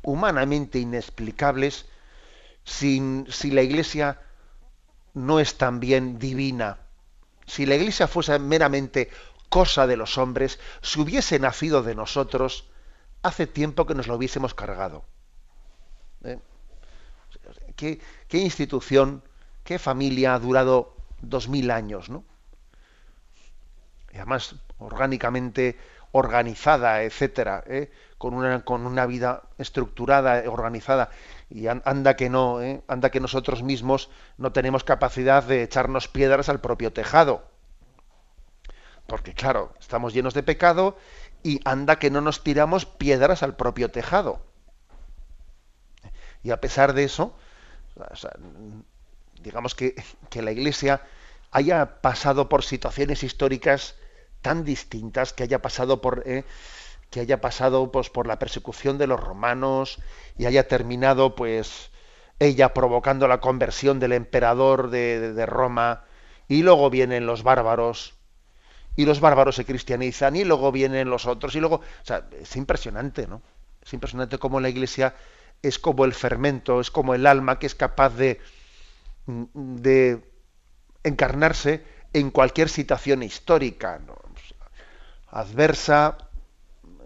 humanamente 0.03 0.78
inexplicables 0.78 1.87
si, 2.64 3.01
la 3.51 3.62
Iglesia 3.62 4.20
no 5.14 5.41
es 5.41 5.59
también 5.59 6.18
divina. 6.18 6.78
Si 7.47 7.66
la 7.66 7.74
Iglesia 7.74 8.07
fuese 8.07 8.39
meramente 8.39 9.11
cosa 9.49 9.87
de 9.87 9.97
los 9.97 10.16
hombres, 10.16 10.59
si 10.80 11.01
hubiese 11.01 11.39
nacido 11.39 11.83
de 11.83 11.95
nosotros, 11.95 12.68
hace 13.22 13.47
tiempo 13.47 13.87
que 13.87 13.95
nos 13.95 14.07
lo 14.07 14.16
hubiésemos 14.16 14.55
cargado. 14.55 15.05
¿Eh? 16.24 16.39
¿Qué, 17.76 17.99
institución, 18.39 19.22
qué 19.64 19.78
familia 19.78 20.35
ha 20.35 20.39
durado 20.39 20.97
dos 21.20 21.49
mil 21.49 21.70
años, 21.70 22.09
¿no? 22.09 22.24
Y 24.12 24.16
además 24.16 24.55
orgánicamente 24.78 25.78
organizada, 26.12 27.03
etcétera, 27.03 27.64
¿eh? 27.66 27.91
Con, 28.23 28.35
una, 28.35 28.64
con 28.64 28.87
una 28.87 29.05
vida 29.05 29.43
estructurada, 29.59 30.49
organizada, 30.49 31.11
y 31.51 31.66
anda 31.66 32.14
que 32.14 32.31
no, 32.31 32.62
¿eh? 32.62 32.81
anda 32.87 33.11
que 33.11 33.18
nosotros 33.18 33.64
mismos 33.64 34.11
no 34.39 34.53
tenemos 34.53 34.85
capacidad 34.85 35.43
de 35.43 35.64
echarnos 35.64 36.07
piedras 36.07 36.49
al 36.49 36.61
propio 36.61 36.93
tejado. 36.93 37.43
Porque 39.09 39.35
claro, 39.35 39.75
estamos 39.81 40.14
llenos 40.14 40.35
de 40.35 40.45
pecado 40.45 40.97
y 41.43 41.61
anda 41.64 41.99
que 41.99 42.12
no 42.12 42.20
nos 42.20 42.45
tiramos 42.45 42.87
piedras 42.87 43.43
al 43.43 43.57
propio 43.57 43.91
tejado. 43.91 44.41
Y 46.45 46.53
a 46.53 46.61
pesar 46.61 46.93
de 46.93 47.03
eso, 47.03 47.35
digamos 49.43 49.75
que, 49.75 49.97
que, 50.31 50.43
la 50.43 50.53
Iglesia 50.53 51.03
haya 51.51 52.01
pasado 52.01 52.49
por 52.49 52.62
situaciones 52.62 53.25
históricas 53.25 53.97
tan 54.43 54.62
distintas, 54.62 55.33
que 55.33 55.43
haya 55.43 55.61
pasado 55.61 56.01
por 56.01 56.23
eh, 56.25 56.45
que 57.12 57.20
haya 57.20 57.40
pasado 57.40 57.92
pues, 57.92 58.10
por 58.10 58.26
la 58.26 58.40
persecución 58.40 58.98
de 58.98 59.06
los 59.06 59.20
romanos 59.20 60.00
y 60.36 60.46
haya 60.46 60.66
terminado 60.66 61.36
pues 61.36 61.92
ella 62.40 62.74
provocando 62.74 63.28
la 63.28 63.40
conversión 63.40 64.00
del 64.00 64.12
emperador 64.12 64.90
de, 64.90 65.32
de 65.32 65.46
Roma 65.46 66.04
y 66.48 66.62
luego 66.62 66.90
vienen 66.90 67.26
los 67.26 67.44
bárbaros 67.44 68.14
y 68.96 69.04
los 69.04 69.20
bárbaros 69.20 69.56
se 69.56 69.64
cristianizan 69.64 70.36
y 70.36 70.44
luego 70.44 70.72
vienen 70.72 71.08
los 71.10 71.26
otros 71.26 71.54
y 71.54 71.60
luego, 71.60 71.76
o 71.76 72.04
sea, 72.04 72.26
es 72.40 72.56
impresionante, 72.56 73.26
¿no? 73.26 73.42
Es 73.82 73.92
impresionante 73.92 74.38
cómo 74.38 74.60
la 74.60 74.68
Iglesia 74.68 75.14
es 75.62 75.78
como 75.78 76.04
el 76.04 76.14
fermento, 76.14 76.80
es 76.80 76.90
como 76.90 77.14
el 77.14 77.26
alma 77.26 77.58
que 77.58 77.66
es 77.66 77.74
capaz 77.74 78.10
de, 78.10 78.40
de 79.26 80.22
encarnarse 81.04 81.84
en 82.12 82.30
cualquier 82.30 82.68
situación 82.68 83.22
histórica, 83.22 84.00
adversa, 85.28 86.18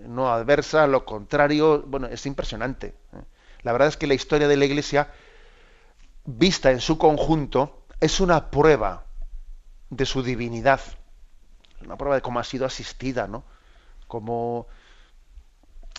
no 0.08 0.32
adversa, 0.32 0.86
lo 0.86 1.04
contrario, 1.04 1.82
bueno, 1.86 2.06
es 2.06 2.26
impresionante. 2.26 2.94
¿eh? 3.12 3.22
La 3.62 3.72
verdad 3.72 3.88
es 3.88 3.96
que 3.96 4.06
la 4.06 4.14
historia 4.14 4.48
de 4.48 4.56
la 4.56 4.64
Iglesia, 4.64 5.12
vista 6.24 6.70
en 6.70 6.80
su 6.80 6.98
conjunto, 6.98 7.82
es 8.00 8.20
una 8.20 8.50
prueba 8.50 9.06
de 9.90 10.06
su 10.06 10.22
divinidad, 10.22 10.80
una 11.84 11.96
prueba 11.96 12.16
de 12.16 12.22
cómo 12.22 12.40
ha 12.40 12.44
sido 12.44 12.66
asistida, 12.66 13.26
¿no? 13.26 13.44
Como 14.06 14.66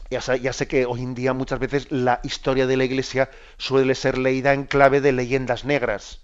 ya 0.09 0.21
sé, 0.21 0.67
que 0.67 0.85
hoy 0.85 1.01
en 1.01 1.15
día 1.15 1.33
muchas 1.33 1.59
veces 1.59 1.91
la 1.91 2.19
historia 2.23 2.65
de 2.65 2.77
la 2.77 2.85
Iglesia 2.85 3.29
suele 3.57 3.95
ser 3.95 4.17
leída 4.17 4.53
en 4.53 4.65
clave 4.65 5.01
de 5.01 5.11
leyendas 5.11 5.65
negras 5.65 6.21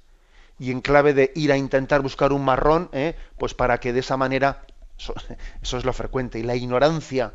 y 0.57 0.71
en 0.71 0.81
clave 0.81 1.13
de 1.13 1.31
ir 1.35 1.51
a 1.51 1.57
intentar 1.57 2.01
buscar 2.01 2.31
un 2.31 2.45
marrón, 2.45 2.89
¿eh? 2.93 3.15
pues 3.37 3.53
para 3.53 3.79
que 3.79 3.91
de 3.91 3.99
esa 3.99 4.15
manera, 4.15 4.65
eso, 4.97 5.13
es 5.77 5.85
lo 5.85 5.93
frecuente, 5.93 6.39
y 6.39 6.43
la 6.43 6.55
ignorancia 6.55 7.33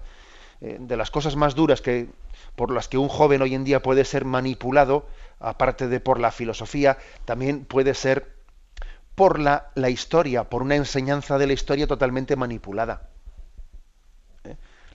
eh, 0.60 0.76
de 0.80 0.96
las 0.96 1.10
cosas 1.10 1.36
más 1.36 1.54
duras 1.54 1.80
que 1.80 2.08
por 2.56 2.72
las 2.72 2.88
que 2.88 2.98
un 2.98 3.08
joven 3.08 3.42
hoy 3.42 3.54
en 3.54 3.64
día 3.64 3.82
puede 3.82 4.04
ser 4.04 4.24
manipulado, 4.24 5.06
aparte 5.38 5.88
de 5.88 6.00
por 6.00 6.18
la 6.18 6.32
filosofía, 6.32 6.98
también 7.24 7.64
puede 7.64 7.94
ser 7.94 8.34
por 9.14 9.38
la, 9.38 9.70
la 9.74 9.90
historia, 9.90 10.44
por 10.44 10.62
una 10.62 10.76
enseñanza 10.76 11.38
de 11.38 11.46
la 11.46 11.52
historia 11.52 11.86
totalmente 11.86 12.36
manipulada. 12.36 13.08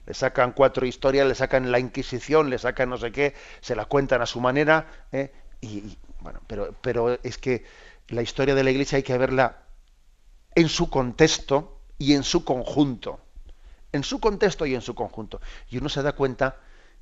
Le 0.06 0.12
sacan 0.12 0.52
cuatro 0.52 0.84
historias, 0.84 1.26
le 1.26 1.34
sacan 1.34 1.72
la 1.72 1.78
Inquisición, 1.78 2.50
le 2.50 2.58
sacan 2.58 2.90
no 2.90 2.98
sé 2.98 3.10
qué, 3.10 3.34
se 3.60 3.74
la 3.74 3.86
cuentan 3.86 4.20
a 4.20 4.26
su 4.26 4.40
manera, 4.40 4.86
¿eh? 5.12 5.32
y, 5.62 5.96
bueno, 6.20 6.40
pero, 6.46 6.74
pero 6.82 7.18
es 7.22 7.38
que 7.38 7.64
la 8.08 8.20
historia 8.20 8.54
de 8.54 8.64
la 8.64 8.70
Iglesia 8.70 8.96
hay 8.96 9.02
que 9.02 9.16
verla 9.16 9.62
en 10.54 10.68
su 10.68 10.90
contexto 10.90 11.80
y 11.96 12.14
en 12.14 12.22
su 12.22 12.44
conjunto, 12.44 13.20
en 13.94 14.02
su 14.02 14.18
contexto 14.18 14.66
y 14.66 14.74
en 14.74 14.80
su 14.80 14.94
conjunto. 14.96 15.40
Y 15.70 15.78
uno 15.78 15.88
se 15.88 16.02
da 16.02 16.12
cuenta 16.16 16.56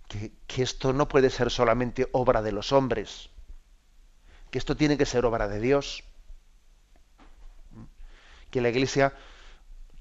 que, 0.07 0.63
esto 0.63 0.93
no 0.93 1.09
puede 1.09 1.31
ser 1.31 1.51
solamente 1.51 2.07
obra 2.13 2.43
de 2.43 2.53
los 2.53 2.71
hombres, 2.71 3.31
que 4.51 4.59
esto 4.59 4.77
tiene 4.77 4.99
que 4.99 5.07
ser 5.07 5.25
obra 5.25 5.49
de 5.49 5.59
Dios, 5.59 6.05
que 8.51 8.61
la 8.61 8.69
Iglesia 8.69 9.15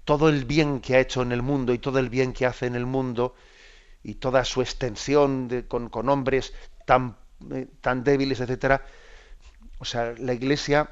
todo 0.04 0.28
el 0.28 0.44
bien 0.44 0.82
que 0.82 0.96
ha 0.96 1.00
hecho 1.00 1.22
en 1.22 1.32
el 1.32 1.42
mundo 1.42 1.74
y 1.74 1.80
todo 1.80 1.98
el 1.98 2.10
bien 2.10 2.34
que 2.34 2.46
hace 2.46 2.66
en 2.66 2.76
el 2.76 2.86
mundo 2.86 3.36
y 4.04 4.16
toda 4.16 4.44
su 4.44 4.62
extensión 4.62 5.66
con, 5.70 6.10
hombres 6.10 6.54
tan, 6.86 7.16
eh, 7.52 7.68
tan 7.80 8.04
débiles, 8.04 8.42
etcétera, 8.42 8.86
o 9.80 9.86
sea, 9.86 10.14
la 10.18 10.34
Iglesia 10.34 10.90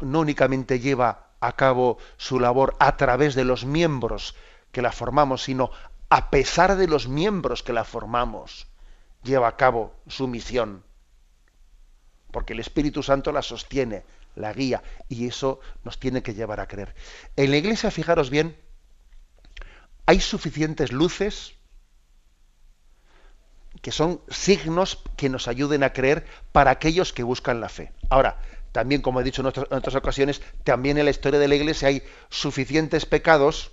no 0.00 0.20
únicamente 0.20 0.78
lleva 0.78 1.32
a 1.40 1.56
cabo 1.56 1.98
su 2.16 2.38
labor 2.38 2.76
a 2.78 2.96
través 2.96 3.34
de 3.34 3.44
los 3.44 3.64
miembros 3.64 4.36
que 4.72 4.82
la 4.82 4.92
formamos, 4.92 5.42
sino 5.42 5.70
a 6.08 6.30
pesar 6.30 6.76
de 6.76 6.88
los 6.88 7.08
miembros 7.08 7.62
que 7.62 7.72
la 7.72 7.84
formamos, 7.84 8.66
lleva 9.22 9.48
a 9.48 9.56
cabo 9.56 9.94
su 10.06 10.28
misión. 10.28 10.84
Porque 12.30 12.52
el 12.52 12.60
Espíritu 12.60 13.02
Santo 13.02 13.32
la 13.32 13.42
sostiene, 13.42 14.04
la 14.34 14.52
guía, 14.52 14.82
y 15.08 15.26
eso 15.26 15.60
nos 15.84 15.98
tiene 15.98 16.22
que 16.22 16.34
llevar 16.34 16.60
a 16.60 16.68
creer. 16.68 16.94
En 17.36 17.50
la 17.50 17.56
iglesia, 17.56 17.90
fijaros 17.90 18.30
bien, 18.30 18.56
hay 20.06 20.20
suficientes 20.20 20.92
luces 20.92 21.54
que 23.82 23.92
son 23.92 24.20
signos 24.28 25.02
que 25.16 25.28
nos 25.28 25.48
ayuden 25.48 25.82
a 25.82 25.92
creer 25.92 26.26
para 26.52 26.70
aquellos 26.70 27.12
que 27.12 27.22
buscan 27.22 27.60
la 27.60 27.68
fe. 27.68 27.92
Ahora, 28.08 28.38
también, 28.72 29.02
como 29.02 29.20
he 29.20 29.24
dicho 29.24 29.42
en 29.42 29.46
otras, 29.46 29.94
ocasiones, 29.94 30.42
también 30.64 30.98
en 30.98 31.04
la 31.04 31.10
historia 31.10 31.38
de 31.40 31.48
la 31.48 31.54
iglesia 31.54 31.88
hay 31.88 32.02
suficientes 32.28 33.06
pecados 33.06 33.72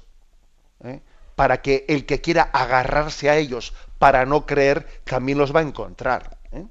¿eh? 0.84 1.02
para 1.36 1.62
que 1.62 1.86
el 1.88 2.06
que 2.06 2.22
quiera 2.22 2.44
agarrarse 2.44 3.30
a 3.30 3.38
ellos 3.38 3.74
para 4.00 4.26
no 4.26 4.46
creer, 4.46 4.88
también 5.04 5.38
los 5.38 5.56
va 5.56 5.60
a 5.60 5.64
encontrar. 5.64 6.38
¿eh? 6.52 6.66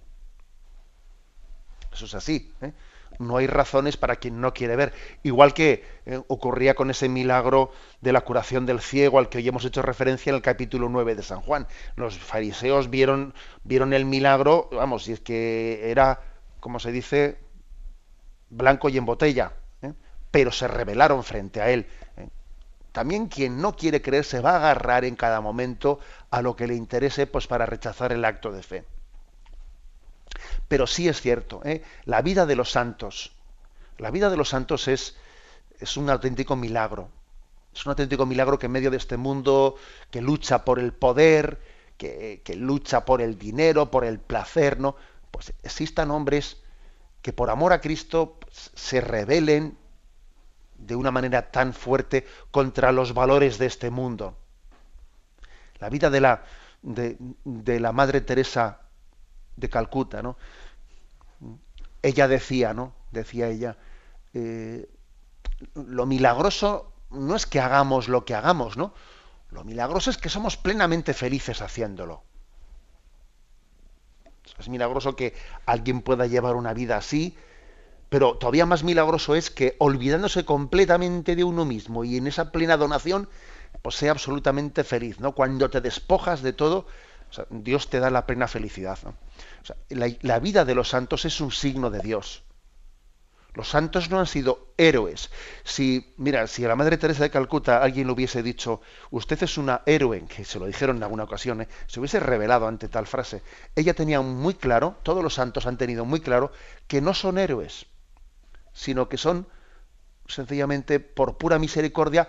Eso 1.92 2.06
es 2.06 2.14
así. 2.14 2.52
¿eh? 2.60 2.72
no 3.18 3.36
hay 3.36 3.46
razones 3.46 3.96
para 3.96 4.16
quien 4.16 4.40
no 4.40 4.52
quiere 4.52 4.76
ver. 4.76 4.92
Igual 5.22 5.54
que 5.54 5.84
eh, 6.06 6.20
ocurría 6.28 6.74
con 6.74 6.90
ese 6.90 7.08
milagro 7.08 7.72
de 8.00 8.12
la 8.12 8.22
curación 8.22 8.66
del 8.66 8.80
ciego 8.80 9.18
al 9.18 9.28
que 9.28 9.38
hoy 9.38 9.48
hemos 9.48 9.64
hecho 9.64 9.82
referencia 9.82 10.30
en 10.30 10.36
el 10.36 10.42
capítulo 10.42 10.88
9 10.88 11.14
de 11.14 11.22
San 11.22 11.40
Juan. 11.40 11.66
Los 11.96 12.18
fariseos 12.18 12.90
vieron, 12.90 13.34
vieron 13.62 13.92
el 13.92 14.04
milagro, 14.04 14.68
vamos, 14.72 15.08
y 15.08 15.12
es 15.12 15.20
que 15.20 15.90
era, 15.90 16.20
como 16.60 16.78
se 16.78 16.92
dice, 16.92 17.38
blanco 18.50 18.88
y 18.88 18.98
en 18.98 19.06
botella, 19.06 19.52
pero 20.30 20.50
se 20.50 20.66
rebelaron 20.66 21.22
frente 21.22 21.60
a 21.60 21.70
él. 21.70 21.86
También 22.94 23.26
quien 23.26 23.60
no 23.60 23.74
quiere 23.74 24.00
creer 24.00 24.24
se 24.24 24.38
va 24.38 24.52
a 24.52 24.56
agarrar 24.58 25.04
en 25.04 25.16
cada 25.16 25.40
momento 25.40 25.98
a 26.30 26.42
lo 26.42 26.54
que 26.54 26.68
le 26.68 26.76
interese 26.76 27.26
pues, 27.26 27.48
para 27.48 27.66
rechazar 27.66 28.12
el 28.12 28.24
acto 28.24 28.52
de 28.52 28.62
fe. 28.62 28.84
Pero 30.68 30.86
sí 30.86 31.08
es 31.08 31.20
cierto, 31.20 31.60
¿eh? 31.64 31.82
la 32.04 32.22
vida 32.22 32.46
de 32.46 32.54
los 32.54 32.70
santos, 32.70 33.32
la 33.98 34.12
vida 34.12 34.30
de 34.30 34.36
los 34.36 34.50
santos 34.50 34.86
es, 34.86 35.16
es 35.80 35.96
un 35.96 36.08
auténtico 36.08 36.54
milagro. 36.54 37.08
Es 37.74 37.84
un 37.84 37.90
auténtico 37.90 38.26
milagro 38.26 38.60
que 38.60 38.66
en 38.66 38.72
medio 38.72 38.92
de 38.92 38.98
este 38.98 39.16
mundo 39.16 39.74
que 40.12 40.22
lucha 40.22 40.64
por 40.64 40.78
el 40.78 40.92
poder, 40.92 41.60
que, 41.96 42.42
que 42.44 42.54
lucha 42.54 43.04
por 43.04 43.20
el 43.20 43.36
dinero, 43.40 43.90
por 43.90 44.04
el 44.04 44.20
placer, 44.20 44.78
¿no? 44.78 44.94
Pues 45.32 45.52
existan 45.64 46.12
hombres 46.12 46.58
que 47.22 47.32
por 47.32 47.50
amor 47.50 47.72
a 47.72 47.80
Cristo 47.80 48.38
pues, 48.38 48.70
se 48.72 49.00
rebelen 49.00 49.78
de 50.86 50.96
una 50.96 51.10
manera 51.10 51.50
tan 51.50 51.72
fuerte 51.72 52.26
contra 52.50 52.92
los 52.92 53.14
valores 53.14 53.58
de 53.58 53.66
este 53.66 53.90
mundo. 53.90 54.36
La 55.78 55.88
vida 55.88 56.10
de 56.10 56.20
la, 56.20 56.44
de, 56.82 57.80
la 57.80 57.92
Madre 57.92 58.20
Teresa 58.20 58.80
de 59.56 59.68
Calcuta, 59.68 60.22
¿no? 60.22 60.36
Ella 62.02 62.28
decía, 62.28 62.74
¿no? 62.74 62.94
Decía 63.10 63.48
ella, 63.48 63.76
eh, 64.34 64.88
lo 65.74 66.06
milagroso 66.06 66.92
no 67.10 67.36
es 67.36 67.46
que 67.46 67.60
hagamos 67.60 68.08
lo 68.08 68.24
que 68.24 68.34
hagamos, 68.34 68.76
¿no? 68.76 68.92
Lo 69.50 69.64
milagroso 69.64 70.10
es 70.10 70.18
que 70.18 70.28
somos 70.28 70.56
plenamente 70.56 71.14
felices 71.14 71.62
haciéndolo. 71.62 72.22
Es 74.58 74.68
milagroso 74.68 75.16
que 75.16 75.34
alguien 75.64 76.02
pueda 76.02 76.26
llevar 76.26 76.56
una 76.56 76.74
vida 76.74 76.96
así, 76.96 77.36
pero 78.14 78.36
todavía 78.36 78.64
más 78.64 78.84
milagroso 78.84 79.34
es 79.34 79.50
que 79.50 79.74
olvidándose 79.80 80.44
completamente 80.44 81.34
de 81.34 81.42
uno 81.42 81.64
mismo 81.64 82.04
y 82.04 82.16
en 82.16 82.28
esa 82.28 82.52
plena 82.52 82.76
donación, 82.76 83.28
pues 83.82 83.96
sea 83.96 84.12
absolutamente 84.12 84.84
feliz, 84.84 85.18
¿no? 85.18 85.32
Cuando 85.32 85.68
te 85.68 85.80
despojas 85.80 86.40
de 86.40 86.52
todo, 86.52 86.86
Dios 87.50 87.90
te 87.90 87.98
da 87.98 88.10
la 88.10 88.24
plena 88.24 88.46
felicidad. 88.46 89.00
la, 89.88 90.38
vida 90.38 90.64
de 90.64 90.76
los 90.76 90.90
santos 90.90 91.24
es 91.24 91.40
un 91.40 91.50
signo 91.50 91.90
de 91.90 91.98
Dios. 91.98 92.44
Los 93.52 93.70
santos 93.70 94.08
no 94.10 94.20
han 94.20 94.28
sido 94.28 94.68
héroes. 94.76 95.30
Si, 95.64 96.14
mira, 96.16 96.46
si 96.46 96.64
a 96.64 96.68
la 96.68 96.76
Madre 96.76 96.98
Teresa 96.98 97.24
de 97.24 97.30
Calcuta 97.30 97.82
alguien 97.82 98.06
le 98.06 98.12
hubiese 98.12 98.44
dicho, 98.44 98.80
usted 99.10 99.42
es 99.42 99.58
una 99.58 99.82
héroe, 99.86 100.24
que 100.28 100.44
se 100.44 100.60
lo 100.60 100.66
dijeron 100.66 100.98
en 100.98 101.02
alguna 101.02 101.24
ocasión, 101.24 101.62
¿eh? 101.62 101.68
se 101.88 101.98
hubiese 101.98 102.20
revelado 102.20 102.68
ante 102.68 102.86
tal 102.86 103.08
frase. 103.08 103.42
Ella 103.74 103.94
tenía 103.94 104.20
muy 104.20 104.54
claro, 104.54 104.98
todos 105.02 105.24
los 105.24 105.34
santos 105.34 105.66
han 105.66 105.78
tenido 105.78 106.04
muy 106.04 106.20
claro, 106.20 106.52
que 106.86 107.00
no 107.00 107.12
son 107.12 107.38
héroes, 107.38 107.88
sino 108.74 109.08
que 109.08 109.16
son 109.16 109.48
sencillamente 110.26 111.00
por 111.00 111.38
pura 111.38 111.58
misericordia 111.58 112.28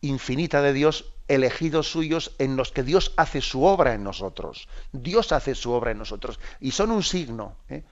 infinita 0.00 0.62
de 0.62 0.72
Dios, 0.72 1.12
elegidos 1.28 1.90
suyos 1.90 2.34
en 2.38 2.56
los 2.56 2.72
que 2.72 2.82
Dios 2.82 3.12
hace 3.16 3.40
su 3.40 3.64
obra 3.64 3.94
en 3.94 4.04
nosotros. 4.04 4.68
Dios 4.92 5.32
hace 5.32 5.54
su 5.54 5.72
obra 5.72 5.90
en 5.90 5.98
nosotros. 5.98 6.40
Y 6.60 6.72
son 6.72 6.90
un 6.90 7.02
signo, 7.02 7.56
¿eh? 7.68 7.84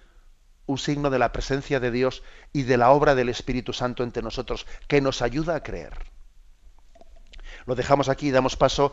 un 0.67 0.79
signo 0.79 1.11
de 1.11 1.19
la 1.19 1.33
presencia 1.33 1.81
de 1.81 1.91
Dios 1.91 2.23
y 2.53 2.63
de 2.63 2.77
la 2.77 2.91
obra 2.91 3.15
del 3.15 3.29
Espíritu 3.29 3.73
Santo 3.73 4.03
entre 4.03 4.23
nosotros, 4.23 4.67
que 4.89 5.01
nos 5.01 5.23
ayuda 5.23 5.57
a 5.57 5.63
creer. 5.63 5.93
Lo 7.67 7.75
dejamos 7.75 8.09
aquí 8.09 8.29
y 8.29 8.31
damos 8.31 8.57
paso 8.57 8.93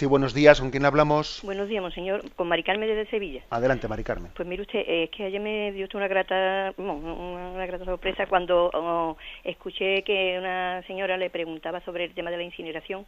Sí, 0.00 0.06
buenos 0.06 0.32
días. 0.32 0.58
¿Con 0.58 0.70
quién 0.70 0.86
hablamos? 0.86 1.42
Buenos 1.44 1.68
días, 1.68 1.82
monseñor. 1.82 2.22
Con 2.34 2.48
Maricarme 2.48 2.86
desde 2.86 3.10
Sevilla. 3.10 3.42
Adelante, 3.50 3.86
Maricarme. 3.86 4.30
Pues 4.34 4.48
mire 4.48 4.62
usted, 4.62 4.78
eh, 4.78 5.02
es 5.02 5.10
que 5.10 5.24
ayer 5.24 5.42
me 5.42 5.72
dio 5.72 5.84
usted 5.84 5.98
una 5.98 6.08
grata, 6.08 6.72
una, 6.78 7.66
grata 7.66 7.84
sorpresa 7.84 8.24
cuando 8.26 8.70
oh, 8.72 9.18
escuché 9.44 10.02
que 10.02 10.38
una 10.38 10.82
señora 10.86 11.18
le 11.18 11.28
preguntaba 11.28 11.82
sobre 11.82 12.06
el 12.06 12.14
tema 12.14 12.30
de 12.30 12.38
la 12.38 12.44
incineración 12.44 13.04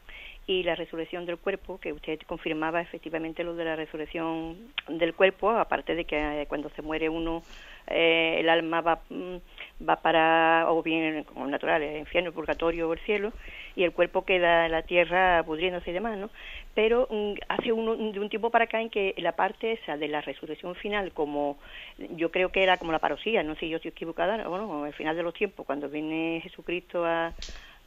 y 0.47 0.65
la 0.65 0.75
resurrección 0.75 1.25
del 1.25 1.39
cuerpo, 1.39 1.81
que 1.81 1.95
usted 1.95 2.21
confirmaba 2.27 2.83
efectivamente 2.83 3.43
lo 3.43 3.55
de 3.55 3.65
la 3.65 3.75
resurrección 3.75 4.59
del 4.87 5.15
cuerpo, 5.15 5.49
aparte 5.49 5.95
de 5.95 6.05
que 6.05 6.43
eh, 6.43 6.47
cuando 6.47 6.69
se 6.77 6.83
muere 6.83 7.09
uno, 7.09 7.43
eh, 7.87 8.37
el 8.41 8.51
alma 8.51 8.83
va... 8.83 9.01
Mm, 9.09 9.37
va 9.83 9.97
para, 9.97 10.67
o 10.69 10.83
bien 10.83 11.25
como 11.25 11.47
natural, 11.47 11.83
el 11.83 11.99
infierno, 11.99 12.29
el 12.29 12.35
purgatorio 12.35 12.89
o 12.89 12.93
el 12.93 13.01
cielo, 13.01 13.33
y 13.77 13.85
el 13.85 13.93
cuerpo 13.93 14.25
queda 14.25 14.67
en 14.67 14.73
la 14.73 14.83
tierra 14.83 15.43
pudriéndose 15.45 15.91
y 15.91 15.95
demás, 15.95 16.19
¿no? 16.19 16.31
Pero 16.75 17.09
mm, 17.11 17.35
hace 17.49 17.73
un, 17.73 18.13
de 18.13 18.21
un 18.21 18.29
tiempo 18.29 18.51
para 18.51 18.65
acá 18.65 18.81
en 18.81 18.91
que 18.91 19.15
la 19.19 19.33
parte 19.33 19.73
esa 19.73 19.97
de 19.97 20.09
la 20.09 20.21
resurrección 20.21 20.75
final, 20.75 21.13
como 21.13 21.59
yo 22.17 22.31
creo 22.31 22.51
que 22.51 22.63
era 22.63 22.79
como 22.79 22.93
la 22.93 22.99
parosía, 22.99 23.43
no 23.43 23.55
sé 23.55 23.61
si 23.61 23.69
yo 23.69 23.77
estoy 23.77 23.91
equivocada, 23.91 24.49
bueno, 24.49 24.85
al 24.85 24.95
final 24.95 25.17
de 25.17 25.23
los 25.23 25.35
tiempos, 25.35 25.67
cuando 25.67 25.89
viene 25.89 26.41
Jesucristo 26.43 27.05
a, 27.05 27.33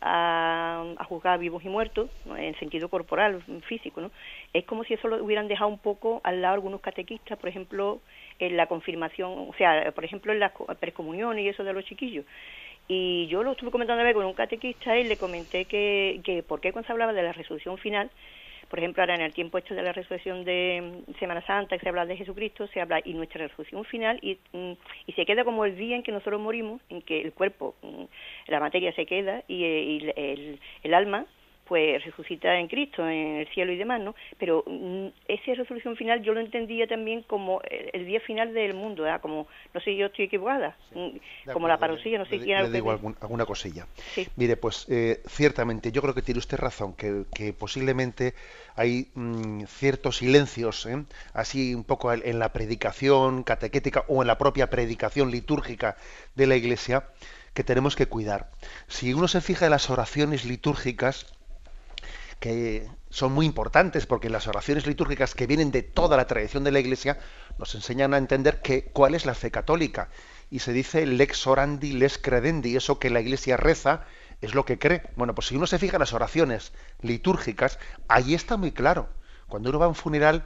a, 0.01 1.03
juzgar 1.07 1.39
vivos 1.39 1.63
y 1.63 1.69
muertos, 1.69 2.09
en 2.37 2.57
sentido 2.59 2.89
corporal, 2.89 3.41
físico, 3.67 4.01
¿no? 4.01 4.11
Es 4.53 4.65
como 4.65 4.83
si 4.83 4.93
eso 4.93 5.07
lo 5.07 5.23
hubieran 5.23 5.47
dejado 5.47 5.69
un 5.69 5.79
poco 5.79 6.21
al 6.23 6.41
lado 6.41 6.55
algunos 6.55 6.81
catequistas, 6.81 7.37
por 7.37 7.49
ejemplo, 7.49 7.99
en 8.39 8.57
la 8.57 8.67
confirmación, 8.67 9.31
o 9.49 9.53
sea, 9.57 9.91
por 9.93 10.05
ejemplo, 10.05 10.31
en 10.33 10.39
las 10.39 10.51
precomuniones 10.79 11.45
y 11.45 11.49
eso 11.49 11.63
de 11.63 11.73
los 11.73 11.85
chiquillos. 11.85 12.25
Y 12.87 13.27
yo 13.27 13.41
lo 13.43 13.53
estuve 13.53 13.71
comentando 13.71 14.01
a 14.01 14.05
ver 14.05 14.13
con 14.13 14.25
un 14.25 14.33
catequista 14.33 14.97
y 14.97 15.05
le 15.05 15.17
comenté 15.17 15.65
que, 15.65 16.21
que 16.23 16.43
por 16.43 16.61
qué 16.61 16.71
cuando 16.71 16.85
se 16.85 16.93
hablaba 16.93 17.13
de 17.13 17.23
la 17.23 17.33
resolución 17.33 17.77
final, 17.77 18.11
por 18.69 18.79
ejemplo, 18.79 19.03
ahora 19.03 19.15
en 19.15 19.21
el 19.21 19.33
tiempo 19.33 19.57
este 19.57 19.75
de 19.75 19.83
la 19.83 19.91
resurrección 19.93 20.43
de 20.43 21.03
Semana 21.19 21.45
Santa, 21.45 21.77
que 21.77 21.83
se 21.83 21.89
habla 21.89 22.05
de 22.05 22.17
Jesucristo, 22.17 22.67
se 22.67 22.81
habla 22.81 22.99
y 23.03 23.13
nuestra 23.13 23.47
resolución 23.47 23.85
final, 23.85 24.19
y, 24.21 24.37
mm, 24.53 24.73
y 25.07 25.13
se 25.13 25.25
queda 25.25 25.43
como 25.43 25.65
el 25.65 25.77
día 25.77 25.95
en 25.95 26.03
que 26.03 26.11
nosotros 26.11 26.41
morimos, 26.41 26.81
en 26.89 27.01
que 27.01 27.21
el 27.21 27.33
cuerpo, 27.33 27.75
mm, 27.81 28.03
la 28.47 28.59
materia 28.59 28.93
se 28.93 29.05
queda 29.05 29.43
y, 29.47 29.63
y 29.65 30.13
el, 30.15 30.59
el 30.83 30.93
alma 30.93 31.25
pues 31.67 32.03
resucita 32.03 32.57
en 32.59 32.67
Cristo, 32.67 33.07
en 33.07 33.37
el 33.37 33.47
cielo 33.49 33.71
y 33.71 33.77
demás, 33.77 33.99
¿no? 34.01 34.15
Pero 34.37 34.63
mm, 34.67 35.07
esa 35.27 35.53
resolución 35.55 35.95
final 35.95 36.21
yo 36.21 36.33
lo 36.33 36.39
entendía 36.39 36.87
también 36.87 37.23
como 37.23 37.61
el, 37.63 38.05
día 38.05 38.19
final 38.21 38.53
del 38.53 38.73
mundo, 38.75 39.03
¿verdad? 39.03 39.21
Como, 39.21 39.47
no 39.73 39.79
sé, 39.81 39.95
yo 39.95 40.07
estoy 40.07 40.25
equivocada, 40.25 40.77
mm, 40.93 41.51
como 41.51 41.67
la 41.67 41.77
parosilla, 41.77 42.19
no 42.19 42.25
sé 42.25 42.39
quién... 42.39 42.63
Le 42.63 42.69
digo 42.69 42.91
alguna 42.91 43.45
cosilla. 43.45 43.87
Mire, 44.35 44.57
pues 44.57 44.85
eh, 44.89 45.21
ciertamente, 45.27 45.91
yo 45.91 46.01
creo 46.01 46.13
que 46.13 46.21
tiene 46.21 46.39
usted 46.39 46.57
razón, 46.57 46.93
que, 46.93 47.53
posiblemente 47.53 48.33
hay 48.75 49.09
mm, 49.15 49.63
ciertos 49.65 50.17
silencios, 50.17 50.85
¿eh? 50.85 51.03
así 51.33 51.73
un 51.73 51.83
poco 51.83 52.13
en 52.13 52.39
la 52.39 52.53
predicación 52.53 53.43
catequética 53.43 54.03
o 54.07 54.21
en 54.21 54.27
la 54.27 54.37
propia 54.37 54.69
predicación 54.69 55.31
litúrgica 55.31 55.97
de 56.35 56.47
la 56.47 56.55
Iglesia, 56.55 57.05
que 57.53 57.63
tenemos 57.63 57.95
que 57.95 58.07
cuidar. 58.07 58.51
Si 58.87 59.13
uno 59.13 59.27
se 59.27 59.41
fija 59.41 59.65
en 59.65 59.71
las 59.71 59.89
oraciones 59.89 60.45
litúrgicas, 60.45 61.25
que 62.39 62.89
son 63.09 63.31
muy 63.33 63.45
importantes 63.45 64.05
porque 64.05 64.29
las 64.29 64.47
oraciones 64.47 64.85
litúrgicas 64.87 65.35
que 65.35 65.47
vienen 65.47 65.71
de 65.71 65.83
toda 65.83 66.17
la 66.17 66.27
tradición 66.27 66.63
de 66.63 66.71
la 66.71 66.79
Iglesia 66.79 67.17
nos 67.57 67.73
enseñan 67.75 68.13
a 68.13 68.17
entender 68.17 68.61
que, 68.61 68.85
cuál 68.85 69.15
es 69.15 69.25
la 69.25 69.33
fe 69.33 69.51
católica. 69.51 70.09
Y 70.51 70.59
se 70.59 70.73
dice 70.73 71.05
lex 71.05 71.47
orandi, 71.47 71.93
lex 71.93 72.17
credendi, 72.17 72.75
eso 72.75 72.99
que 72.99 73.09
la 73.09 73.21
Iglesia 73.21 73.57
reza 73.57 74.05
es 74.41 74.53
lo 74.53 74.65
que 74.65 74.77
cree. 74.77 75.03
Bueno, 75.15 75.33
pues 75.33 75.47
si 75.47 75.55
uno 75.55 75.67
se 75.67 75.79
fija 75.79 75.95
en 75.97 76.01
las 76.01 76.13
oraciones 76.13 76.73
litúrgicas, 77.01 77.79
ahí 78.07 78.33
está 78.33 78.57
muy 78.57 78.71
claro. 78.71 79.09
Cuando 79.47 79.69
uno 79.69 79.79
va 79.79 79.85
a 79.85 79.89
un 79.89 79.95
funeral, 79.95 80.45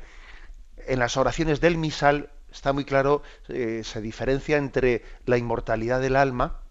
en 0.87 0.99
las 0.99 1.17
oraciones 1.17 1.61
del 1.61 1.77
misal 1.77 2.29
está 2.51 2.73
muy 2.73 2.85
claro, 2.85 3.21
eh, 3.47 3.81
se 3.83 4.01
diferencia 4.01 4.57
entre 4.57 5.03
la 5.25 5.37
inmortalidad 5.37 6.01
del 6.01 6.15
alma, 6.15 6.61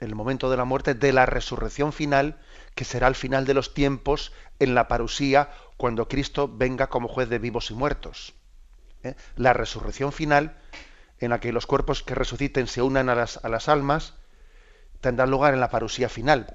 el 0.00 0.14
momento 0.14 0.50
de 0.50 0.56
la 0.56 0.64
muerte, 0.64 0.94
de 0.94 1.12
la 1.12 1.26
resurrección 1.26 1.92
final, 1.92 2.38
que 2.76 2.84
será 2.84 3.08
al 3.08 3.14
final 3.16 3.46
de 3.46 3.54
los 3.54 3.74
tiempos 3.74 4.32
en 4.60 4.74
la 4.76 4.86
parusía, 4.86 5.50
cuando 5.78 6.08
Cristo 6.08 6.46
venga 6.46 6.88
como 6.88 7.08
juez 7.08 7.28
de 7.28 7.38
vivos 7.38 7.70
y 7.70 7.74
muertos. 7.74 8.34
¿eh? 9.02 9.16
La 9.34 9.54
resurrección 9.54 10.12
final, 10.12 10.58
en 11.18 11.30
la 11.30 11.40
que 11.40 11.52
los 11.52 11.66
cuerpos 11.66 12.02
que 12.02 12.14
resuciten 12.14 12.68
se 12.68 12.82
unan 12.82 13.08
a 13.08 13.14
las, 13.14 13.42
a 13.42 13.48
las 13.48 13.70
almas, 13.70 14.14
tendrá 15.00 15.26
lugar 15.26 15.54
en 15.54 15.60
la 15.60 15.70
parusía 15.70 16.10
final. 16.10 16.54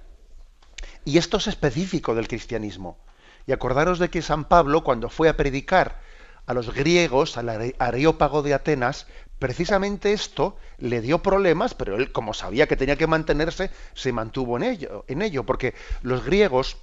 Y 1.06 1.18
esto 1.18 1.38
es 1.38 1.48
específico 1.48 2.14
del 2.14 2.28
cristianismo. 2.28 3.00
Y 3.48 3.52
acordaros 3.52 3.98
de 3.98 4.12
que 4.12 4.22
San 4.22 4.46
Pablo, 4.46 4.84
cuando 4.84 5.10
fue 5.10 5.28
a 5.28 5.36
predicar 5.36 6.02
a 6.46 6.54
los 6.54 6.72
griegos, 6.72 7.36
al 7.36 7.74
areópago 7.80 8.44
de 8.44 8.54
Atenas, 8.54 9.08
precisamente 9.42 10.14
esto 10.14 10.56
le 10.78 11.02
dio 11.02 11.24
problemas, 11.24 11.74
pero 11.74 11.96
él, 11.96 12.12
como 12.12 12.36
sabía 12.36 12.68
que 12.68 12.78
tenía 12.78 12.96
que 12.96 13.08
mantenerse, 13.08 13.72
se 13.96 14.14
mantuvo 14.14 14.56
en 14.56 14.62
ello, 14.62 15.04
en 15.08 15.24
ello 15.24 15.48
porque 15.48 15.74
los 16.04 16.24
griegos, 16.24 16.78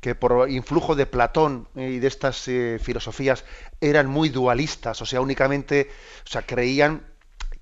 que 0.00 0.14
por 0.14 0.48
influjo 0.48 0.94
de 0.94 1.06
Platón 1.06 1.66
y 1.74 1.98
de 1.98 2.06
estas 2.06 2.46
eh, 2.46 2.78
filosofías 2.80 3.44
eran 3.80 4.06
muy 4.06 4.28
dualistas, 4.28 5.02
o 5.02 5.06
sea, 5.06 5.20
únicamente, 5.20 5.90
o 6.24 6.30
sea, 6.30 6.42
creían 6.42 7.02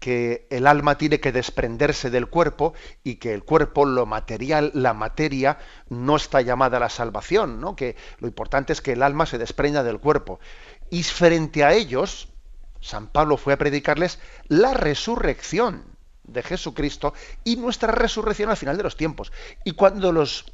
que 0.00 0.46
el 0.50 0.66
alma 0.66 0.98
tiene 0.98 1.18
que 1.18 1.32
desprenderse 1.32 2.10
del 2.10 2.26
cuerpo 2.26 2.74
y 3.02 3.14
que 3.14 3.32
el 3.32 3.42
cuerpo, 3.42 3.86
lo 3.86 4.04
material, 4.04 4.70
la 4.74 4.92
materia, 4.92 5.56
no 5.88 6.14
está 6.14 6.42
llamada 6.42 6.76
a 6.76 6.80
la 6.80 6.90
salvación, 6.90 7.58
¿no? 7.58 7.74
Que 7.74 7.96
lo 8.18 8.28
importante 8.28 8.74
es 8.74 8.82
que 8.82 8.92
el 8.92 9.02
alma 9.02 9.24
se 9.24 9.38
desprenda 9.38 9.82
del 9.82 9.98
cuerpo. 9.98 10.40
Y 10.90 11.04
frente 11.04 11.64
a 11.64 11.72
ellos, 11.72 12.28
San 12.86 13.08
Pablo 13.08 13.36
fue 13.36 13.52
a 13.52 13.58
predicarles 13.58 14.20
la 14.46 14.72
resurrección 14.72 15.84
de 16.22 16.44
Jesucristo 16.44 17.14
y 17.42 17.56
nuestra 17.56 17.90
resurrección 17.90 18.48
al 18.48 18.56
final 18.56 18.76
de 18.76 18.84
los 18.84 18.96
tiempos. 18.96 19.32
Y 19.64 19.72
cuando 19.72 20.12
los, 20.12 20.52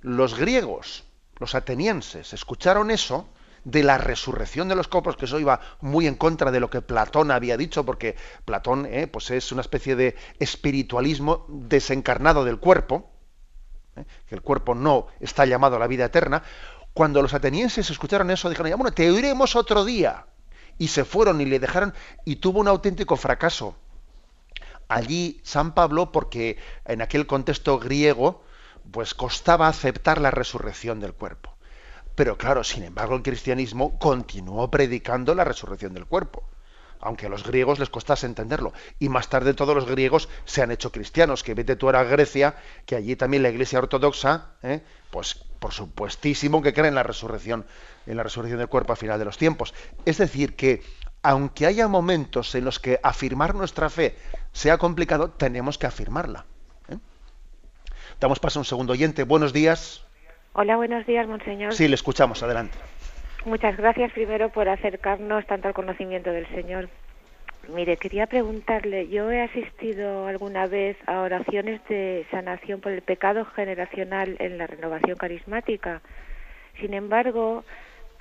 los 0.00 0.38
griegos, 0.38 1.04
los 1.38 1.54
atenienses, 1.54 2.32
escucharon 2.32 2.90
eso, 2.90 3.28
de 3.64 3.82
la 3.82 3.98
resurrección 3.98 4.68
de 4.68 4.76
los 4.76 4.88
copos, 4.88 5.16
que 5.16 5.24
eso 5.26 5.40
iba 5.40 5.60
muy 5.80 6.06
en 6.06 6.14
contra 6.14 6.50
de 6.50 6.60
lo 6.60 6.70
que 6.70 6.80
Platón 6.80 7.30
había 7.30 7.56
dicho, 7.56 7.84
porque 7.84 8.16
Platón 8.44 8.86
eh, 8.86 9.06
pues 9.08 9.30
es 9.32 9.50
una 9.52 9.60
especie 9.60 9.96
de 9.96 10.14
espiritualismo 10.38 11.44
desencarnado 11.48 12.44
del 12.44 12.58
cuerpo, 12.58 13.10
eh, 13.96 14.04
que 14.28 14.34
el 14.36 14.40
cuerpo 14.40 14.74
no 14.74 15.08
está 15.18 15.44
llamado 15.44 15.76
a 15.76 15.80
la 15.80 15.88
vida 15.88 16.06
eterna. 16.06 16.42
Cuando 16.94 17.20
los 17.20 17.34
atenienses 17.34 17.90
escucharon 17.90 18.30
eso, 18.30 18.48
dijeron, 18.48 18.70
ya, 18.70 18.76
bueno, 18.76 18.94
te 18.94 19.10
oiremos 19.10 19.56
otro 19.56 19.84
día 19.84 20.26
y 20.78 20.88
se 20.88 21.04
fueron 21.04 21.40
y 21.40 21.44
le 21.44 21.58
dejaron 21.58 21.94
y 22.24 22.36
tuvo 22.36 22.60
un 22.60 22.68
auténtico 22.68 23.16
fracaso. 23.16 23.76
Allí 24.88 25.40
San 25.42 25.74
Pablo, 25.74 26.12
porque 26.12 26.58
en 26.84 27.02
aquel 27.02 27.26
contexto 27.26 27.78
griego, 27.78 28.44
pues 28.90 29.14
costaba 29.14 29.68
aceptar 29.68 30.20
la 30.20 30.30
resurrección 30.30 31.00
del 31.00 31.12
cuerpo. 31.12 31.56
Pero 32.14 32.38
claro, 32.38 32.64
sin 32.64 32.84
embargo, 32.84 33.14
el 33.14 33.22
cristianismo 33.22 33.98
continuó 33.98 34.70
predicando 34.70 35.34
la 35.34 35.44
resurrección 35.44 35.92
del 35.92 36.06
cuerpo, 36.06 36.44
aunque 37.00 37.26
a 37.26 37.28
los 37.28 37.44
griegos 37.44 37.78
les 37.78 37.90
costase 37.90 38.26
entenderlo. 38.26 38.72
Y 38.98 39.08
más 39.08 39.28
tarde 39.28 39.54
todos 39.54 39.74
los 39.74 39.86
griegos 39.86 40.28
se 40.44 40.62
han 40.62 40.70
hecho 40.70 40.92
cristianos, 40.92 41.42
que 41.42 41.54
vete 41.54 41.76
tú 41.76 41.90
a 41.90 42.04
Grecia, 42.04 42.56
que 42.86 42.96
allí 42.96 43.16
también 43.16 43.42
la 43.42 43.50
iglesia 43.50 43.80
ortodoxa, 43.80 44.52
¿eh? 44.62 44.82
pues 45.10 45.44
por 45.58 45.72
supuestísimo 45.72 46.62
que 46.62 46.72
cree 46.72 46.88
en 46.88 46.94
la 46.94 47.02
resurrección 47.02 47.66
en 48.06 48.16
la 48.16 48.22
resurrección 48.22 48.58
del 48.58 48.68
cuerpo 48.68 48.92
al 48.92 48.98
final 48.98 49.18
de 49.18 49.24
los 49.24 49.38
tiempos. 49.38 49.74
Es 50.04 50.18
decir, 50.18 50.54
que 50.54 50.82
aunque 51.22 51.66
haya 51.66 51.88
momentos 51.88 52.54
en 52.54 52.64
los 52.64 52.78
que 52.78 53.00
afirmar 53.02 53.54
nuestra 53.54 53.90
fe 53.90 54.16
sea 54.52 54.78
complicado, 54.78 55.30
tenemos 55.30 55.76
que 55.76 55.86
afirmarla. 55.86 56.44
¿eh? 56.88 56.98
Damos 58.20 58.38
paso 58.38 58.58
a 58.58 58.62
un 58.62 58.64
segundo 58.64 58.92
oyente. 58.92 59.24
Buenos 59.24 59.52
días. 59.52 60.06
Hola, 60.52 60.76
buenos 60.76 61.04
días, 61.04 61.26
monseñor. 61.26 61.74
Sí, 61.74 61.88
le 61.88 61.96
escuchamos. 61.96 62.42
Adelante. 62.42 62.78
Muchas 63.44 63.76
gracias 63.76 64.12
primero 64.12 64.50
por 64.50 64.68
acercarnos 64.68 65.46
tanto 65.46 65.68
al 65.68 65.74
conocimiento 65.74 66.30
del 66.30 66.48
Señor. 66.48 66.88
Mire, 67.68 67.96
quería 67.96 68.26
preguntarle, 68.26 69.08
yo 69.08 69.30
he 69.30 69.42
asistido 69.42 70.26
alguna 70.26 70.66
vez 70.66 70.96
a 71.06 71.20
oraciones 71.20 71.80
de 71.88 72.24
sanación 72.30 72.80
por 72.80 72.92
el 72.92 73.02
pecado 73.02 73.44
generacional 73.44 74.36
en 74.38 74.58
la 74.58 74.66
renovación 74.66 75.16
carismática. 75.16 76.00
Sin 76.80 76.94
embargo, 76.94 77.64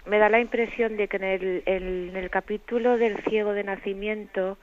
me 0.06 0.18
da 0.18 0.30
la 0.30 0.40
impresión 0.40 0.98
de 0.98 1.08
que 1.08 1.18
en 1.18 2.16
el, 2.16 2.30
capítulo 2.30 2.98
del 2.98 3.22
ciego 3.24 3.54
de 3.54 3.64
nacimiento 3.64 4.58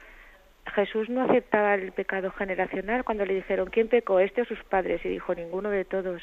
Jesús 0.75 1.09
no 1.09 1.23
aceptaba 1.23 1.75
el 1.75 1.93
pecado 1.93 2.31
generacional 2.31 3.05
cuando 3.05 3.25
le 3.25 3.35
dijeron 3.35 3.69
quién 3.71 3.89
pecó 3.89 4.21
este 4.21 4.43
o 4.43 4.45
sus 4.45 4.63
padres 4.65 5.05
y 5.05 5.09
dijo 5.09 5.35
ninguno 5.35 5.71
de 5.71 5.85
todos. 5.85 6.23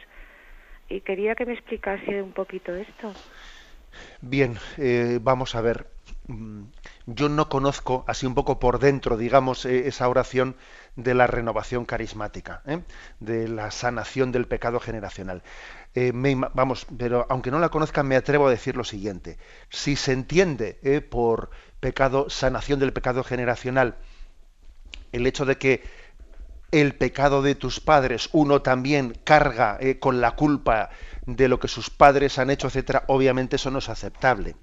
Y 0.90 1.02
quería 1.02 1.36
que 1.36 1.46
me 1.46 1.54
explicase 1.54 2.22
un 2.22 2.32
poquito 2.32 2.74
esto. 2.76 3.14
Bien 4.22 4.56
eh, 4.78 5.20
vamos 5.22 5.56
a 5.56 5.62
ver 5.62 5.86
yo 7.08 7.28
no 7.28 7.50
conozco 7.50 8.04
así 8.08 8.26
un 8.26 8.36
poco 8.36 8.60
por 8.60 8.80
dentro 8.80 9.18
digamos 9.18 9.66
eh, 9.66 9.88
esa 9.88 10.08
oración 10.08 10.56
de 10.96 11.16
la 11.16 11.26
renovación 11.26 11.86
carismática 11.86 12.62
¿eh? 12.68 12.82
de 13.20 13.48
la 13.48 13.72
sanación 13.72 14.32
del 14.32 14.48
pecado 14.48 14.80
generacional 14.80 15.42
vamos 16.54 16.86
pero 16.98 17.26
aunque 17.30 17.50
no 17.50 17.60
la 17.60 17.70
conozcan 17.70 18.08
me 18.08 18.16
atrevo 18.16 18.48
a 18.48 18.52
decir 18.52 18.78
lo 18.78 18.84
siguiente 18.84 19.40
si 19.70 19.96
se 19.96 20.12
entiende 20.12 21.08
por 21.10 21.50
pecado 21.80 22.30
sanación 22.30 22.80
del 22.80 22.94
pecado 22.94 23.24
generacional 23.24 23.98
el 25.12 25.26
hecho 25.26 25.46
de 25.46 25.58
que 25.58 25.84
el 26.72 26.96
pecado 26.96 27.42
de 27.42 27.56
tus 27.56 27.80
padres, 27.80 28.30
uno 28.32 28.62
también 28.62 29.18
carga 29.24 29.78
eh, 29.80 30.00
con 30.00 30.22
la 30.22 30.32
culpa 30.32 30.90
de 31.26 31.48
lo 31.48 31.60
que 31.60 31.68
sus 31.68 31.90
padres 31.90 32.38
han 32.38 32.50
hecho, 32.50 32.68
etcétera, 32.68 33.04
obviamente 33.08 33.56
eso 33.56 33.72
no 33.72 33.80
es 33.80 33.90
aceptable. 33.90 34.56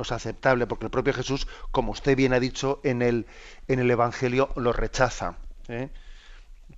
No 0.00 0.04
es 0.04 0.12
aceptable 0.12 0.66
porque 0.66 0.86
el 0.86 0.90
propio 0.90 1.12
Jesús, 1.12 1.46
como 1.72 1.92
usted 1.92 2.16
bien 2.16 2.32
ha 2.32 2.40
dicho 2.40 2.80
en 2.84 3.02
el, 3.02 3.26
en 3.68 3.80
el 3.80 3.90
Evangelio, 3.90 4.48
lo 4.56 4.72
rechaza. 4.72 5.36
¿eh? 5.68 5.90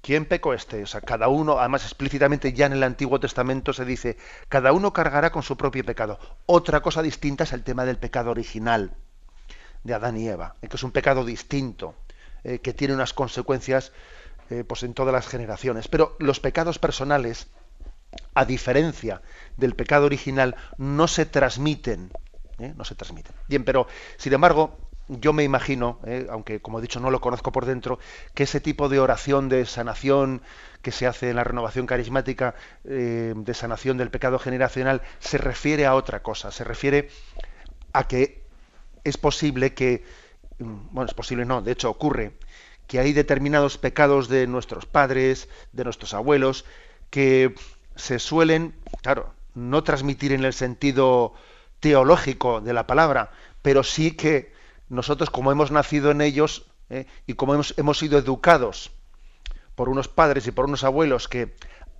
¿Quién 0.00 0.24
pecó 0.24 0.54
este? 0.54 0.82
O 0.82 0.86
sea, 0.88 1.02
cada 1.02 1.28
uno, 1.28 1.60
además 1.60 1.84
explícitamente 1.84 2.52
ya 2.52 2.66
en 2.66 2.72
el 2.72 2.82
Antiguo 2.82 3.20
Testamento 3.20 3.72
se 3.72 3.84
dice, 3.84 4.16
cada 4.48 4.72
uno 4.72 4.92
cargará 4.92 5.30
con 5.30 5.44
su 5.44 5.56
propio 5.56 5.84
pecado. 5.84 6.18
Otra 6.46 6.80
cosa 6.80 7.00
distinta 7.00 7.44
es 7.44 7.52
el 7.52 7.62
tema 7.62 7.84
del 7.84 7.96
pecado 7.98 8.32
original 8.32 8.96
de 9.84 9.94
Adán 9.94 10.16
y 10.16 10.26
Eva, 10.26 10.56
que 10.60 10.74
es 10.74 10.82
un 10.82 10.90
pecado 10.90 11.24
distinto. 11.24 11.94
Eh, 12.42 12.58
que 12.58 12.74
tiene 12.74 12.94
unas 12.94 13.12
consecuencias 13.12 13.92
eh, 14.50 14.64
pues 14.64 14.82
en 14.82 14.94
todas 14.94 15.14
las 15.14 15.28
generaciones. 15.28 15.86
Pero 15.86 16.16
los 16.18 16.40
pecados 16.40 16.80
personales, 16.80 17.46
a 18.34 18.44
diferencia 18.44 19.22
del 19.56 19.76
pecado 19.76 20.06
original, 20.06 20.56
no 20.76 21.06
se 21.06 21.24
transmiten. 21.24 22.10
¿Eh? 22.62 22.74
No 22.76 22.84
se 22.84 22.94
transmiten. 22.94 23.34
Bien, 23.48 23.64
pero 23.64 23.86
sin 24.16 24.32
embargo, 24.32 24.76
yo 25.08 25.32
me 25.32 25.44
imagino, 25.44 25.98
aunque 26.30 26.60
como 26.60 26.78
he 26.78 26.82
dicho 26.82 27.00
no 27.00 27.10
lo 27.10 27.20
conozco 27.20 27.52
por 27.52 27.66
dentro, 27.66 27.98
que 28.34 28.44
ese 28.44 28.60
tipo 28.60 28.88
de 28.88 29.00
oración 29.00 29.48
de 29.48 29.66
sanación 29.66 30.42
que 30.80 30.92
se 30.92 31.06
hace 31.06 31.30
en 31.30 31.36
la 31.36 31.44
renovación 31.44 31.86
carismática, 31.86 32.54
de 32.84 33.54
sanación 33.54 33.98
del 33.98 34.10
pecado 34.10 34.38
generacional, 34.38 35.02
se 35.18 35.38
refiere 35.38 35.86
a 35.86 35.94
otra 35.94 36.22
cosa, 36.22 36.50
se 36.50 36.64
refiere 36.64 37.10
a 37.92 38.06
que 38.06 38.42
es 39.04 39.16
posible 39.16 39.74
que 39.74 40.04
bueno, 40.62 41.06
es 41.06 41.14
posible 41.14 41.44
no, 41.44 41.62
de 41.62 41.72
hecho 41.72 41.90
ocurre, 41.90 42.32
que 42.86 42.98
hay 42.98 43.12
determinados 43.12 43.78
pecados 43.78 44.28
de 44.28 44.46
nuestros 44.46 44.86
padres, 44.86 45.48
de 45.72 45.84
nuestros 45.84 46.14
abuelos, 46.14 46.64
que 47.10 47.54
se 47.96 48.18
suelen, 48.18 48.74
claro, 49.02 49.34
no 49.54 49.82
transmitir 49.82 50.32
en 50.32 50.44
el 50.44 50.52
sentido 50.52 51.34
teológico 51.82 52.62
de 52.62 52.72
la 52.72 52.86
palabra, 52.86 53.32
pero 53.60 53.82
sí 53.82 54.12
que 54.12 54.54
nosotros, 54.88 55.28
como 55.28 55.52
hemos 55.52 55.70
nacido 55.70 56.10
en 56.10 56.22
ellos 56.22 56.64
eh, 56.88 57.06
y 57.26 57.34
como 57.34 57.54
hemos, 57.54 57.74
hemos 57.76 57.98
sido 57.98 58.18
educados 58.18 58.92
por 59.74 59.90
unos 59.90 60.08
padres 60.08 60.46
y 60.46 60.52
por 60.52 60.64
unos 60.64 60.84
abuelos 60.84 61.28
que 61.28 61.54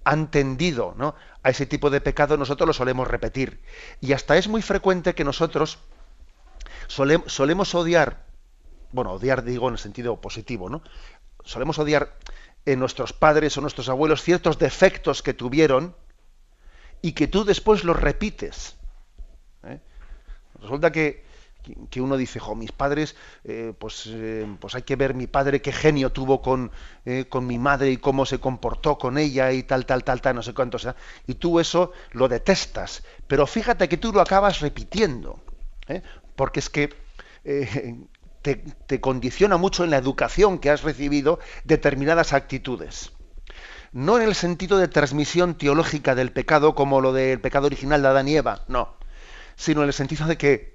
han 0.05 0.31
tendido 0.31 0.95
a 1.43 1.51
ese 1.51 1.67
tipo 1.67 1.91
de 1.91 2.01
pecado, 2.01 2.37
nosotros 2.37 2.67
lo 2.67 2.73
solemos 2.73 3.09
repetir. 3.09 3.61
Y 4.01 4.13
hasta 4.13 4.37
es 4.37 4.49
muy 4.49 4.63
frecuente 4.63 5.15
que 5.15 5.25
nosotros 5.25 5.79
solemos 6.89 7.75
odiar 7.75 8.25
bueno, 8.93 9.13
odiar 9.13 9.43
digo 9.43 9.69
en 9.69 9.75
el 9.75 9.79
sentido 9.79 10.21
positivo, 10.21 10.69
¿no? 10.69 10.83
Solemos 11.45 11.79
odiar 11.79 12.17
en 12.67 12.79
nuestros 12.79 13.13
padres 13.13 13.57
o 13.57 13.61
nuestros 13.61 13.89
abuelos 13.89 14.23
ciertos 14.23 14.59
defectos 14.59 15.23
que 15.23 15.35
tuvieron 15.35 15.97
y 17.01 17.13
que 17.13 17.27
tú 17.27 17.45
después 17.45 17.83
los 17.83 17.99
repites. 17.99 18.77
¿Eh? 20.63 20.63
Resulta 20.63 20.93
que, 20.93 22.01
uno 22.01 22.17
dice, 22.17 22.41
jo, 22.41 22.55
mis 22.55 22.73
padres, 22.73 23.15
eh, 23.45 23.73
pues, 23.79 24.05
eh, 24.09 24.47
pues 24.59 24.75
hay 24.75 24.83
que 24.83 24.97
ver 24.97 25.15
mi 25.15 25.27
padre 25.27 25.63
qué 25.63 25.73
genio 25.73 26.11
tuvo 26.11 26.43
con, 26.43 26.71
con 27.29 27.47
mi 27.47 27.59
madre 27.59 27.91
y 27.91 27.97
cómo 27.99 28.27
se 28.27 28.41
comportó 28.41 28.99
con 28.99 29.19
ella 29.19 29.53
y 29.53 29.63
tal, 29.63 29.87
tal, 29.87 30.03
tal, 30.03 30.21
tal, 30.21 30.35
no 30.37 30.43
sé 30.43 30.55
cuánto 30.55 30.79
sea. 30.79 30.97
Y 31.27 31.35
tú 31.35 31.61
eso 31.61 31.93
lo 32.13 32.29
detestas. 32.29 33.03
Pero 33.27 33.47
fíjate 33.47 33.89
que 33.89 33.97
tú 33.97 34.13
lo 34.13 34.21
acabas 34.21 34.61
repitiendo. 34.61 35.39
Porque 36.35 36.61
es 36.61 36.71
que 36.71 36.95
te, 38.43 39.01
condiciona 39.01 39.57
mucho 39.57 39.85
en 39.85 39.91
la 39.91 39.97
educación 39.97 40.59
que 40.59 40.71
has 40.71 40.83
recibido 40.83 41.39
determinadas 41.65 42.33
actitudes. 42.33 43.13
No 43.93 44.17
en 44.17 44.25
el 44.25 44.35
sentido 44.35 44.79
de 44.79 44.89
transmisión 44.89 45.57
teológica 45.57 46.15
del 46.15 46.33
pecado 46.33 46.75
como 46.75 47.01
lo 47.01 47.13
del 47.13 47.41
pecado 47.41 47.67
original 47.67 48.03
de 48.03 48.09
Adán 48.09 48.29
y 48.29 48.37
Eva, 48.37 48.63
no, 48.69 48.97
sino 49.57 49.83
en 49.83 49.89
el 49.89 49.93
sentido 49.93 50.27
de 50.27 50.37
que, 50.37 50.75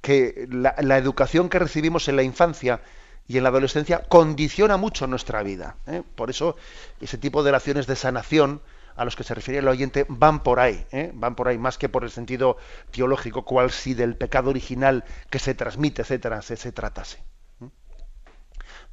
que 0.00 0.48
la, 0.50 0.98
educación 0.98 1.48
que 1.48 1.58
recibimos 1.58 2.08
en 2.08 2.16
la 2.16 2.22
infancia 2.22 2.80
y 3.28 3.36
en 3.36 3.44
la 3.44 3.50
adolescencia 3.50 4.02
condiciona 4.08 4.76
mucho 4.76 5.06
nuestra 5.06 5.42
vida. 5.42 5.76
¿eh? 5.86 6.02
Por 6.14 6.30
eso 6.30 6.56
ese 7.00 7.18
tipo 7.18 7.42
de 7.42 7.50
oraciones 7.50 7.86
de 7.86 7.96
sanación 7.96 8.60
a 8.96 9.04
los 9.04 9.16
que 9.16 9.24
se 9.24 9.34
refiere 9.34 9.60
el 9.60 9.68
oyente 9.68 10.04
van 10.08 10.42
por 10.42 10.60
ahí, 10.60 10.84
¿eh? 10.92 11.10
van 11.14 11.34
por 11.34 11.48
ahí 11.48 11.58
más 11.58 11.78
que 11.78 11.88
por 11.88 12.04
el 12.04 12.10
sentido 12.10 12.56
teológico, 12.90 13.44
cual 13.44 13.70
si 13.70 13.94
del 13.94 14.16
pecado 14.16 14.50
original 14.50 15.04
que 15.30 15.38
se 15.38 15.54
transmite, 15.54 16.02
etcétera, 16.02 16.42
se, 16.42 16.56
se 16.56 16.72
tratase. 16.72 17.18
¿eh? 17.62 17.68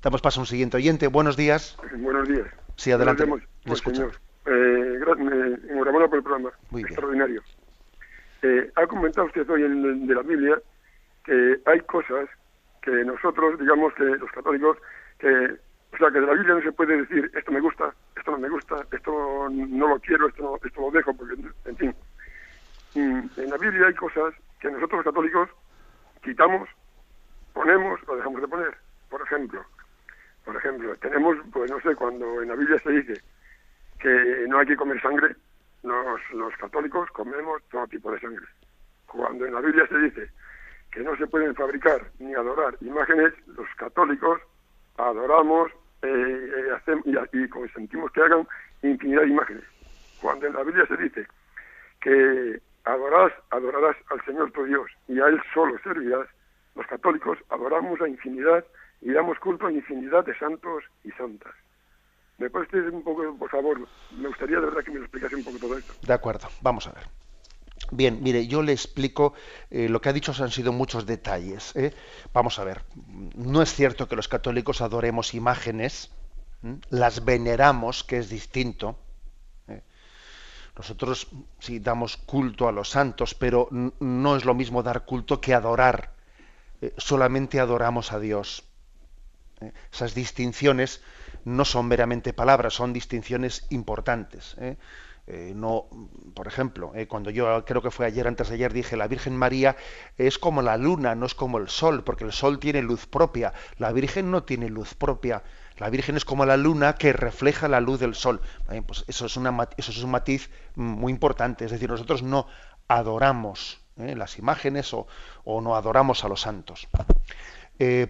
Damos 0.02 0.22
paso 0.22 0.40
a 0.40 0.44
un 0.44 0.48
siguiente 0.48 0.78
oyente. 0.78 1.08
Buenos 1.08 1.36
días. 1.36 1.78
Buenos 1.98 2.28
días. 2.28 2.48
Sí, 2.76 2.92
adelante. 2.92 3.26
Le 3.66 3.76
señor. 3.76 4.14
Eh, 4.46 5.00
enhorabuena 5.70 6.08
por 6.08 6.18
el 6.18 6.24
programa. 6.24 6.52
Muy 6.72 6.82
Extraordinario. 6.84 7.44
Eh, 8.42 8.72
ha 8.76 8.88
comentado 8.88 9.28
usted 9.28 9.50
hoy 9.50 9.64
en, 9.64 10.08
de 10.08 10.16
la 10.16 10.22
Biblia 10.22 10.60
que 11.26 11.60
hay 11.66 11.80
cosas 11.82 12.30
que 12.82 12.92
nosotros, 13.04 13.60
digamos 13.60 13.94
que 13.94 14.04
los 14.04 14.32
católicos, 14.32 14.78
que 15.20 15.58
o 15.92 15.98
sea, 15.98 16.12
que 16.12 16.20
de 16.20 16.28
la 16.28 16.34
Biblia 16.34 16.56
no 16.56 16.62
se 16.62 16.72
puede 16.72 16.98
decir, 16.98 17.32
esto 17.34 17.52
me 17.52 17.60
gusta, 17.60 17.94
esto 18.16 18.32
no 18.32 18.38
me 18.38 18.50
gusta, 18.50 18.86
esto 18.92 19.48
no 19.50 19.88
lo 19.88 20.00
quiero, 20.00 20.28
esto, 20.28 20.44
no, 20.44 20.56
esto 20.64 20.82
lo 20.82 20.92
dejo, 20.92 21.14
porque, 21.14 21.36
en 21.66 21.78
fin. 21.78 21.96
Mm, 22.96 23.22
en 23.38 23.50
la 23.50 23.58
Biblia 23.58 23.88
hay 23.88 23.96
cosas 23.96 24.34
que 24.60 24.70
nosotros 24.70 25.04
los 25.04 25.14
católicos 25.14 25.50
quitamos, 26.24 26.70
ponemos 27.54 28.00
o 28.08 28.16
dejamos 28.16 28.42
de 28.42 28.48
poner. 28.48 28.78
Por 29.10 29.22
ejemplo, 29.22 29.66
por 30.46 30.56
ejemplo, 30.56 30.96
tenemos, 30.98 31.38
pues 31.52 31.70
no 31.72 31.80
sé, 31.82 31.96
cuando 31.96 32.42
en 32.42 32.50
la 32.50 32.56
Biblia 32.56 32.80
se 32.80 32.92
dice 32.92 33.14
que 34.00 34.46
no 34.48 34.60
hay 34.60 34.68
que 34.68 34.78
comer 34.78 35.02
sangre, 35.02 35.36
los, 35.84 36.20
los 36.32 36.56
católicos 36.58 37.10
comemos 37.12 37.62
todo 37.72 37.88
tipo 37.88 38.12
de 38.12 38.20
sangre. 38.20 38.46
Cuando 39.06 39.46
en 39.46 39.54
la 39.54 39.62
Biblia 39.62 39.88
se 39.88 39.98
dice 39.98 40.30
que 40.92 41.02
no 41.02 41.16
se 41.18 41.28
pueden 41.28 41.56
fabricar 41.56 42.12
ni 42.20 42.34
adorar 42.34 42.76
imágenes, 42.82 43.34
los 43.48 43.68
católicos 43.76 44.42
adoramos 44.98 45.72
eh, 46.02 46.70
hacemos, 46.76 47.06
y, 47.06 47.38
y 47.38 47.50
consentimos 47.50 48.12
que 48.12 48.22
hagan 48.22 48.48
infinidad 48.82 49.22
de 49.22 49.30
imágenes. 49.30 49.64
Cuando 50.22 50.48
en 50.48 50.54
la 50.54 50.64
Biblia 50.64 50.86
se 50.88 50.98
dice 50.98 51.28
que 52.02 52.62
adorarás, 52.86 53.34
adorarás 53.52 53.96
al 54.10 54.24
Señor 54.26 54.52
tu 54.52 54.64
Dios 54.66 54.90
y 55.08 55.20
a 55.20 55.28
Él 55.28 55.42
solo 55.54 55.78
servirás, 55.80 56.28
los 56.76 56.88
católicos 56.88 57.38
adoramos 57.50 58.00
a 58.02 58.08
infinidad 58.08 58.66
y 59.02 59.12
damos 59.12 59.40
culto 59.40 59.68
a 59.68 59.72
infinidad 59.72 60.26
de 60.26 60.38
santos 60.38 60.84
y 61.04 61.12
santas. 61.12 61.54
¿Me 62.40 62.50
por 62.50 63.50
favor? 63.50 63.88
Me 64.12 64.28
gustaría 64.30 64.60
de 64.60 64.66
verdad 64.66 64.82
que 64.84 64.92
me 64.92 65.00
explicase 65.00 65.36
un 65.36 65.44
poco 65.44 65.58
todo 65.60 65.78
esto. 65.78 65.94
De 66.02 66.14
acuerdo, 66.14 66.48
vamos 66.62 66.88
a 66.88 66.92
ver. 66.92 67.04
Bien, 67.92 68.20
mire, 68.22 68.48
yo 68.48 68.62
le 68.62 68.72
explico, 68.72 69.34
eh, 69.70 69.90
lo 69.90 70.00
que 70.00 70.10
ha 70.10 70.14
dicho 70.14 70.32
han 70.42 70.52
sido 70.52 70.72
muchos 70.72 71.06
detalles. 71.06 71.76
¿eh? 71.76 71.94
Vamos 72.34 72.58
a 72.60 72.64
ver, 72.64 72.84
no 73.36 73.62
es 73.62 73.74
cierto 73.74 74.08
que 74.08 74.16
los 74.16 74.30
católicos 74.30 74.82
adoremos 74.82 75.34
imágenes, 75.34 76.12
las 76.90 77.26
veneramos, 77.26 78.06
que 78.06 78.18
es 78.18 78.30
distinto. 78.30 78.98
¿eh? 79.68 79.82
Nosotros 80.78 81.28
sí 81.60 81.80
damos 81.80 82.16
culto 82.16 82.70
a 82.70 82.72
los 82.72 82.90
santos, 82.90 83.34
pero 83.34 83.68
no 83.72 84.36
es 84.38 84.46
lo 84.46 84.54
mismo 84.54 84.82
dar 84.82 85.04
culto 85.06 85.42
que 85.42 85.54
adorar. 85.54 86.14
solamente 86.96 87.60
adoramos 87.60 88.14
a 88.14 88.20
Dios. 88.20 88.64
Esas 89.92 90.16
distinciones 90.16 91.02
no 91.46 91.66
son 91.66 91.88
meramente 91.88 92.34
palabras, 92.34 92.74
son 92.74 92.94
distinciones 92.94 93.66
importantes. 93.70 94.56
¿eh? 94.60 94.78
Eh, 95.28 95.54
no, 95.56 95.86
por 96.34 96.48
ejemplo, 96.48 96.92
eh, 96.96 97.08
cuando 97.08 97.30
yo 97.30 97.64
creo 97.66 97.82
que 97.82 97.92
fue 97.92 98.08
ayer, 98.08 98.28
antes 98.28 98.50
de 98.50 98.56
ayer, 98.56 98.74
dije 98.74 98.98
la 98.98 99.08
Virgen 99.08 99.38
María 99.38 99.76
es 100.18 100.40
como 100.40 100.64
la 100.64 100.78
luna, 100.78 101.14
no 101.14 101.28
es 101.28 101.36
como 101.36 101.60
el 101.60 101.70
sol, 101.70 102.04
porque 102.04 102.24
el 102.24 102.32
sol 102.32 102.60
tiene 102.60 102.82
luz 102.82 103.06
propia, 103.06 103.54
la 103.78 103.92
Virgen 103.92 104.32
no 104.32 104.44
tiene 104.44 104.70
luz 104.70 104.96
propia. 104.96 105.44
La 105.78 105.90
Virgen 105.90 106.18
es 106.18 106.26
como 106.26 106.46
la 106.46 106.58
luna 106.58 106.96
que 106.96 107.14
refleja 107.14 107.70
la 107.70 107.80
luz 107.80 108.02
del 108.02 108.14
sol. 108.14 108.42
pues 108.86 109.06
eso 109.08 109.28
es, 109.28 109.38
un 109.38 110.12
matiz 110.12 110.50
muy 110.76 111.14
importante. 111.14 111.64
Es 111.64 111.72
decir, 111.72 111.90
nosotros 111.90 112.22
no 112.22 112.48
adoramos 112.90 113.80
las 113.96 114.38
imágenes 114.40 114.94
o, 114.94 115.08
no 115.46 115.76
adoramos 115.76 116.26
a 116.26 116.28
los 116.28 116.42
santos. 116.42 116.90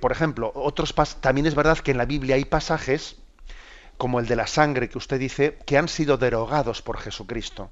Por 0.01 0.11
ejemplo, 0.11 0.51
otros 0.55 0.95
también 1.21 1.45
es 1.45 1.53
verdad 1.53 1.77
que 1.77 1.91
en 1.91 1.97
la 1.97 2.05
Biblia 2.05 2.35
hay 2.35 2.45
pasajes 2.45 3.17
como 3.99 4.21
el 4.21 4.27
de 4.27 4.37
la 4.37 4.47
sangre 4.47 4.87
que 4.87 4.97
usted 4.97 5.19
dice, 5.19 5.59
que 5.65 5.77
han 5.77 5.89
sido 5.89 6.17
derogados 6.17 6.81
por 6.81 6.97
Jesucristo. 6.99 7.69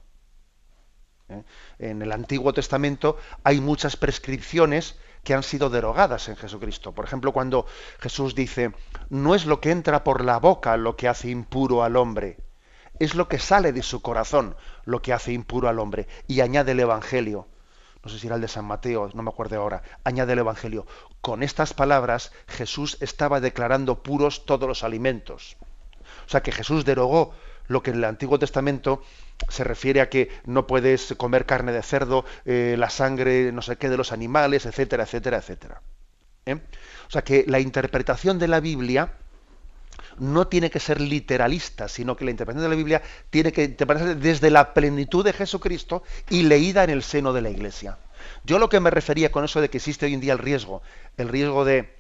¿Eh? 1.30 1.42
En 1.80 2.02
el 2.02 2.12
Antiguo 2.12 2.54
Testamento 2.54 3.18
hay 3.46 3.62
muchas 3.62 3.96
prescripciones 3.96 4.98
que 5.24 5.34
han 5.34 5.44
sido 5.44 5.70
derogadas 5.70 6.28
en 6.28 6.36
Jesucristo. 6.36 6.92
Por 6.92 7.06
ejemplo, 7.06 7.32
cuando 7.32 7.66
Jesús 8.00 8.36
dice, 8.36 8.74
no 9.10 9.36
es 9.36 9.46
lo 9.46 9.62
que 9.62 9.72
entra 9.72 10.04
por 10.04 10.24
la 10.24 10.38
boca 10.38 10.76
lo 10.76 10.98
que 10.98 11.08
hace 11.08 11.30
impuro 11.30 11.82
al 11.82 11.96
hombre, 11.96 12.38
es 13.00 13.16
lo 13.16 13.30
que 13.30 13.40
sale 13.40 13.72
de 13.72 13.82
su 13.82 14.02
corazón 14.02 14.58
lo 14.84 15.02
que 15.02 15.14
hace 15.14 15.32
impuro 15.32 15.70
al 15.70 15.80
hombre. 15.80 16.08
Y 16.28 16.42
añade 16.42 16.74
el 16.74 16.82
Evangelio, 16.82 17.48
no 18.08 18.14
sé 18.14 18.20
si 18.20 18.28
era 18.28 18.38
el 18.38 18.42
de 18.42 18.48
San 18.48 18.64
Mateo, 18.64 19.10
no 19.14 19.22
me 19.22 19.30
acuerdo 19.30 19.58
ahora, 19.58 19.84
añade 20.06 20.32
el 20.32 20.40
Evangelio, 20.40 20.88
con 21.20 21.44
estas 21.44 21.74
palabras 21.74 22.32
Jesús 22.48 22.98
estaba 23.02 23.42
declarando 23.42 24.02
puros 24.02 24.46
todos 24.46 24.66
los 24.66 24.86
alimentos. 24.86 25.58
O 26.26 26.30
sea 26.30 26.42
que 26.42 26.54
Jesús 26.54 26.86
derogó 26.86 27.34
lo 27.68 27.84
que 27.84 27.92
en 27.92 27.98
el 27.98 28.06
Antiguo 28.06 28.40
Testamento 28.40 29.04
se 29.50 29.66
refiere 29.66 30.00
a 30.00 30.08
que 30.10 30.30
no 30.46 30.68
puedes 30.68 31.16
comer 31.18 31.46
carne 31.46 31.74
de 31.74 31.84
cerdo, 31.84 32.24
eh, 32.46 32.76
la 32.80 32.90
sangre, 32.90 33.52
no 33.52 33.62
sé 33.62 33.76
qué, 33.76 33.90
de 33.90 33.98
los 33.98 34.14
animales, 34.14 34.66
etcétera, 34.66 35.04
etcétera, 35.04 35.40
etcétera. 35.40 35.82
¿Eh? 36.46 36.54
O 37.10 37.12
sea 37.12 37.26
que 37.26 37.44
la 37.46 37.60
interpretación 37.60 38.40
de 38.40 38.48
la 38.48 38.62
Biblia 38.62 39.12
no 40.20 40.48
tiene 40.48 40.70
que 40.70 40.80
ser 40.80 41.02
literalista, 41.02 41.88
sino 41.88 42.16
que 42.16 42.26
la 42.26 42.32
interpretación 42.32 42.70
de 42.70 42.76
la 42.76 42.76
Biblia 42.76 43.02
tiene 43.30 43.52
que 43.52 43.64
interpretarse 43.64 44.16
desde 44.16 44.50
la 44.50 44.74
plenitud 44.74 45.24
de 45.24 45.34
Jesucristo 45.34 46.04
y 46.30 46.44
leída 46.44 46.84
en 46.84 46.90
el 46.90 47.04
seno 47.04 47.34
de 47.34 47.42
la 47.42 47.50
Iglesia. 47.50 47.98
Yo 48.44 48.60
lo 48.60 48.70
que 48.70 48.80
me 48.80 48.90
refería 48.90 49.32
con 49.32 49.46
eso 49.46 49.62
de 49.62 49.70
que 49.70 49.78
existe 49.78 50.06
hoy 50.06 50.14
en 50.14 50.22
día 50.22 50.34
el 50.34 50.40
riesgo, 50.40 50.82
el 51.18 51.30
riesgo 51.30 51.66
de 51.66 51.98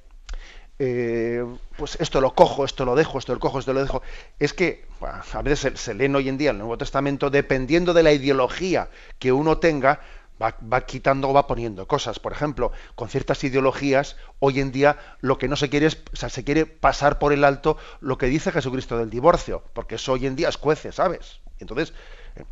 eh, 0.80 1.43
pues 1.76 1.97
esto 1.99 2.22
lo 2.22 2.36
cojo, 2.36 2.63
esto 2.63 2.86
lo 2.86 2.95
dejo, 2.95 3.18
esto 3.18 3.34
lo 3.34 3.39
cojo, 3.39 3.59
esto 3.59 3.74
lo 3.74 3.82
dejo. 3.82 4.01
Es 4.38 4.53
que 4.53 4.86
a 5.01 5.41
veces 5.41 5.80
se, 5.80 5.93
leen 5.93 6.15
hoy 6.15 6.30
en 6.30 6.38
día 6.38 6.51
el 6.51 6.57
Nuevo 6.57 6.78
Testamento 6.78 7.30
dependiendo 7.30 7.93
de 7.93 8.03
la 8.03 8.11
ideología 8.11 8.89
que 9.18 9.32
uno 9.32 9.57
tenga, 9.57 10.01
va, 10.42 10.82
quitando 10.86 11.30
o 11.30 11.34
va 11.34 11.48
poniendo 11.48 11.88
cosas. 11.88 12.20
Por 12.20 12.32
ejemplo, 12.32 12.72
con 12.96 13.10
ciertas 13.10 13.44
ideologías, 13.44 14.18
hoy 14.40 14.60
en 14.60 14.72
día 14.72 14.98
lo 15.22 15.38
que 15.38 15.48
no 15.48 15.56
se 15.56 15.70
quiere 15.70 15.88
es, 15.88 15.98
o 16.14 16.16
sea, 16.16 16.30
se 16.30 16.44
quiere 16.44 16.66
pasar 16.66 17.20
por 17.20 17.34
el 17.34 17.44
alto 17.44 17.78
lo 18.00 18.18
que 18.18 18.28
dice 18.28 18.52
Jesucristo 18.52 18.98
del 18.98 19.10
divorcio, 19.10 19.64
porque 19.74 19.96
eso 19.96 20.14
hoy 20.14 20.26
en 20.28 20.36
día 20.36 20.50
es 20.50 20.58
jueces, 20.58 20.96
¿sabes? 20.96 21.40
Entonces, 21.60 21.94
eh, 22.36 22.44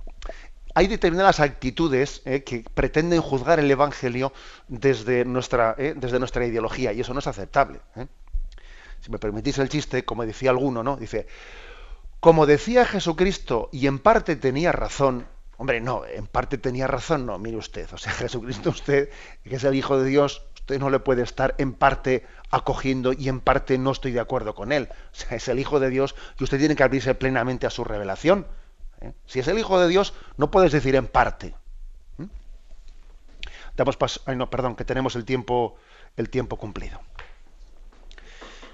hay 0.74 0.88
determinadas 0.88 1.40
actitudes 1.40 2.22
eh, 2.26 2.44
que 2.44 2.66
pretenden 2.74 3.22
juzgar 3.22 3.60
el 3.60 3.72
Evangelio 3.72 4.34
desde 4.68 5.24
nuestra, 5.24 5.76
eh, 5.78 5.94
desde 5.96 6.20
nuestra 6.20 6.46
ideología 6.46 6.92
y 6.92 7.02
eso 7.02 7.14
no 7.14 7.20
es 7.20 7.28
aceptable. 7.28 7.80
Si 9.00 9.12
me 9.12 9.20
permitís 9.20 9.58
el 9.60 9.70
chiste, 9.70 10.04
como 10.04 10.26
decía 10.26 10.50
alguno, 10.50 10.84
¿no? 10.84 10.98
Dice, 10.98 11.28
como 12.20 12.48
decía 12.48 12.86
Jesucristo 12.86 13.70
y 13.72 13.88
en 13.88 14.00
parte 14.00 14.36
tenía 14.36 14.72
razón, 14.72 15.28
hombre, 15.58 15.82
no, 15.82 16.06
en 16.06 16.28
parte 16.28 16.58
tenía 16.58 16.88
razón, 16.88 17.26
no, 17.26 17.38
mire 17.39 17.58
usted, 17.58 17.88
o 17.93 17.97
sea, 17.97 18.12
Jesucristo 18.14 18.70
usted, 18.70 19.10
que 19.43 19.56
es 19.56 19.64
el 19.64 19.76
Hijo 19.76 19.97
de 19.99 20.10
Dios, 20.10 20.45
usted 20.56 20.80
no 20.80 20.89
le 20.89 20.99
puede 20.99 21.22
estar 21.22 21.56
en 21.58 21.74
parte 21.74 22.26
acogiendo 22.49 23.14
y 23.14 23.30
en 23.30 23.39
parte 23.39 23.78
no 23.78 23.91
estoy 23.91 24.12
de 24.12 24.20
acuerdo 24.20 24.56
con 24.56 24.72
él. 24.72 24.89
O 24.91 25.16
sea, 25.16 25.38
es 25.38 25.47
el 25.47 25.60
Hijo 25.60 25.80
de 25.80 25.89
Dios 25.89 26.16
y 26.39 26.43
usted 26.43 26.58
tiene 26.58 26.76
que 26.76 26.84
abrirse 26.84 27.14
plenamente 27.14 27.68
a 27.68 27.70
su 27.70 27.84
revelación. 27.84 28.47
¿eh? 29.01 29.14
Si 29.26 29.39
es 29.39 29.47
el 29.47 29.60
Hijo 29.60 29.80
de 29.80 29.88
Dios, 29.88 30.14
no 30.38 30.49
puedes 30.49 30.72
decir 30.72 30.95
en 30.95 31.08
parte. 31.08 31.56
Damos 33.78 33.97
paso, 33.97 34.22
ay 34.26 34.38
no, 34.38 34.49
perdón, 34.49 34.76
que 34.76 34.86
tenemos 34.86 35.16
el 35.16 35.26
tiempo, 35.26 35.76
el 36.16 36.30
tiempo 36.30 36.58
cumplido. 36.58 37.01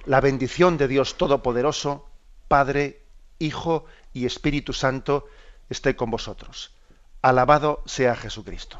La 0.05 0.21
bendición 0.21 0.77
de 0.77 0.88
Dios 0.88 1.17
Todopoderoso, 1.17 2.07
Padre, 2.47 3.01
Hijo 3.39 3.86
y 4.13 4.25
Espíritu 4.25 4.73
Santo, 4.73 5.25
esté 5.72 5.95
con 5.95 6.11
vosotros. 6.11 6.76
Alabado 7.22 7.82
sea 7.86 8.15
Jesucristo. 8.15 8.80